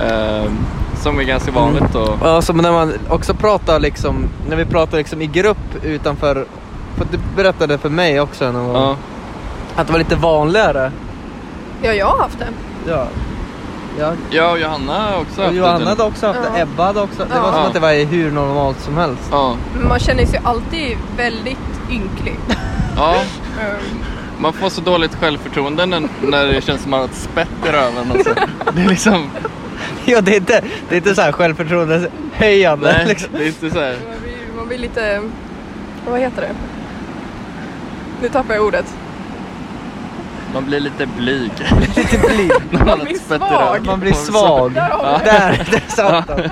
Eh, 0.00 0.50
som 1.02 1.18
är 1.20 1.22
ganska 1.24 1.50
vanligt 1.50 1.92
då. 1.92 2.18
Ja, 2.22 2.42
som 2.42 2.56
när 2.56 2.72
man 2.72 2.92
också 3.08 3.34
pratar 3.34 3.80
liksom, 3.80 4.28
när 4.48 4.56
vi 4.56 4.64
pratar 4.64 4.98
liksom 4.98 5.22
i 5.22 5.26
grupp 5.26 5.84
utanför, 5.84 6.46
för 6.96 7.06
du 7.12 7.18
berättade 7.36 7.78
för 7.78 7.88
mig 7.88 8.20
också 8.20 8.52
någon 8.52 8.64
gång, 8.66 8.74
Ja. 8.82 8.96
Att 9.76 9.86
det 9.86 9.92
var 9.92 9.98
lite 9.98 10.16
vanligare. 10.16 10.92
Ja, 11.82 11.92
jag 11.92 12.06
har 12.06 12.18
haft 12.18 12.38
det. 12.38 12.48
Ja. 12.90 13.06
Ja, 13.98 14.12
Jag 14.30 14.52
och 14.52 14.58
Johanna 14.58 14.92
har 15.10 15.20
också 15.20 15.40
och 15.40 15.44
haft 15.46 15.56
Johanna 15.56 15.78
det. 15.78 15.84
hade 15.88 16.02
också 16.02 16.26
haft 16.26 16.40
det, 16.42 16.48
Ja. 16.58 16.62
Ebba 16.62 16.84
hade 16.84 17.00
också, 17.00 17.24
det 17.24 17.40
var 17.40 17.48
Ja. 17.48 17.52
som 17.52 17.62
att 17.64 17.72
det 17.72 17.80
var 17.80 18.04
hur 18.04 18.30
normalt 18.30 18.80
som 18.80 18.96
helst. 18.96 19.22
Ja. 19.30 19.56
Men 19.78 19.88
man 19.88 19.98
känner 19.98 20.26
sig 20.26 20.40
alltid 20.44 20.96
väldigt 21.16 21.58
ynklig. 21.90 22.36
ja, 22.96 23.14
Ehm, 23.60 23.98
man 24.38 24.52
får 24.52 24.68
så 24.68 24.80
dåligt 24.80 25.14
självförtroende 25.14 25.86
när, 25.86 26.08
när 26.22 26.46
det 26.46 26.60
känns 26.64 26.82
som 26.82 26.90
man 26.90 27.00
har 27.00 27.06
ett 27.08 27.14
spett 27.14 27.48
i 27.68 27.72
röven. 27.72 28.10
Alltså. 28.12 28.34
Det 28.74 28.82
är 28.82 28.88
liksom, 28.88 29.30
Ja, 30.04 30.20
det 30.20 30.32
är 30.32 30.36
inte, 30.36 30.64
det 30.88 30.94
är 30.94 30.96
inte 30.96 31.14
så 31.14 31.22
här 31.22 31.32
självförtroendehöjande. 31.32 32.92
nej, 32.96 33.06
Liksom. 33.06 33.28
det 33.32 33.42
är 33.44 33.46
inte 33.46 33.70
så 33.70 33.80
här. 33.80 33.96
man, 34.08 34.20
blir, 34.22 34.56
man 34.56 34.68
blir 34.68 34.78
lite... 34.78 35.22
Vad 36.10 36.20
heter 36.20 36.42
det? 36.42 36.50
Nu 38.22 38.28
tappar 38.28 38.54
jag 38.54 38.64
ordet. 38.66 38.94
Man 40.54 40.64
blir 40.64 40.80
lite 40.80 41.06
blyg. 41.06 41.50
Lite 41.96 42.18
blyg. 42.18 42.50
man 42.70 42.88
har 42.88 42.96
blir 43.04 43.18
svag. 43.18 43.86
Man 43.86 44.00
blir 44.00 44.12
svag. 44.12 44.72
Där. 44.72 45.20
Där, 45.24 45.68
där 45.70 45.82
satt 45.88 46.26
den. 46.26 46.50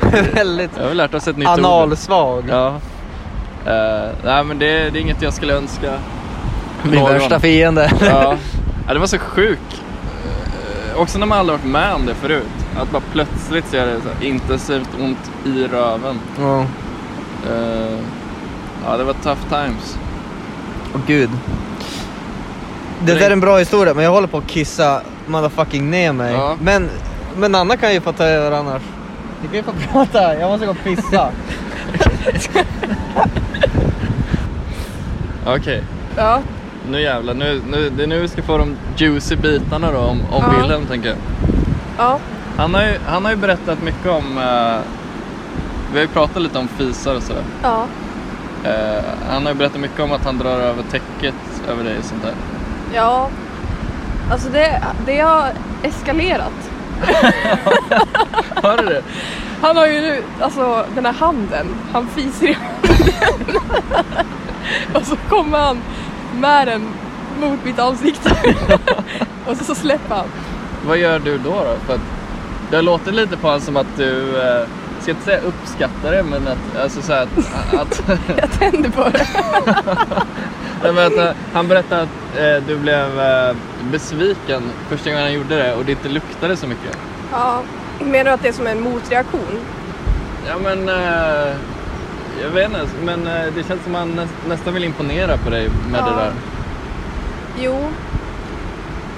Väldigt 0.34 0.70
Jag 0.78 0.88
har 0.88 0.94
lärt 0.94 1.14
oss 1.14 1.28
ett 1.28 1.36
nytt 1.36 1.48
ord. 1.48 1.58
analsvag. 1.58 2.44
Ja. 2.48 2.66
Eh, 3.66 4.10
nej 4.24 4.44
men 4.44 4.58
det, 4.58 4.66
det 4.90 4.98
är 4.98 5.00
inget 5.00 5.22
jag 5.22 5.34
skulle 5.34 5.54
önska 5.54 5.92
Min 6.82 6.94
någon. 6.94 7.12
värsta 7.12 7.40
fiende. 7.40 7.92
Ja. 8.00 8.36
ja, 8.88 8.94
det 8.94 8.98
var 9.00 9.06
så 9.06 9.18
sjukt. 9.18 9.82
Eh, 10.92 11.00
också 11.00 11.18
när 11.18 11.26
man 11.26 11.38
aldrig 11.38 11.58
varit 11.58 11.70
med 11.72 11.94
om 11.94 12.06
det 12.06 12.14
förut. 12.14 12.46
Att 12.76 12.90
bara 12.90 13.02
plötsligt 13.12 13.68
så 13.70 13.76
är 13.76 13.86
det 13.86 14.00
så 14.02 14.08
här 14.08 14.26
intensivt 14.28 14.88
ont 15.00 15.30
i 15.44 15.66
röven. 15.66 16.20
Ja. 16.40 16.60
Eh, 17.50 17.98
ja, 18.86 18.96
det 18.96 19.04
var 19.04 19.12
tough 19.14 19.40
times. 19.48 19.98
Åh 20.94 21.00
gud. 21.06 21.30
Det 23.04 23.14
där 23.14 23.26
är 23.26 23.30
en 23.30 23.40
bra 23.40 23.58
historia, 23.58 23.94
men 23.94 24.04
jag 24.04 24.10
håller 24.10 24.28
på 24.28 24.38
att 24.38 24.46
kissa 24.46 25.00
motherfucking 25.26 25.90
ner 25.90 26.12
mig. 26.12 26.32
Ja. 26.32 26.56
Men, 26.62 26.90
men 27.36 27.54
Anna 27.54 27.76
kan 27.76 27.92
ju 27.94 28.00
få 28.00 28.12
ta 28.12 28.24
över 28.24 28.56
annars. 28.58 28.82
Ni 29.42 29.48
kan 29.48 29.56
ju 29.56 29.62
få 29.62 29.72
prata, 29.92 30.38
jag 30.38 30.50
måste 30.50 30.66
gå 30.66 30.72
och 30.72 30.84
pissa. 30.84 31.28
Okej, 35.46 35.82
Ja, 36.16 36.40
nu 36.90 37.00
jävlar. 37.00 37.34
Nu, 37.34 37.62
nu, 37.70 37.90
det 37.90 38.02
är 38.02 38.06
nu 38.06 38.20
vi 38.20 38.28
ska 38.28 38.42
få 38.42 38.58
de 38.58 38.76
juicy 38.96 39.36
bitarna 39.36 39.92
då 39.92 39.98
om, 39.98 40.20
om 40.30 40.42
Ja. 40.52 40.60
Wilhelm 40.62 40.86
tänker 40.86 41.08
jag. 41.08 41.18
ja, 41.98 42.18
Han 42.56 42.74
har 42.74 42.82
ju, 42.82 42.94
han 43.06 43.24
har 43.24 43.32
ju 43.32 43.36
berättat 43.36 43.82
mycket 43.82 44.06
om, 44.06 44.38
eh, 44.38 44.78
vi 45.92 45.98
har 45.98 46.02
ju 46.02 46.08
pratat 46.08 46.42
lite 46.42 46.58
om 46.58 46.68
fisar 46.68 47.14
och 47.14 47.22
sådär. 47.22 47.42
ja. 47.62 47.86
Eh, 48.64 49.04
han 49.30 49.42
har 49.42 49.52
ju 49.52 49.58
berättat 49.58 49.80
mycket 49.80 50.00
om 50.00 50.12
att 50.12 50.24
han 50.24 50.38
drar 50.38 50.50
över 50.60 50.82
täcket 50.90 51.34
över 51.70 51.84
dig 51.84 51.98
och 51.98 52.04
sånt 52.04 52.22
där. 52.22 52.34
Ja, 52.94 53.30
alltså 54.30 54.48
det, 54.48 54.82
det 55.06 55.20
har 55.20 55.52
eskalerat. 55.82 56.70
Har 58.62 58.76
du 58.76 58.84
det? 58.84 59.02
Han 59.62 59.76
har 59.76 59.86
ju 59.86 60.00
nu, 60.00 60.22
alltså 60.40 60.86
den 60.94 61.06
här 61.06 61.12
handen, 61.12 61.66
han 61.92 62.08
fiser 62.08 62.46
i 62.48 62.52
handen. 62.52 63.62
och 64.94 65.06
så 65.06 65.16
kommer 65.16 65.58
han 65.58 65.82
med 66.34 66.68
den 66.68 66.82
mot 67.40 67.64
mitt 67.64 67.78
ansikte. 67.78 68.30
och 69.46 69.56
så, 69.56 69.64
så 69.64 69.74
släpper 69.74 70.14
han. 70.14 70.26
Vad 70.86 70.98
gör 70.98 71.18
du 71.18 71.38
då? 71.38 71.50
då? 71.50 71.76
För 71.86 71.94
att 71.94 72.00
det 72.70 72.82
låtit 72.82 73.14
lite 73.14 73.36
på 73.36 73.46
honom 73.46 73.60
som 73.60 73.76
att 73.76 73.96
du, 73.96 74.40
eh, 74.42 74.68
ska 75.02 75.10
inte 75.10 75.24
säga 75.24 75.40
uppskattar 75.40 76.12
det, 76.12 76.22
men 76.22 76.48
att, 76.48 76.82
alltså 76.82 77.02
så 77.02 77.12
här, 77.12 77.22
att, 77.22 77.74
att, 77.80 78.02
Jag 78.36 78.50
tänder 78.52 78.90
på 78.90 79.08
det. 79.08 79.26
Nej, 80.82 80.92
men 80.92 81.06
att 81.06 81.16
eh, 81.16 81.30
han 81.52 81.68
berättade 81.68 82.02
att 82.02 82.38
eh, 82.38 82.66
du 82.66 82.76
blev 82.78 83.20
eh, 83.20 83.56
besviken 83.92 84.62
första 84.88 85.10
gången 85.10 85.24
han 85.24 85.32
gjorde 85.32 85.56
det 85.56 85.74
och 85.74 85.84
det 85.84 85.92
inte 85.92 86.08
luktade 86.08 86.56
så 86.56 86.66
mycket. 86.66 86.98
Ja, 87.32 87.62
menar 88.00 88.24
du 88.24 88.30
att 88.30 88.42
det 88.42 88.48
är 88.48 88.52
som 88.52 88.66
en 88.66 88.80
motreaktion? 88.80 89.60
Ja 90.48 90.54
men, 90.62 90.88
eh, 90.88 91.54
jag 92.42 92.48
vet 92.54 92.68
inte, 92.68 92.86
men 93.04 93.26
eh, 93.26 93.52
det 93.54 93.68
känns 93.68 93.84
som 93.84 93.94
att 93.94 94.00
han 94.00 94.10
nä, 94.10 94.26
nästan 94.48 94.74
vill 94.74 94.84
imponera 94.84 95.36
på 95.36 95.50
dig 95.50 95.68
med 95.90 96.00
Ja. 96.00 96.04
det 96.06 96.16
där. 96.16 96.32
Jo, 97.60 97.88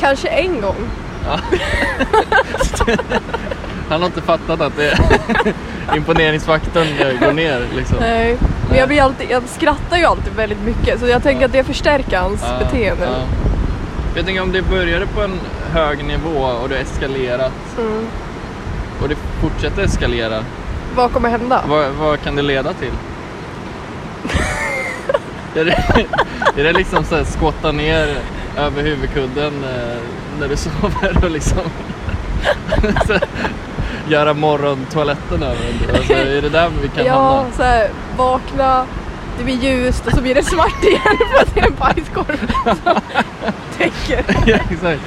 kanske 0.00 0.28
en 0.28 0.60
gång. 0.60 0.76
Ja. 1.26 1.38
Han 3.88 4.00
har 4.00 4.06
inte 4.06 4.22
fattat 4.22 4.60
att 4.60 4.76
det 4.76 4.98
imponeringsfaktorn 5.96 6.86
eh, 7.00 7.26
går 7.26 7.32
ner 7.32 7.66
liksom. 7.76 7.96
Nej, 8.00 8.36
men 8.68 8.78
jag, 8.78 8.88
blir 8.88 9.02
alltid, 9.02 9.30
jag 9.30 9.42
skrattar 9.48 9.96
ju 9.96 10.04
alltid 10.04 10.32
väldigt 10.36 10.62
mycket 10.64 11.00
så 11.00 11.06
jag 11.06 11.22
tänker 11.22 11.40
Ja. 11.40 11.46
att 11.46 11.52
det 11.52 11.64
förstärker 11.64 12.18
hans 12.18 12.42
Ja, 12.42 12.64
beteende. 12.64 13.04
ja. 13.04 13.22
Jag 14.16 14.24
tänker 14.24 14.42
om 14.42 14.52
det 14.52 14.62
började 14.62 15.06
på 15.06 15.20
en 15.22 15.40
hög 15.72 16.04
nivå 16.04 16.38
och 16.62 16.68
det 16.68 16.76
eskalerat 16.76 17.52
Mm. 17.78 18.06
och 19.02 19.08
det 19.08 19.16
fortsätter 19.40 19.82
eskalera. 19.82 20.44
Vad 20.96 21.12
kommer 21.12 21.28
hända? 21.28 21.60
Vad, 21.68 21.90
vad 21.90 22.20
kan 22.22 22.36
det 22.36 22.42
leda 22.42 22.72
till? 22.72 22.92
är, 25.60 25.64
det, 25.64 26.06
är 26.60 26.64
det 26.64 26.72
liksom 26.72 27.04
så 27.04 27.16
här 27.16 27.24
skotta 27.24 27.72
ner 27.72 28.14
över 28.58 28.82
huvudkudden 28.82 29.52
eh, 29.64 29.96
när 30.40 30.48
du 30.48 30.56
sover 30.56 31.24
och 31.24 31.30
liksom 31.30 31.58
göra 34.08 34.34
morgontoaletten 34.34 35.42
över? 35.42 35.56
Alltså, 35.94 36.12
är 36.12 36.42
det 36.42 36.48
där 36.48 36.70
vi 36.82 36.88
kan 36.88 37.04
ja, 37.06 37.14
hamna? 37.14 37.52
så 37.56 37.62
här, 37.62 37.88
vakna, 38.16 38.86
det 39.38 39.44
blir 39.44 39.54
ljust 39.54 40.06
och 40.06 40.12
så 40.12 40.20
blir 40.22 40.34
det 40.34 40.42
svart 40.42 40.84
igen 40.84 41.18
för 41.32 41.42
att 41.42 41.54
det 41.54 41.60
är 41.60 41.66
en 41.66 41.74
bajskorv 41.74 42.52
som 42.64 43.00
täcker. 43.78 44.24
ja, 44.46 44.58
exakt. 44.70 45.02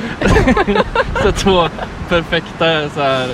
så 1.23 1.31
två 1.31 1.69
perfekta 2.09 2.89
så 2.89 3.01
här, 3.01 3.29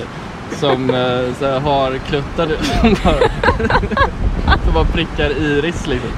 som 0.56 0.90
eh, 0.90 1.34
så 1.38 1.46
här, 1.46 1.60
har 1.60 1.98
kluttar 1.98 2.48
som 2.80 2.96
bara, 3.04 3.28
som 4.64 4.74
bara 4.74 4.84
prickar 4.84 5.30
iris 5.30 5.86
liksom. 5.86 6.10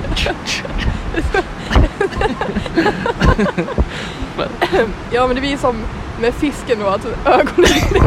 Ja 5.11 5.27
men 5.27 5.35
det 5.35 5.41
blir 5.41 5.57
som 5.57 5.77
med 6.21 6.35
fisken 6.35 6.79
då, 6.81 6.87
att 6.87 7.07
ögonen 7.27 7.71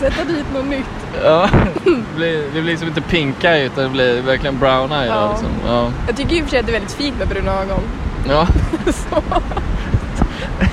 Sätta 0.00 0.24
dit 0.24 0.44
något 0.54 0.66
nytt. 0.66 0.86
Ja, 1.24 1.48
det 1.84 2.16
blir, 2.16 2.42
det 2.42 2.50
blir 2.50 2.62
liksom 2.62 2.88
inte 2.88 3.00
pinka 3.00 3.58
utan 3.58 3.84
det 3.84 3.90
blir 3.90 4.22
verkligen 4.22 4.58
brown 4.58 4.92
eye 4.92 5.06
Ja. 5.06 5.14
då, 5.24 5.28
liksom. 5.30 5.48
ja. 5.66 5.90
Jag 6.06 6.16
tycker 6.16 6.36
och 6.40 6.44
för 6.44 6.50
sig 6.50 6.58
att 6.60 6.66
det 6.66 6.70
är 6.72 6.78
väldigt 6.80 6.92
fint 6.92 7.18
med 7.18 7.28
bruna 7.28 7.52
ögon. 7.52 7.80
ja. 8.28 8.46
Så, 8.86 9.22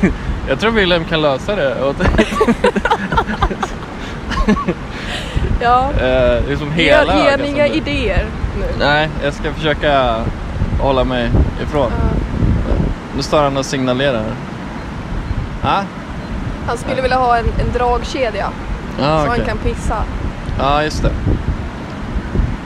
Jag 0.49 0.60
tror 0.60 0.72
Wilhelm 0.72 1.06
kan 1.06 1.22
lösa 1.22 1.56
det. 1.56 1.76
ja. 5.62 5.91
Eh, 6.02 6.49
liksom 6.49 6.72
hela 6.72 7.02
ögat 7.02 7.16
han 7.16 7.39
som 7.39 7.45
inga 7.45 7.68
idéer 7.68 8.26
nu. 8.60 8.66
Nej, 8.80 9.10
jag 9.24 9.34
ska 9.34 9.54
försöka 9.54 10.16
hålla 10.80 11.04
mig 11.04 11.30
ifrån. 11.64 11.91
Ja. 11.97 12.76
Nu 13.16 13.22
står 13.24 13.41
han 13.41 13.58
och 13.58 13.66
signalerar. 13.66 14.24
Ja, 15.64 15.84
Han 16.68 16.78
skulle 16.78 17.01
vilja 17.01 17.18
ha 17.18 17.38
en, 17.38 17.45
en 17.45 17.72
dragkedja 17.74 18.49
ah, 19.01 19.20
så 19.20 19.28
okej. 19.28 19.39
han 19.39 19.47
kan 19.47 19.57
pissa. 19.57 20.03
Ja, 20.59 20.84
just 20.84 21.03
det. 21.03 21.12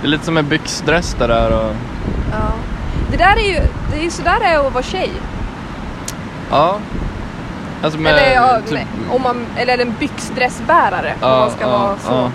Det 0.02 0.08
är 0.08 0.10
lite 0.10 0.26
som 0.26 0.38
en 0.38 0.48
byxdress 0.48 1.16
det 1.20 1.28
där 1.28 1.52
och... 1.52 1.76
Ja. 2.32 2.52
Det 3.12 3.18
där 3.18 3.36
är 3.36 3.48
ju, 3.54 3.60
det 3.92 4.00
är 4.00 4.04
ju 4.04 4.10
sådär 4.10 4.40
det 4.40 4.46
är 4.46 4.68
att 4.68 4.74
vara 4.74 4.84
tjej. 4.84 5.12
Ja. 6.52 6.80
Alltså 7.84 8.00
med... 8.00 8.14
eller, 8.14 8.34
ja, 8.34 8.60
typ- 8.70 8.88
om 9.12 9.22
man, 9.22 9.46
eller 9.58 9.78
en 9.78 9.96
byxdressbärare 10.00 11.14
om 11.22 11.30
ja, 11.30 11.38
man 11.40 11.52
ska 11.52 11.62
ja, 11.62 11.70
vara 11.70 11.98
så. 11.98 12.12
Ja. 12.12 12.32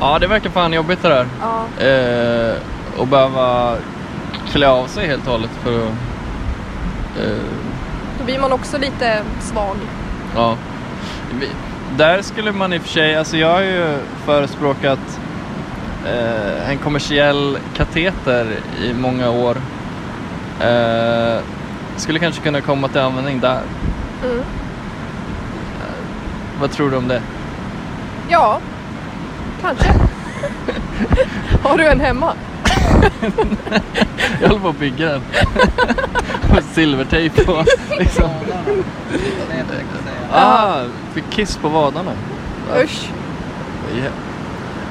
ja, 0.00 0.18
det 0.18 0.26
verkar 0.26 0.50
fan 0.50 0.72
jobbigt 0.72 1.02
det 1.02 1.08
där. 1.08 1.26
Ja. 1.40 1.84
Eh, 1.86 2.54
och 2.98 3.06
behöva 3.06 3.74
klä 4.52 4.68
av 4.68 4.86
sig 4.86 5.06
helt 5.06 5.26
och 5.26 5.32
hållet 5.32 5.50
för 5.62 5.78
att... 5.78 5.92
Eh, 7.20 7.61
Då 8.22 8.26
blir 8.26 8.38
man 8.38 8.52
också 8.52 8.78
lite 8.78 9.22
svag. 9.40 9.76
ja. 10.36 10.56
Där 11.96 12.22
skulle 12.22 12.52
man 12.52 12.72
i 12.72 12.78
och 12.78 12.82
för 12.82 12.88
sig, 12.88 13.16
alltså 13.16 13.36
jag 13.36 13.52
har 13.52 13.60
ju 13.60 13.96
förespråkat 14.24 15.20
eh, 16.06 16.70
en 16.70 16.78
kommersiell 16.78 17.58
kateter 17.76 18.46
i 18.82 18.94
många 18.94 19.30
år. 19.30 19.56
Eh, 20.60 21.38
skulle 21.96 22.18
kanske 22.18 22.42
kunna 22.42 22.60
komma 22.60 22.88
till 22.88 23.00
användning 23.00 23.40
där. 23.40 23.60
Mm. 24.24 24.44
Vad 26.60 26.70
tror 26.70 26.90
du 26.90 26.96
om 26.96 27.08
det? 27.08 27.22
Ja, 28.28 28.60
kanske. 29.62 29.92
Har 31.62 31.78
du 31.78 31.86
en 31.86 32.00
hemma? 32.00 32.32
Jag 34.40 34.48
håller 34.48 34.60
på 34.60 34.68
att 34.68 34.78
bygga 34.78 35.08
den. 35.08 35.22
Med 36.52 36.64
silvertejp 36.64 37.44
på. 37.44 37.64
Liksom. 37.98 38.30
Ah, 40.32 40.84
fick 41.14 41.30
kiss 41.30 41.56
på 41.56 41.68
vadarna. 41.68 42.12
Usch. 42.84 43.10
Ja. 43.96 44.10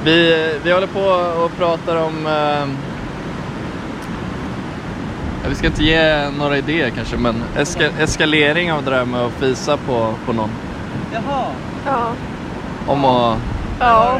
Vi, 0.03 0.49
vi 0.63 0.71
håller 0.71 0.87
på 0.87 0.99
och 1.43 1.57
pratar 1.57 1.95
om... 1.95 2.27
Eh, 2.27 2.67
vi 5.49 5.55
ska 5.55 5.67
inte 5.67 5.83
ge 5.83 6.29
några 6.29 6.57
idéer 6.57 6.89
kanske, 6.89 7.17
men 7.17 7.43
eska, 7.57 7.89
eskalering 7.99 8.71
av 8.71 8.83
det 8.83 8.91
där 8.91 9.05
med 9.05 9.21
att 9.21 9.31
fisa 9.31 9.77
på, 9.77 10.13
på 10.25 10.33
någon. 10.33 10.49
Jaha. 11.13 11.45
Ja. 11.85 12.11
Om 12.87 13.05
att... 13.05 13.37
Ja. 13.79 14.19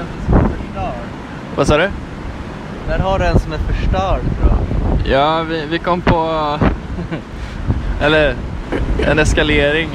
Vad 1.55 1.67
sa 1.67 1.77
du? 1.77 1.89
Där 2.87 2.99
har 2.99 3.19
du 3.19 3.25
en 3.25 3.39
som 3.39 3.53
är 3.53 3.57
förstörd 3.57 4.21
tror 4.39 4.51
jag. 4.51 4.57
Ja, 5.05 5.43
vi, 5.43 5.65
vi 5.65 5.79
kom 5.79 6.01
på... 6.01 6.57
eller 8.01 8.35
en 9.05 9.19
eskalering. 9.19 9.89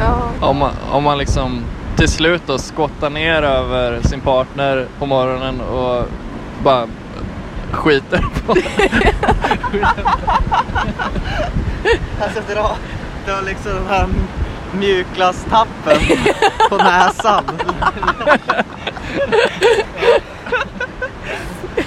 Ja. 0.00 0.30
Om 0.40 0.56
man, 0.56 0.70
om 0.90 1.04
man 1.04 1.18
liksom 1.18 1.64
till 1.96 2.08
slut 2.08 2.42
då 2.46 2.58
skottar 2.58 3.10
ner 3.10 3.42
över 3.42 4.00
sin 4.02 4.20
partner 4.20 4.86
på 4.98 5.06
morgonen 5.06 5.60
och 5.60 6.04
bara 6.62 6.86
skiter 7.72 8.24
på 8.46 8.52
Alltså 12.22 12.40
du 13.26 13.32
har 13.32 13.42
liksom 13.42 13.72
den 13.72 13.86
här 13.88 14.08
mjukglasstappen 14.72 15.98
på 16.68 16.76
näsan. 16.76 17.44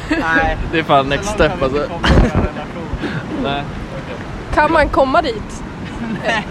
Nej. 0.09 0.57
Det 0.71 0.79
är 0.79 0.83
fan 0.83 1.09
next 1.09 1.29
step 1.29 1.63
alltså. 1.63 1.87
Nej. 3.43 3.63
Kan 4.53 4.71
man 4.71 4.89
komma 4.89 5.21
dit? 5.21 5.63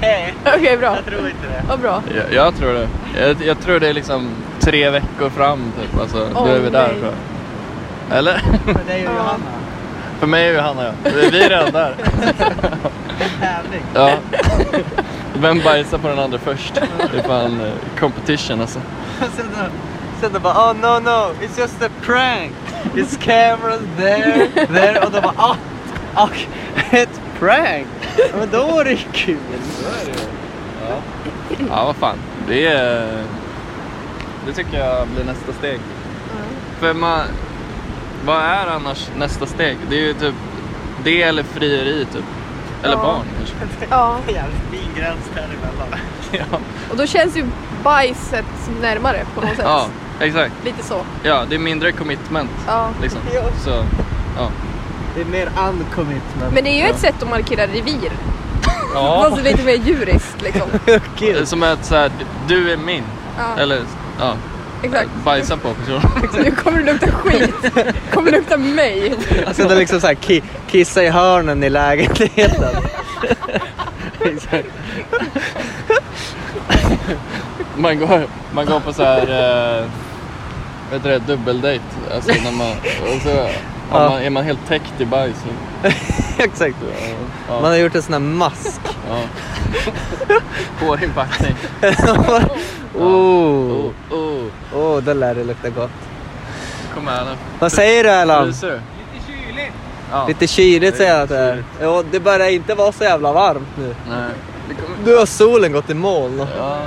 Nej, 0.00 0.34
Okej, 0.56 0.76
bra. 0.76 0.94
jag 0.96 1.04
tror 1.06 1.26
inte 1.26 1.46
det. 1.46 1.62
Vad 1.68 1.80
bra. 1.80 2.02
Jag, 2.16 2.32
jag 2.32 2.56
tror 2.56 2.72
det. 2.72 2.88
Jag, 3.20 3.36
jag 3.42 3.60
tror 3.60 3.80
det 3.80 3.88
är 3.88 3.92
liksom 3.94 4.28
tre 4.60 4.90
veckor 4.90 5.30
fram 5.30 5.72
typ. 5.80 6.00
Alltså, 6.00 6.28
Åh, 6.34 6.46
då 6.46 6.52
är 6.54 6.58
vi 6.58 6.70
där 6.70 6.88
nej. 6.88 6.98
tror 7.00 7.12
jag. 8.08 8.18
Eller? 8.18 8.38
För 8.64 8.84
dig 8.86 9.08
och 9.08 9.14
Ja. 9.14 9.18
Johanna. 9.18 9.44
För 10.20 10.26
mig 10.26 10.48
och 10.50 10.54
Johanna 10.56 10.84
ja. 10.84 10.92
Vi 11.04 11.30
vi 11.30 11.40
är 11.44 11.48
redan 11.48 11.72
där. 11.72 11.94
Tävling. 13.40 13.82
Ja. 13.94 14.10
Vem 15.34 15.60
bajsar 15.64 15.98
på 15.98 16.08
den 16.08 16.18
andra 16.18 16.38
först? 16.38 16.74
Det 17.12 17.18
är 17.18 17.22
fan 17.22 17.60
eh, 17.60 18.00
competition 18.00 18.60
alltså. 18.60 18.80
Sen 19.18 19.46
då, 19.56 19.64
sen 20.20 20.32
då 20.32 20.40
bara 20.40 20.54
oh 20.70 20.74
no 20.76 21.00
no, 21.04 21.32
it's 21.44 21.58
just 21.60 21.82
a 21.82 21.88
prank. 22.02 22.52
It's 22.94 23.18
cameras 23.24 23.80
there, 23.98 24.48
there 24.66 25.00
och 25.06 25.12
då 25.12 25.20
bara 25.20 25.34
ah, 26.14 26.28
ett 26.90 27.20
prank. 27.40 27.86
Ja, 28.16 28.24
Men 28.38 28.48
då 28.50 28.80
är 28.80 28.84
det 28.84 28.96
kul. 29.12 29.36
Ja, 31.68 31.84
vad 31.84 31.96
fan. 31.96 32.16
Det 32.48 32.66
är... 32.66 33.24
Det 34.46 34.52
tycker 34.52 34.78
jag 34.78 35.08
blir 35.08 35.24
nästa 35.24 35.52
steg. 35.52 35.80
För 36.78 36.94
man... 36.94 37.20
Vad 38.24 38.36
är 38.42 38.66
annars 38.66 39.08
nästa 39.18 39.46
steg? 39.46 39.76
Det 39.90 39.96
är 39.96 40.00
ju 40.06 40.14
typ 40.14 40.34
det 41.04 41.22
eller 41.22 41.42
frieri 41.42 42.06
typ. 42.12 42.24
Eller 42.82 42.94
Ja. 42.96 43.02
barn 43.02 43.24
kanske. 43.38 43.86
Ja. 43.90 44.16
Jävligt 44.28 44.62
fin 44.70 44.88
gräns 44.96 45.30
däremellan. 45.34 45.88
Ja. 46.32 46.58
Och 46.90 46.96
då 46.96 47.06
känns 47.06 47.36
ju 47.36 47.44
bajset 47.84 48.44
närmare 48.82 49.24
på 49.34 49.40
något 49.40 49.50
sätt. 49.56 49.64
ja, 49.64 49.86
exakt. 50.20 50.52
Lite 50.64 50.82
så. 50.82 51.00
Ja, 51.22 51.44
det 51.48 51.54
är 51.54 51.58
mindre 51.58 51.92
commitment. 51.92 52.50
Ja. 52.66 52.88
Liksom. 53.02 53.20
Ja. 53.34 53.42
Så, 53.64 53.70
ja. 54.36 54.50
Det 55.14 55.20
är 55.20 55.24
mer 55.24 55.46
uncommitment. 55.68 56.54
Men 56.54 56.64
det 56.64 56.70
är 56.70 56.84
ju 56.84 56.90
ett 56.90 56.98
sätt 56.98 57.22
att 57.22 57.30
markera 57.30 57.66
revir. 57.66 58.12
ja. 58.94 59.26
Fast 59.30 59.42
lite 59.42 59.62
mer 59.64 59.74
djuriskt 59.74 60.42
liksom. 60.42 60.68
Kul. 61.18 61.46
Som 61.46 61.62
att 61.62 61.84
så 61.84 61.94
här, 61.94 62.10
du 62.48 62.72
är 62.72 62.76
min. 62.76 63.02
Ja, 63.38 63.62
Eller, 63.62 63.80
ja. 64.20 64.34
exakt. 64.82 65.08
Bajsa 65.24 65.56
på 65.56 65.68
personen. 65.74 66.28
Nu 66.44 66.50
kommer 66.50 66.78
det 66.78 66.92
lukta 66.92 67.10
skit. 67.12 67.54
kommer 68.14 68.30
lukta 68.30 68.56
mig. 68.56 69.14
Ska 69.52 69.68
du 69.68 69.74
liksom 69.74 70.00
så 70.00 70.06
här 70.06 70.14
ki- 70.14 70.42
kissa 70.70 71.02
i 71.02 71.08
hörnen 71.08 71.64
i 71.64 71.70
lägenheten? 71.70 72.64
Exakt. 74.24 74.66
man, 77.76 77.98
går, 77.98 78.26
man 78.52 78.66
går 78.66 78.80
på 78.80 78.92
så 78.92 79.02
här, 79.04 79.20
eh, 79.80 79.84
vet 80.92 81.02
du 81.02 81.08
det, 81.08 81.18
dubbeldejt. 81.18 81.84
Alltså 82.14 82.32
när 82.44 82.52
man, 82.52 82.70
och 83.16 83.22
så 83.22 83.48
Ja. 83.90 84.10
man, 84.10 84.22
är 84.22 84.30
man 84.30 84.44
helt 84.44 84.66
täckt 84.68 85.00
i 85.00 85.06
bajs. 85.06 85.36
Exakt. 86.38 86.76
Ja, 86.82 87.08
ja, 87.48 87.60
Man 87.60 87.70
har 87.70 87.76
gjort 87.76 87.94
en 87.94 88.02
sån 88.02 88.12
här 88.12 88.20
mask. 88.20 88.80
ja. 89.08 89.20
Hårinpackning. 90.80 91.54
oh, 91.82 92.42
Oh, 92.98 93.90
oh. 94.10 94.46
oh, 94.74 95.02
det 95.02 95.14
lär 95.14 95.34
det 95.34 95.44
lukta 95.44 95.70
gott. 95.70 95.90
Kom 96.94 97.06
här 97.08 97.24
nu. 97.24 97.30
Vad 97.58 97.72
säger 97.72 98.04
du 98.04 98.10
Erland? 98.10 98.54
Du? 98.60 98.80
Ja. 100.12 100.26
Lite 100.28 100.46
kyligt 100.46 100.96
säger 100.96 101.14
jag 101.14 101.22
att 101.22 101.28
det 101.28 101.38
är. 101.38 101.64
Jo, 101.82 102.02
det 102.10 102.20
börjar 102.20 102.48
inte 102.48 102.74
vara 102.74 102.92
så 102.92 103.04
jävla 103.04 103.32
varmt 103.32 103.68
nu. 103.78 103.94
Nej. 104.08 104.30
Nu 105.04 105.16
har 105.16 105.26
solen 105.26 105.72
gått 105.72 105.90
i 105.90 105.94
moln. 105.94 106.38
Ja. 106.58 106.78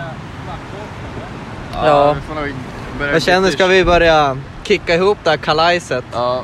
Ja. 1.73 1.87
Ja, 1.87 2.13
vi 2.13 2.21
får 2.21 2.35
nog 2.35 2.53
börja 2.99 3.13
Jag 3.13 3.21
känner, 3.21 3.51
ska 3.51 3.67
vi 3.67 3.85
börja 3.85 4.37
kicka 4.63 4.95
ihop 4.95 5.17
det 5.23 5.29
här 5.29 5.37
kalajset? 5.37 6.05
Ja. 6.13 6.43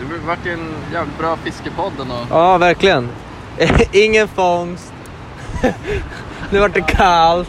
Det 0.00 0.26
vart 0.26 0.46
ju 0.46 0.52
en 0.52 0.74
jävligt 0.92 1.18
bra 1.18 1.36
fiskepodd 1.36 1.92
ändå. 2.00 2.14
Ja, 2.30 2.58
verkligen. 2.58 3.08
Ingen 3.92 4.28
fångst. 4.28 4.92
nu 6.50 6.58
vart 6.60 6.74
det 6.74 6.80
kallt. 6.80 7.48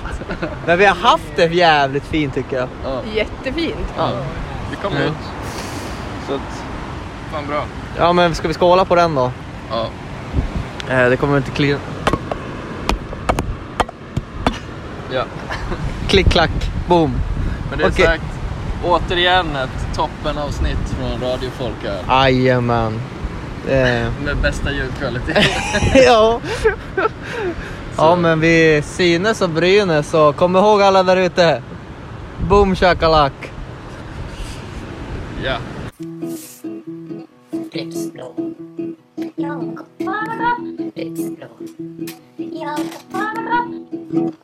Men 0.65 0.77
vi 0.79 0.85
har 0.85 0.95
haft 0.95 1.35
det 1.35 1.45
jävligt 1.45 2.03
fint 2.05 2.33
tycker 2.33 2.57
jag. 2.57 2.67
Ja. 2.83 3.01
Jättefint. 3.15 3.93
Ja, 3.97 4.09
vi 4.71 4.75
kom 4.75 4.91
Mm. 4.93 5.03
ut. 5.07 5.13
Så 6.27 6.33
att, 6.33 6.63
fan 7.33 7.47
bra. 7.47 7.63
Ja, 7.97 8.13
men 8.13 8.35
ska 8.35 8.47
vi 8.47 8.53
skåla 8.53 8.85
på 8.85 8.95
den 8.95 9.15
då? 9.15 9.31
Ja. 9.69 9.87
Eh, 10.89 11.09
det 11.09 11.17
kommer 11.17 11.37
inte 11.37 11.51
kli... 11.51 11.77
ja. 15.13 15.23
Klick, 16.07 16.29
klack, 16.29 16.51
boom. 16.87 17.13
Men 17.69 17.79
det 17.79 17.83
är 17.85 17.89
Okej. 17.89 18.05
sagt, 18.05 18.23
återigen 18.85 19.55
ett 19.55 19.95
toppenavsnitt 19.95 20.89
från 20.99 21.29
Radio 21.29 21.49
Folka. 21.49 21.93
Jajamän. 22.07 23.01
Eh, 23.67 24.11
Med 24.25 24.37
bästa 24.41 24.71
ljudkvalitet. 24.71 25.45
ja. 26.05 26.39
ja, 27.97 28.15
men 28.15 28.39
vi 28.39 28.81
synes 28.85 29.41
och 29.41 29.49
Brynäs 29.49 30.09
så 30.09 30.33
kom 30.33 30.55
ihåg 30.55 30.81
alla 30.81 31.03
där 31.03 31.17
ute. 31.17 31.61
Boom 32.49 32.75
shakalak. 32.75 33.51
ja. 35.43 35.57